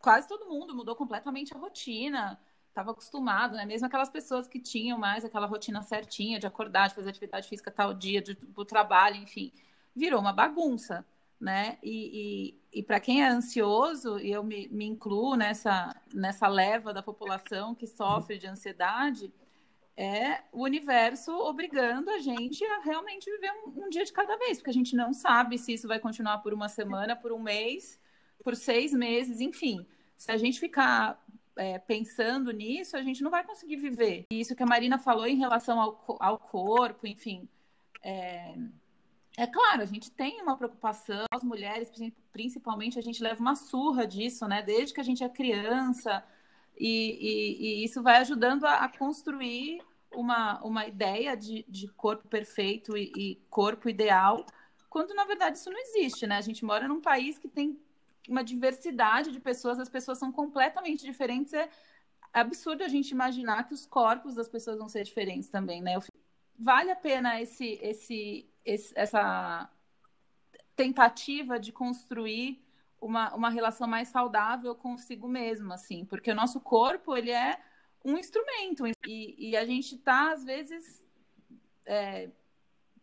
Quase 0.00 0.26
todo 0.26 0.48
mundo 0.48 0.74
mudou 0.74 0.96
completamente 0.96 1.54
a 1.54 1.58
rotina 1.58 2.36
estava 2.68 2.90
acostumado, 2.90 3.56
né? 3.56 3.64
Mesmo 3.64 3.86
aquelas 3.86 4.10
pessoas 4.10 4.48
que 4.48 4.58
tinham 4.58 4.98
mais 4.98 5.24
aquela 5.24 5.46
rotina 5.46 5.80
certinha 5.82 6.40
de 6.40 6.46
acordar, 6.46 6.88
de 6.88 6.96
fazer 6.96 7.10
atividade 7.10 7.48
física 7.48 7.70
tal 7.70 7.94
dia, 7.94 8.20
de, 8.20 8.34
do 8.34 8.64
trabalho, 8.64 9.16
enfim, 9.16 9.52
virou 9.94 10.20
uma 10.20 10.32
bagunça, 10.32 11.06
né? 11.40 11.78
E, 11.82 12.54
e, 12.72 12.80
e 12.80 12.82
para 12.82 12.98
quem 12.98 13.22
é 13.22 13.28
ansioso, 13.28 14.18
e 14.18 14.30
eu 14.30 14.42
me, 14.42 14.68
me 14.68 14.86
incluo 14.86 15.36
nessa, 15.36 15.94
nessa 16.12 16.48
leva 16.48 16.92
da 16.92 17.02
população 17.02 17.76
que 17.76 17.86
sofre 17.86 18.38
de 18.38 18.46
ansiedade, 18.48 19.32
é 19.98 20.44
o 20.52 20.62
universo 20.62 21.32
obrigando 21.32 22.08
a 22.08 22.18
gente 22.18 22.64
a 22.64 22.80
realmente 22.82 23.28
viver 23.28 23.50
um, 23.50 23.86
um, 23.86 23.88
dia 23.90 24.04
de 24.04 24.12
cada 24.12 24.36
vez, 24.36 24.58
porque 24.58 24.70
a 24.70 24.74
gente 24.74 24.94
não 24.94 25.12
sabe 25.12 25.58
se 25.58 25.72
isso 25.72 25.88
vai 25.88 25.98
continuar 25.98 26.38
por 26.38 26.54
uma 26.54 26.68
semana, 26.68 27.16
por 27.16 27.32
um 27.32 27.40
mês, 27.40 27.98
por 28.44 28.54
seis 28.54 28.92
meses, 28.92 29.40
enfim. 29.40 29.84
Se 30.16 30.30
a 30.30 30.36
gente 30.36 30.60
ficar 30.60 31.20
é, 31.56 31.80
pensando 31.80 32.52
nisso, 32.52 32.96
a 32.96 33.02
gente 33.02 33.24
não 33.24 33.30
vai 33.30 33.42
conseguir 33.42 33.74
viver. 33.74 34.24
E 34.30 34.38
isso 34.38 34.54
que 34.54 34.62
a 34.62 34.66
Marina 34.66 35.00
falou 35.00 35.26
em 35.26 35.36
relação 35.36 35.80
ao, 35.80 36.16
ao 36.20 36.38
corpo, 36.38 37.04
enfim. 37.04 37.48
É, 38.00 38.54
é 39.36 39.46
claro, 39.48 39.82
a 39.82 39.86
gente 39.86 40.12
tem 40.12 40.40
uma 40.40 40.56
preocupação, 40.56 41.24
as 41.32 41.42
mulheres, 41.42 41.90
principalmente, 42.32 43.00
a 43.00 43.02
gente 43.02 43.20
leva 43.20 43.40
uma 43.40 43.56
surra 43.56 44.06
disso, 44.06 44.46
né? 44.46 44.62
Desde 44.62 44.94
que 44.94 45.00
a 45.00 45.04
gente 45.04 45.24
é 45.24 45.28
criança, 45.28 46.24
e, 46.78 47.18
e, 47.20 47.82
e 47.82 47.84
isso 47.84 48.02
vai 48.02 48.18
ajudando 48.18 48.64
a, 48.64 48.84
a, 48.84 48.88
construir 48.88 49.82
uma, 50.12 50.62
uma 50.62 50.86
ideia 50.86 51.36
de, 51.36 51.64
de 51.68 51.88
corpo 51.88 52.28
perfeito 52.28 52.96
e, 52.96 53.12
e 53.16 53.36
corpo 53.50 53.88
ideal, 53.88 54.46
quando 54.88 55.14
na 55.14 55.24
verdade 55.24 55.58
isso 55.58 55.70
não 55.70 55.78
existe, 55.78 56.26
né? 56.26 56.36
A 56.36 56.40
gente 56.40 56.64
mora 56.64 56.88
num 56.88 57.00
país 57.00 57.38
que 57.38 57.48
tem 57.48 57.78
uma 58.28 58.44
diversidade 58.44 59.32
de 59.32 59.40
pessoas, 59.40 59.78
as 59.78 59.88
pessoas 59.88 60.18
são 60.18 60.30
completamente 60.30 61.04
diferentes. 61.04 61.52
É 61.52 61.68
absurdo 62.32 62.84
a 62.84 62.88
gente 62.88 63.10
imaginar 63.10 63.66
que 63.66 63.74
os 63.74 63.84
corpos 63.84 64.34
das 64.34 64.48
pessoas 64.48 64.78
vão 64.78 64.88
ser 64.88 65.02
diferentes 65.02 65.48
também, 65.48 65.82
né? 65.82 65.98
Vale 66.58 66.90
a 66.90 66.96
pena 66.96 67.40
esse, 67.40 67.78
esse, 67.82 68.48
esse 68.64 68.92
essa 68.96 69.70
tentativa 70.74 71.58
de 71.58 71.72
construir 71.72 72.64
uma, 73.00 73.34
uma 73.34 73.50
relação 73.50 73.86
mais 73.86 74.08
saudável 74.08 74.74
consigo 74.74 75.28
mesmo, 75.28 75.72
assim, 75.72 76.04
porque 76.04 76.30
o 76.30 76.34
nosso 76.34 76.60
corpo, 76.60 77.16
ele 77.16 77.30
é 77.30 77.58
um 78.04 78.16
instrumento 78.16 78.86
e, 79.06 79.50
e 79.50 79.56
a 79.56 79.64
gente 79.64 79.94
está, 79.94 80.32
às 80.32 80.44
vezes, 80.44 81.04
é, 81.84 82.30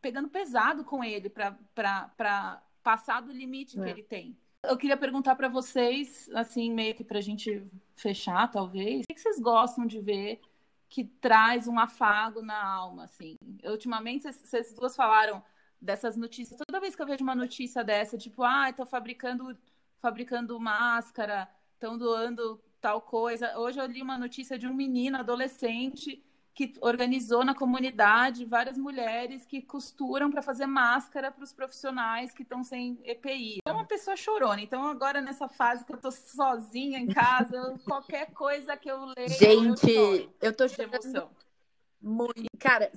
pegando 0.02 0.30
pesado 0.30 0.84
com 0.84 1.04
ele 1.04 1.30
para 1.30 2.62
passar 2.84 3.22
do 3.22 3.32
limite 3.32 3.80
é. 3.80 3.84
que 3.84 3.90
ele 3.90 4.04
tem. 4.04 4.38
Eu 4.64 4.78
queria 4.78 4.98
perguntar 4.98 5.36
para 5.36 5.48
vocês, 5.48 6.30
assim, 6.34 6.72
meio 6.74 6.96
que 6.96 7.04
para 7.04 7.20
a 7.20 7.22
gente 7.22 7.64
fechar, 7.96 8.50
talvez, 8.50 9.04
o 9.04 9.14
que 9.14 9.20
vocês 9.20 9.40
gostam 9.40 9.86
de 9.86 10.00
ver 10.00 10.42
que 10.90 11.04
traz 11.04 11.68
um 11.68 11.78
afago 11.80 12.42
na 12.42 12.64
alma, 12.64 13.04
assim? 13.04 13.38
Ultimamente, 13.64 14.32
vocês 14.32 14.74
duas 14.74 14.96
falaram 14.96 15.44
dessas 15.82 16.16
notícias. 16.16 16.60
Toda 16.66 16.80
vez 16.80 16.96
que 16.96 17.02
eu 17.02 17.06
vejo 17.06 17.24
uma 17.24 17.36
notícia 17.36 17.84
dessa, 17.84 18.18
tipo, 18.18 18.44
ah, 18.44 18.70
estou 18.70 18.86
fabricando, 18.86 19.58
fabricando 20.00 20.60
máscara, 20.60 21.50
estão 21.74 21.98
doando 21.98 22.62
tal 22.80 23.02
coisa. 23.02 23.58
Hoje 23.58 23.80
eu 23.80 23.86
li 23.86 24.02
uma 24.02 24.18
notícia 24.18 24.58
de 24.58 24.68
um 24.68 24.74
menino 24.74 25.18
adolescente 25.18 26.24
que 26.56 26.74
organizou 26.80 27.44
na 27.44 27.54
comunidade 27.54 28.46
várias 28.46 28.78
mulheres 28.78 29.46
que 29.46 29.62
costuram 29.62 30.32
para 30.32 30.42
fazer 30.42 30.66
máscara 30.66 31.30
para 31.30 31.44
os 31.44 31.52
profissionais 31.52 32.34
que 32.34 32.44
estão 32.44 32.64
sem 32.64 32.98
EPI. 33.04 33.58
É 33.66 33.72
uma 33.74 33.84
pessoa 33.84 34.16
chorona, 34.16 34.62
então 34.62 34.88
agora 34.88 35.20
nessa 35.20 35.50
fase 35.50 35.84
que 35.84 35.92
eu 35.92 35.98
tô 35.98 36.10
sozinha 36.12 36.98
em 36.98 37.08
casa, 37.08 37.78
qualquer 37.84 38.32
coisa 38.32 38.78
que 38.78 38.90
eu 38.90 39.04
leio, 39.18 39.30
Gente, 39.30 39.92
eu, 39.92 40.34
eu 40.42 40.56
tô 40.56 40.66
chorando 40.70 40.94
emoção. 40.94 41.30
Muito. 42.02 42.46
Cara, 42.58 42.90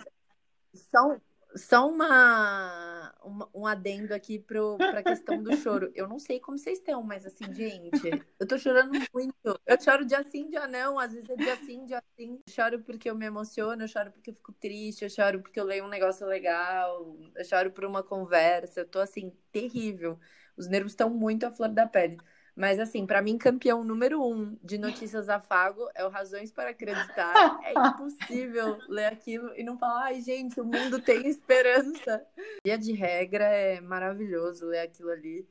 são 0.73 1.21
só 1.55 1.89
uma, 1.89 3.15
uma, 3.23 3.49
um 3.55 3.67
adendo 3.67 4.15
aqui 4.15 4.39
para 4.39 4.99
a 4.99 5.03
questão 5.03 5.43
do 5.43 5.57
choro. 5.57 5.91
Eu 5.95 6.07
não 6.07 6.19
sei 6.19 6.41
como 6.41 6.59
vocês 6.59 6.79
estão, 6.79 7.03
mas 7.03 7.25
assim, 7.25 7.53
gente, 7.53 8.11
eu 8.39 8.47
tô 8.47 8.59
chorando 8.59 8.93
muito. 9.13 9.61
Eu 9.67 9.81
choro 9.81 10.05
dia 10.05 10.23
sim, 10.25 10.49
dia 10.49 10.67
não, 10.67 10.99
às 10.99 11.13
vezes 11.13 11.29
é 11.31 11.37
dia 11.37 11.57
sim, 11.57 11.85
dia 11.87 12.03
sim. 12.17 12.41
Eu 12.47 12.53
choro 12.53 12.81
porque 12.81 13.11
eu 13.11 13.15
me 13.15 13.27
emociono, 13.27 13.83
eu 13.83 13.89
choro 13.89 14.11
porque 14.13 14.31
eu 14.31 14.35
fico 14.35 14.53
triste, 14.53 15.05
eu 15.05 15.11
choro 15.11 15.41
porque 15.41 15.59
eu 15.59 15.65
leio 15.65 15.85
um 15.85 15.89
negócio 15.89 16.27
legal, 16.27 17.17
eu 17.35 17.45
choro 17.45 17.71
por 17.71 17.85
uma 17.85 18.03
conversa. 18.03 18.81
Eu 18.81 18.89
tô 18.89 18.99
assim, 18.99 19.33
terrível. 19.51 20.19
Os 20.57 20.67
nervos 20.69 20.93
estão 20.93 21.09
muito 21.11 21.45
à 21.47 21.51
flor 21.51 21.69
da 21.71 21.87
pele. 21.87 22.19
Mas, 22.59 22.81
assim, 22.81 23.07
para 23.07 23.23
mim, 23.23 23.39
campeão 23.39 23.85
número 23.85 24.21
um 24.21 24.59
de 24.65 24.79
notícias 24.79 25.29
afago 25.29 25.89
é 25.95 26.05
o 26.05 26.09
Razões 26.09 26.51
para 26.51 26.71
Acreditar. 26.71 27.61
É 27.63 27.73
impossível 27.73 28.77
ler 28.89 29.13
aquilo 29.13 29.55
e 29.55 29.63
não 29.63 29.79
falar, 29.79 30.07
ai, 30.07 30.21
gente, 30.21 30.61
o 30.61 30.65
mundo 30.65 31.01
tem 31.01 31.29
esperança. 31.29 32.27
Dia 32.65 32.77
de 32.77 32.91
regra 32.91 33.45
é 33.45 33.81
maravilhoso 33.81 34.67
ler 34.67 34.81
aquilo 34.81 35.11
ali. 35.11 35.49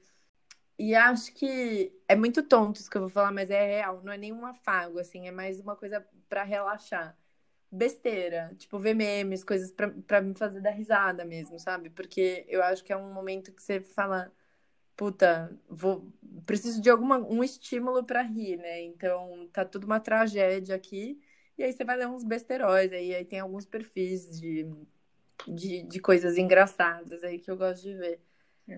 E 0.77 0.93
acho 0.93 1.33
que 1.33 1.97
é 2.09 2.15
muito 2.15 2.43
tonto 2.43 2.81
isso 2.81 2.89
que 2.89 2.97
eu 2.97 3.01
vou 3.03 3.09
falar, 3.09 3.31
mas 3.31 3.49
é 3.49 3.65
real. 3.65 4.01
Não 4.03 4.11
é 4.11 4.17
nenhum 4.17 4.45
afago, 4.45 4.99
assim, 4.99 5.29
é 5.29 5.31
mais 5.31 5.61
uma 5.61 5.77
coisa 5.77 6.05
para 6.27 6.43
relaxar. 6.43 7.17
Besteira, 7.71 8.53
tipo, 8.57 8.77
ver 8.79 8.93
memes, 8.93 9.45
coisas 9.45 9.71
para 9.71 10.19
me 10.19 10.35
fazer 10.35 10.59
dar 10.59 10.71
risada 10.71 11.23
mesmo, 11.23 11.57
sabe? 11.57 11.89
Porque 11.89 12.45
eu 12.49 12.61
acho 12.61 12.83
que 12.83 12.91
é 12.91 12.97
um 12.97 13.13
momento 13.13 13.53
que 13.53 13.63
você 13.63 13.79
fala 13.79 14.29
puta, 14.97 15.55
vou, 15.69 16.11
preciso 16.45 16.81
de 16.81 16.89
alguma, 16.89 17.19
um 17.19 17.43
estímulo 17.43 18.03
para 18.03 18.23
rir, 18.23 18.57
né? 18.57 18.81
Então 18.81 19.47
tá 19.53 19.63
tudo 19.63 19.85
uma 19.85 19.99
tragédia 19.99 20.75
aqui. 20.75 21.21
E 21.55 21.63
aí 21.63 21.71
você 21.71 21.85
vai 21.85 21.95
ler 21.95 22.07
uns 22.07 22.23
besteróis, 22.23 22.91
aí, 22.91 23.15
aí 23.15 23.23
tem 23.23 23.39
alguns 23.39 23.65
perfis 23.65 24.39
de, 24.39 24.67
de, 25.47 25.83
de 25.83 25.99
coisas 25.99 26.37
engraçadas 26.37 27.23
aí 27.23 27.39
que 27.39 27.49
eu 27.49 27.55
gosto 27.55 27.83
de 27.83 27.93
ver. 27.93 28.19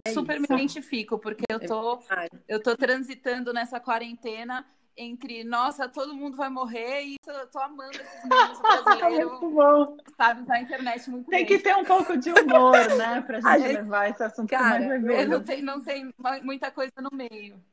É 0.06 0.12
Super 0.12 0.38
isso. 0.40 0.42
me 0.48 0.56
identifico, 0.56 1.18
porque 1.18 1.46
eu 1.50 1.60
tô, 1.60 2.00
eu 2.48 2.62
tô 2.62 2.76
transitando 2.76 3.52
nessa 3.54 3.80
quarentena 3.80 4.66
entre, 5.00 5.46
nossa, 5.46 5.88
todo 5.88 6.14
mundo 6.14 6.36
vai 6.36 6.50
morrer 6.50 7.04
e 7.04 7.16
eu 7.26 7.48
tô 7.48 7.58
amando 7.60 7.96
esses 7.96 8.24
memes 8.28 8.60
brasileiros. 8.60 9.32
muito 9.32 9.50
bom. 9.50 9.98
Sabe, 10.18 10.42
usar 10.42 10.54
a 10.56 10.62
internet 10.62 11.10
muito 11.10 11.30
Tem 11.30 11.46
bem. 11.46 11.46
que 11.46 11.64
ter 11.64 11.76
um 11.76 11.86
pouco 11.86 12.18
de 12.18 12.30
humor, 12.32 12.96
né, 12.98 13.22
pra 13.22 13.40
gente, 13.42 13.62
gente 13.62 13.74
levar 13.78 14.10
esse 14.10 14.24
assunto 14.24 14.50
Cara, 14.50 15.00
mais 15.00 15.28
não 15.28 15.42
tem, 15.44 15.62
não 15.62 15.82
tem 15.82 16.14
muita 16.44 16.70
coisa 16.70 16.92
no 16.98 17.10
meio. 17.16 17.64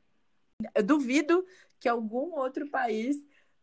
Eu 0.75 0.83
duvido 0.85 1.45
que 1.81 1.89
algum 1.89 2.39
outro 2.39 2.71
país 2.71 3.17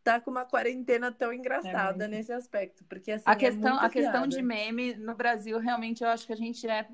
tá 0.03 0.19
com 0.19 0.29
uma 0.29 0.45
quarentena 0.45 1.11
tão 1.11 1.31
engraçada 1.31 2.05
é 2.05 2.07
nesse 2.07 2.33
aspecto, 2.33 2.83
porque 2.85 3.13
assim, 3.13 3.23
a 3.25 3.35
questão, 3.35 3.81
é 3.81 3.85
a 3.85 3.89
questão 3.89 4.27
de 4.27 4.41
meme 4.41 4.95
no 4.95 5.15
Brasil 5.15 5.57
realmente 5.59 6.03
eu 6.03 6.09
acho 6.09 6.27
que 6.27 6.33
a 6.33 6.37
gente 6.37 6.67
é 6.67 6.85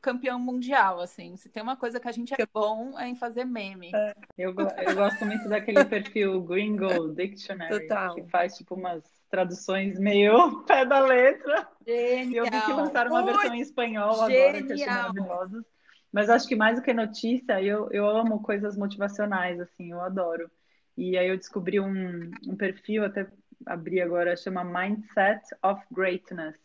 campeão 0.00 0.38
mundial, 0.38 1.00
assim. 1.00 1.36
Se 1.36 1.48
tem 1.48 1.62
uma 1.62 1.76
coisa 1.76 1.98
que 2.00 2.08
a 2.08 2.12
gente 2.12 2.34
é 2.34 2.46
bom 2.52 2.98
é 2.98 3.08
em 3.08 3.14
fazer 3.14 3.44
meme. 3.44 3.90
É. 3.94 4.14
Eu, 4.36 4.54
eu 4.54 4.94
gosto 4.94 5.24
muito 5.24 5.48
daquele 5.48 5.84
perfil 5.84 6.40
Gringo 6.42 7.14
Dictionary, 7.14 7.80
Total. 7.80 8.14
que 8.14 8.22
faz 8.24 8.56
tipo 8.56 8.74
umas 8.74 9.02
traduções 9.30 9.98
meio 9.98 10.62
pé 10.66 10.84
da 10.84 11.00
letra. 11.00 11.68
Genial. 11.86 12.30
E 12.30 12.36
eu 12.36 12.44
vi 12.44 12.66
que 12.66 12.72
lançaram 12.72 13.10
uma 13.10 13.24
versão 13.24 13.54
em 13.54 13.60
espanhol 13.60 14.26
Genial. 14.26 14.48
agora, 14.48 14.62
que 14.62 14.72
eu 14.72 14.74
achei 14.74 14.86
maravilhosa. 14.86 15.66
Mas 16.10 16.30
acho 16.30 16.48
que 16.48 16.56
mais 16.56 16.76
do 16.76 16.82
que 16.82 16.92
notícia, 16.92 17.62
eu, 17.62 17.90
eu 17.90 18.08
amo 18.08 18.42
coisas 18.42 18.76
motivacionais, 18.76 19.60
assim, 19.60 19.92
eu 19.92 20.00
adoro. 20.00 20.50
E 20.96 21.16
aí 21.16 21.28
eu 21.28 21.36
descobri 21.36 21.78
um, 21.78 22.30
um 22.46 22.56
perfil, 22.56 23.04
até 23.04 23.26
abri 23.66 24.00
agora, 24.00 24.36
chama 24.36 24.64
Mindset 24.64 25.42
of 25.62 25.82
Greatness, 25.90 26.56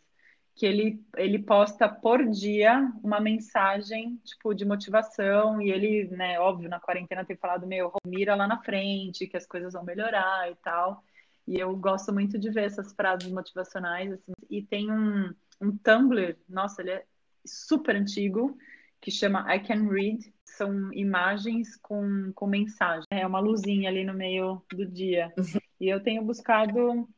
que 0.54 0.64
ele, 0.64 1.04
ele 1.16 1.38
posta 1.40 1.88
por 1.88 2.24
dia 2.28 2.92
uma 3.02 3.20
mensagem, 3.20 4.20
tipo, 4.24 4.54
de 4.54 4.64
motivação, 4.64 5.60
e 5.60 5.70
ele, 5.70 6.04
né, 6.08 6.38
óbvio, 6.38 6.68
na 6.68 6.78
quarentena 6.78 7.24
tem 7.24 7.36
falado, 7.36 7.66
meu, 7.66 7.92
mira 8.06 8.36
lá 8.36 8.46
na 8.46 8.62
frente, 8.62 9.26
que 9.26 9.36
as 9.36 9.46
coisas 9.46 9.72
vão 9.72 9.84
melhorar 9.84 10.50
e 10.50 10.54
tal. 10.56 11.02
E 11.46 11.58
eu 11.58 11.76
gosto 11.76 12.12
muito 12.12 12.38
de 12.38 12.50
ver 12.50 12.64
essas 12.64 12.92
frases 12.92 13.30
motivacionais, 13.30 14.12
assim. 14.12 14.32
E 14.48 14.62
tem 14.62 14.90
um, 14.90 15.34
um 15.60 15.76
Tumblr, 15.76 16.36
nossa, 16.48 16.82
ele 16.82 16.92
é 16.92 17.04
super 17.44 17.96
antigo, 17.96 18.56
que 19.00 19.10
chama 19.10 19.54
I 19.54 19.60
Can 19.60 19.88
Read. 19.88 20.32
São 20.44 20.92
imagens 20.92 21.76
com, 21.76 22.32
com 22.32 22.46
mensagem. 22.46 23.04
É 23.10 23.26
uma 23.26 23.40
luzinha 23.40 23.90
ali 23.90 24.04
no 24.04 24.14
meio 24.14 24.62
do 24.72 24.86
dia. 24.86 25.32
E 25.80 25.88
eu 25.88 26.00
tenho 26.00 26.22
buscado 26.22 27.08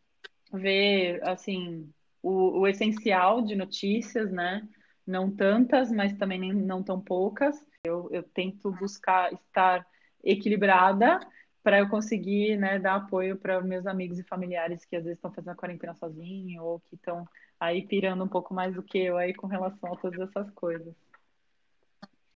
ver, 0.50 1.22
assim, 1.22 1.92
o, 2.26 2.58
o 2.58 2.66
essencial 2.66 3.40
de 3.40 3.54
notícias, 3.54 4.32
né? 4.32 4.68
Não 5.06 5.30
tantas, 5.30 5.92
mas 5.92 6.12
também 6.14 6.40
nem, 6.40 6.52
não 6.52 6.82
tão 6.82 7.00
poucas. 7.00 7.64
Eu, 7.84 8.08
eu 8.10 8.24
tento 8.24 8.72
buscar 8.72 9.32
estar 9.32 9.86
equilibrada 10.24 11.20
para 11.62 11.78
eu 11.78 11.88
conseguir 11.88 12.56
né, 12.56 12.80
dar 12.80 12.96
apoio 12.96 13.36
para 13.36 13.60
meus 13.60 13.86
amigos 13.86 14.18
e 14.18 14.24
familiares 14.24 14.84
que 14.84 14.96
às 14.96 15.04
vezes 15.04 15.18
estão 15.18 15.32
fazendo 15.32 15.52
a 15.52 15.54
quarentena 15.54 15.94
sozinho 15.94 16.64
ou 16.64 16.80
que 16.80 16.96
estão 16.96 17.28
aí 17.60 17.86
pirando 17.86 18.24
um 18.24 18.28
pouco 18.28 18.52
mais 18.52 18.74
do 18.74 18.82
que 18.82 18.98
eu 18.98 19.16
aí 19.16 19.32
com 19.32 19.46
relação 19.46 19.92
a 19.92 19.96
todas 19.96 20.18
essas 20.18 20.50
coisas. 20.50 20.94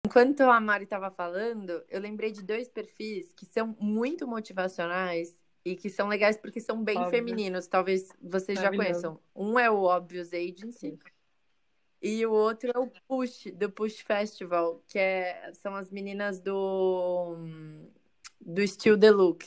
Enquanto 0.07 0.43
a 0.43 0.61
Mari 0.61 0.85
estava 0.85 1.11
falando, 1.11 1.83
eu 1.89 2.01
lembrei 2.01 2.31
de 2.31 2.45
dois 2.45 2.69
perfis 2.69 3.33
que 3.33 3.45
são 3.45 3.77
muito 3.81 4.27
motivacionais 4.27 5.37
e 5.65 5.77
que 5.77 5.91
são 5.91 6.09
legais 6.09 6.37
porque 6.37 6.61
são 6.61 6.83
bem 6.83 6.97
Óbvio. 6.99 7.11
femininos. 7.11 7.67
Talvez 7.67 8.09
vocês 8.21 8.59
já 8.61 8.71
conheçam. 8.71 9.21
Um 9.35 9.59
é 9.59 9.71
o 9.71 9.85
Obvious 9.85 10.33
Agency 10.33 10.99
e 12.03 12.25
o 12.25 12.33
outro 12.33 12.71
é 12.75 12.79
o 12.79 12.91
Push, 13.07 13.53
do 13.55 13.71
Push 13.71 14.01
Festival, 14.01 14.83
que 14.87 14.99
é, 14.99 15.53
são 15.53 15.75
as 15.75 15.91
meninas 15.91 16.41
do, 16.41 17.37
do 18.41 18.67
Still 18.67 18.99
The 18.99 19.11
Look. 19.11 19.47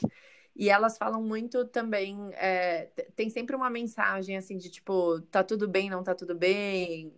E 0.56 0.70
elas 0.70 0.98
falam 1.00 1.22
muito 1.24 1.66
também. 1.66 2.16
É, 2.34 2.92
tem 3.16 3.30
sempre 3.30 3.56
uma 3.56 3.72
mensagem 3.72 4.38
assim 4.38 4.56
de 4.56 4.70
tipo, 4.70 5.20
tá 5.32 5.44
tudo 5.44 5.68
bem, 5.68 5.90
não 5.90 6.04
tá 6.04 6.14
tudo 6.14 6.36
bem, 6.36 7.12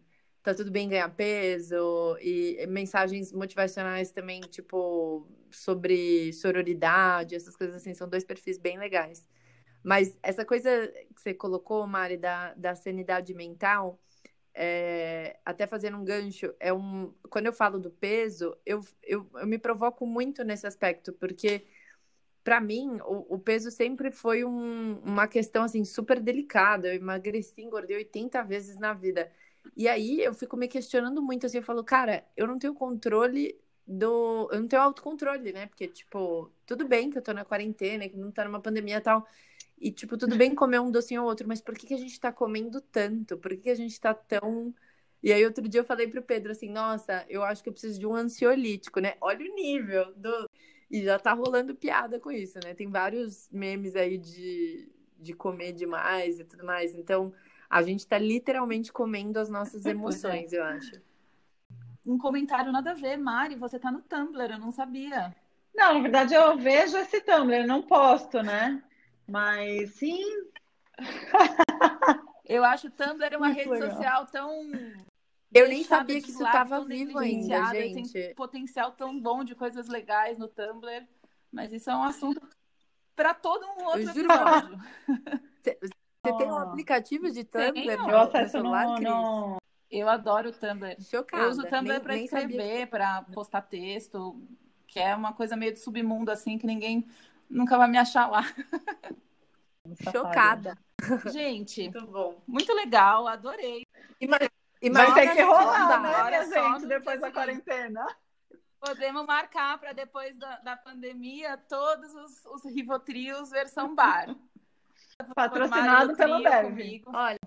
tá 0.45 0.53
tudo 0.53 0.71
bem 0.71 0.87
ganhar 0.87 1.09
peso, 1.09 2.17
e 2.21 2.65
mensagens 2.67 3.31
motivacionais 3.33 4.11
também, 4.11 4.41
tipo, 4.41 5.27
sobre 5.49 6.31
sororidade, 6.33 7.35
essas 7.35 7.55
coisas 7.55 7.75
assim, 7.75 7.93
são 7.93 8.07
dois 8.07 8.23
perfis 8.23 8.57
bem 8.57 8.77
legais. 8.77 9.27
Mas 9.83 10.17
essa 10.23 10.45
coisa 10.45 10.69
que 11.15 11.21
você 11.21 11.33
colocou, 11.33 11.85
Mari, 11.87 12.17
da, 12.17 12.53
da 12.53 12.75
sanidade 12.75 13.33
mental, 13.33 13.99
é, 14.53 15.37
até 15.43 15.67
fazendo 15.67 15.97
um 15.97 16.05
gancho, 16.05 16.53
é 16.59 16.73
um, 16.73 17.13
quando 17.29 17.47
eu 17.47 17.53
falo 17.53 17.79
do 17.79 17.89
peso, 17.91 18.55
eu, 18.65 18.81
eu, 19.03 19.29
eu 19.35 19.47
me 19.47 19.57
provoco 19.57 20.05
muito 20.05 20.43
nesse 20.43 20.65
aspecto, 20.65 21.11
porque 21.13 21.65
para 22.43 22.61
mim 22.61 22.99
o, 23.03 23.35
o, 23.35 23.39
peso 23.39 23.71
sempre 23.71 24.11
foi 24.11 24.45
um, 24.45 24.99
uma 25.03 25.27
questão 25.27 25.63
assim 25.63 25.83
super 25.83 26.19
delicada. 26.19 26.87
Eu 26.87 26.95
emagreci, 26.95 27.61
engordei 27.61 27.97
80 27.97 28.43
vezes 28.43 28.77
na 28.77 28.93
vida. 28.93 29.31
E 29.75 29.87
aí 29.87 30.21
eu 30.21 30.33
fico 30.33 30.57
me 30.57 30.67
questionando 30.67 31.21
muito, 31.21 31.45
assim, 31.45 31.57
eu 31.57 31.63
falo, 31.63 31.83
cara, 31.83 32.25
eu 32.35 32.47
não 32.47 32.57
tenho 32.59 32.73
controle 32.73 33.59
do. 33.87 34.49
Eu 34.51 34.61
não 34.61 34.67
tenho 34.67 34.81
autocontrole, 34.81 35.51
né? 35.53 35.67
Porque, 35.67 35.87
tipo, 35.87 36.51
tudo 36.65 36.87
bem 36.87 37.09
que 37.09 37.17
eu 37.17 37.21
tô 37.21 37.33
na 37.33 37.45
quarentena, 37.45 38.07
que 38.09 38.17
não 38.17 38.31
tá 38.31 38.45
numa 38.45 38.61
pandemia 38.61 38.97
e 38.97 39.01
tal. 39.01 39.27
E, 39.79 39.91
tipo, 39.91 40.17
tudo 40.17 40.35
bem 40.37 40.53
comer 40.55 40.79
um 40.79 40.91
docinho 40.91 41.21
ou 41.23 41.27
outro, 41.27 41.47
mas 41.47 41.61
por 41.61 41.75
que, 41.75 41.87
que 41.87 41.93
a 41.93 41.97
gente 41.97 42.19
tá 42.19 42.31
comendo 42.31 42.81
tanto? 42.81 43.37
Por 43.37 43.51
que, 43.51 43.57
que 43.57 43.69
a 43.69 43.75
gente 43.75 43.99
tá 43.99 44.13
tão. 44.13 44.73
E 45.21 45.31
aí, 45.33 45.43
outro 45.45 45.67
dia 45.67 45.81
eu 45.81 45.85
falei 45.85 46.07
pro 46.07 46.21
Pedro 46.21 46.51
assim: 46.51 46.69
nossa, 46.69 47.25
eu 47.29 47.43
acho 47.43 47.63
que 47.63 47.69
eu 47.69 47.73
preciso 47.73 47.99
de 47.99 48.07
um 48.07 48.15
ansiolítico, 48.15 48.99
né? 48.99 49.15
Olha 49.21 49.49
o 49.49 49.55
nível 49.55 50.13
do. 50.15 50.49
E 50.89 51.03
já 51.03 51.17
tá 51.19 51.33
rolando 51.33 51.75
piada 51.75 52.19
com 52.19 52.31
isso, 52.31 52.59
né? 52.63 52.73
Tem 52.75 52.89
vários 52.89 53.49
memes 53.51 53.95
aí 53.95 54.17
de, 54.17 54.87
de 55.19 55.33
comer 55.33 55.73
demais 55.73 56.39
e 56.39 56.45
tudo 56.45 56.63
mais. 56.65 56.93
Então, 56.95 57.33
a 57.69 57.81
gente 57.81 57.99
está 57.99 58.17
literalmente 58.17 58.91
comendo 58.91 59.39
as 59.39 59.49
nossas 59.49 59.85
é. 59.85 59.91
emoções, 59.91 60.53
eu 60.53 60.63
acho. 60.63 61.01
Um 62.05 62.17
comentário 62.17 62.71
nada 62.71 62.91
a 62.91 62.95
ver, 62.95 63.17
Mari, 63.17 63.55
você 63.55 63.77
está 63.77 63.91
no 63.91 64.01
Tumblr, 64.01 64.51
eu 64.51 64.59
não 64.59 64.71
sabia. 64.71 65.35
Não, 65.73 65.95
na 65.95 65.99
verdade 66.01 66.33
eu 66.33 66.57
vejo 66.57 66.97
esse 66.97 67.19
Tumblr, 67.21 67.61
eu 67.61 67.67
não 67.67 67.81
posto, 67.81 68.41
né? 68.41 68.81
Mas 69.27 69.91
sim. 69.95 70.23
eu 72.45 72.63
acho 72.63 72.87
o 72.87 72.91
Tumblr 72.91 73.35
uma 73.37 73.47
Muito 73.47 73.57
rede 73.57 73.69
legal. 73.69 73.91
social 73.91 74.25
tão 74.27 74.69
eu 75.55 75.69
nem 75.69 75.85
sabia 75.85 76.21
que 76.21 76.29
isso 76.29 76.43
estava 76.43 76.83
vivo 76.83 77.17
ainda, 77.17 77.71
gente. 77.71 78.11
Tem 78.11 78.35
potencial 78.35 78.91
tão 78.91 79.17
bom 79.17 79.41
de 79.41 79.55
coisas 79.55 79.87
legais 79.87 80.37
no 80.37 80.49
Tumblr, 80.49 81.07
mas 81.49 81.71
isso 81.71 81.89
é 81.89 81.95
um 81.95 82.03
assunto 82.03 82.45
para 83.15 83.33
todo 83.33 83.65
um 83.65 83.85
outro 83.85 84.09
episódio. 84.09 84.79
Você 86.25 86.37
tem 86.37 86.51
um 86.51 86.57
aplicativo 86.57 87.31
de 87.31 87.43
Tumblr 87.43 87.73
Tenho. 87.73 88.07
No 88.07 88.49
celular, 88.49 88.99
no... 88.99 89.57
Eu 89.89 90.09
adoro 90.09 90.49
o 90.49 90.53
Tumblr. 90.53 90.95
Chocada. 91.01 91.43
Eu 91.43 91.49
uso 91.49 91.61
o 91.61 91.69
Tumblr 91.69 92.01
para 92.01 92.17
escrever, 92.17 92.87
para 92.87 93.21
postar 93.33 93.61
texto, 93.61 94.41
que 94.87 94.99
é 94.99 95.15
uma 95.15 95.33
coisa 95.33 95.55
meio 95.55 95.73
de 95.73 95.79
submundo, 95.79 96.31
assim, 96.31 96.57
que 96.57 96.65
ninguém 96.65 97.07
nunca 97.49 97.77
vai 97.77 97.87
me 97.87 97.97
achar 97.97 98.29
lá. 98.29 98.41
Chocada. 100.11 100.77
Gente, 101.31 101.83
muito 101.83 102.07
bom. 102.07 102.41
Muito 102.47 102.73
legal, 102.73 103.27
adorei. 103.27 103.85
E 104.19 104.89
vai 104.89 105.13
ter 105.13 105.35
que 105.35 105.41
rolar, 105.41 106.01
né, 106.01 106.23
minha 106.23 106.45
gente, 106.45 106.87
depois 106.87 107.21
da 107.21 107.31
quarentena. 107.31 108.05
Podemos 108.79 109.25
marcar 109.25 109.79
para 109.79 109.93
depois 109.93 110.37
da, 110.37 110.57
da, 110.59 110.77
pandemia 110.77 111.57
todos 111.57 112.13
os, 112.13 112.45
os 112.45 112.65
Rivotrios 112.65 113.49
versão 113.49 113.95
bar. 113.95 114.35
Patrocinado 115.33 116.15
pelo 116.15 116.41
Derby. 116.41 117.01
Olha, 117.07 117.39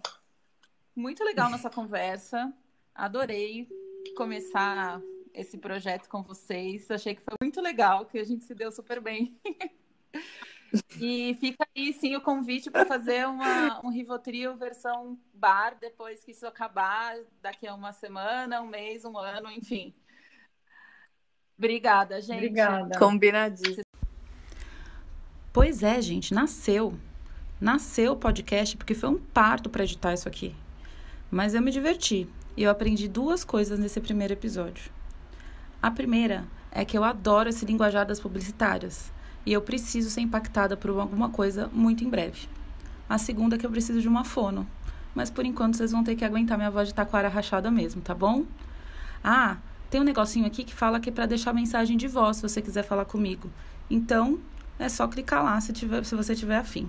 muito 0.97 1.23
legal 1.23 1.51
nossa 1.51 1.69
conversa. 1.69 2.53
Adorei 2.95 3.69
começar 4.17 5.01
esse 5.35 5.59
projeto 5.59 6.09
com 6.09 6.23
vocês. 6.23 6.91
Achei 6.91 7.15
que 7.15 7.23
foi 7.23 7.35
muito 7.41 7.61
legal, 7.61 8.07
que 8.07 8.19
a 8.19 8.25
gente 8.25 8.45
se 8.45 8.55
deu 8.55 8.73
super 8.73 9.01
bem. 9.01 9.39
e 10.99 11.37
fica 11.39 11.67
aí 11.77 11.93
sim 11.93 12.17
o 12.17 12.23
convite 12.23 12.71
para 12.71 12.87
fazer 12.87 13.27
uma, 13.27 13.85
um 13.85 13.91
Rivotril 13.91 14.57
versão 14.57 15.19
bar 15.35 15.77
depois 15.79 16.25
que 16.25 16.31
isso 16.31 16.47
acabar, 16.47 17.17
daqui 17.43 17.67
a 17.67 17.75
uma 17.75 17.93
semana, 17.93 18.63
um 18.63 18.67
mês, 18.67 19.05
um 19.05 19.17
ano, 19.17 19.51
enfim. 19.51 19.95
Obrigada, 21.57 22.21
gente. 22.21 22.39
Obrigada. 22.39 22.99
Combinadíssimo. 22.99 23.83
Pois 25.53 25.83
é, 25.83 26.01
gente, 26.01 26.33
nasceu 26.33 26.99
nasceu 27.61 28.13
o 28.13 28.17
podcast 28.17 28.77
porque 28.77 28.95
foi 28.95 29.09
um 29.09 29.19
parto 29.19 29.69
para 29.69 29.85
editar 29.85 30.15
isso 30.15 30.29
aqui. 30.29 30.55
Mas 31.31 31.55
eu 31.55 31.63
me 31.63 31.71
diverti 31.71 32.29
e 32.57 32.63
eu 32.63 32.71
aprendi 32.71 33.09
duas 33.09 33.45
coisas 33.45 33.79
nesse 33.79 34.01
primeiro 34.01 34.33
episódio. 34.33 34.91
A 35.83 35.91
primeira 35.91 36.45
é 36.71 36.85
que 36.85 36.97
eu 36.97 37.05
adoro 37.05 37.49
esse 37.49 37.65
linguajar 37.65 38.07
das 38.07 38.21
publicitárias 38.21 39.13
e 39.45 39.53
eu 39.53 39.63
preciso 39.63 40.11
ser 40.11 40.21
impactada 40.21 40.77
por 40.77 40.91
alguma 40.91 41.31
coisa 41.31 41.69
muito 41.73 42.05
em 42.05 42.09
breve. 42.09 42.49
A 43.09 43.17
segunda 43.17 43.57
é 43.57 43.59
que 43.59 43.65
eu 43.65 43.71
preciso 43.71 44.01
de 44.01 44.09
uma 44.09 44.25
fono, 44.25 44.67
mas 45.15 45.31
por 45.31 45.45
enquanto 45.45 45.77
vocês 45.77 45.93
vão 45.93 46.05
ter 46.05 46.15
que 46.15 46.25
aguentar 46.25 46.59
minha 46.59 46.71
voz 46.71 46.89
de 46.89 46.95
taquara 46.95 47.29
rachada 47.29 47.71
mesmo, 47.71 48.03
tá 48.03 48.15
bom? 48.15 48.45
Ah, 49.23 49.57
tem 49.91 50.01
um 50.01 50.05
negocinho 50.05 50.47
aqui 50.47 50.65
que 50.65 50.75
fala 50.75 51.01
que 51.01 51.09
é 51.09 51.13
para 51.13 51.27
deixar 51.27 51.53
mensagem 51.53 51.97
de 51.97 52.07
voz 52.07 52.37
se 52.37 52.43
você 52.43 52.61
quiser 52.61 52.83
falar 52.83 53.07
comigo. 53.07 53.51
Então, 53.89 54.39
é 54.79 54.89
só 54.89 55.09
clicar 55.09 55.43
lá 55.43 55.61
se, 55.61 55.73
tiver, 55.73 56.05
se 56.05 56.15
você 56.15 56.35
tiver 56.35 56.59
afim. 56.59 56.89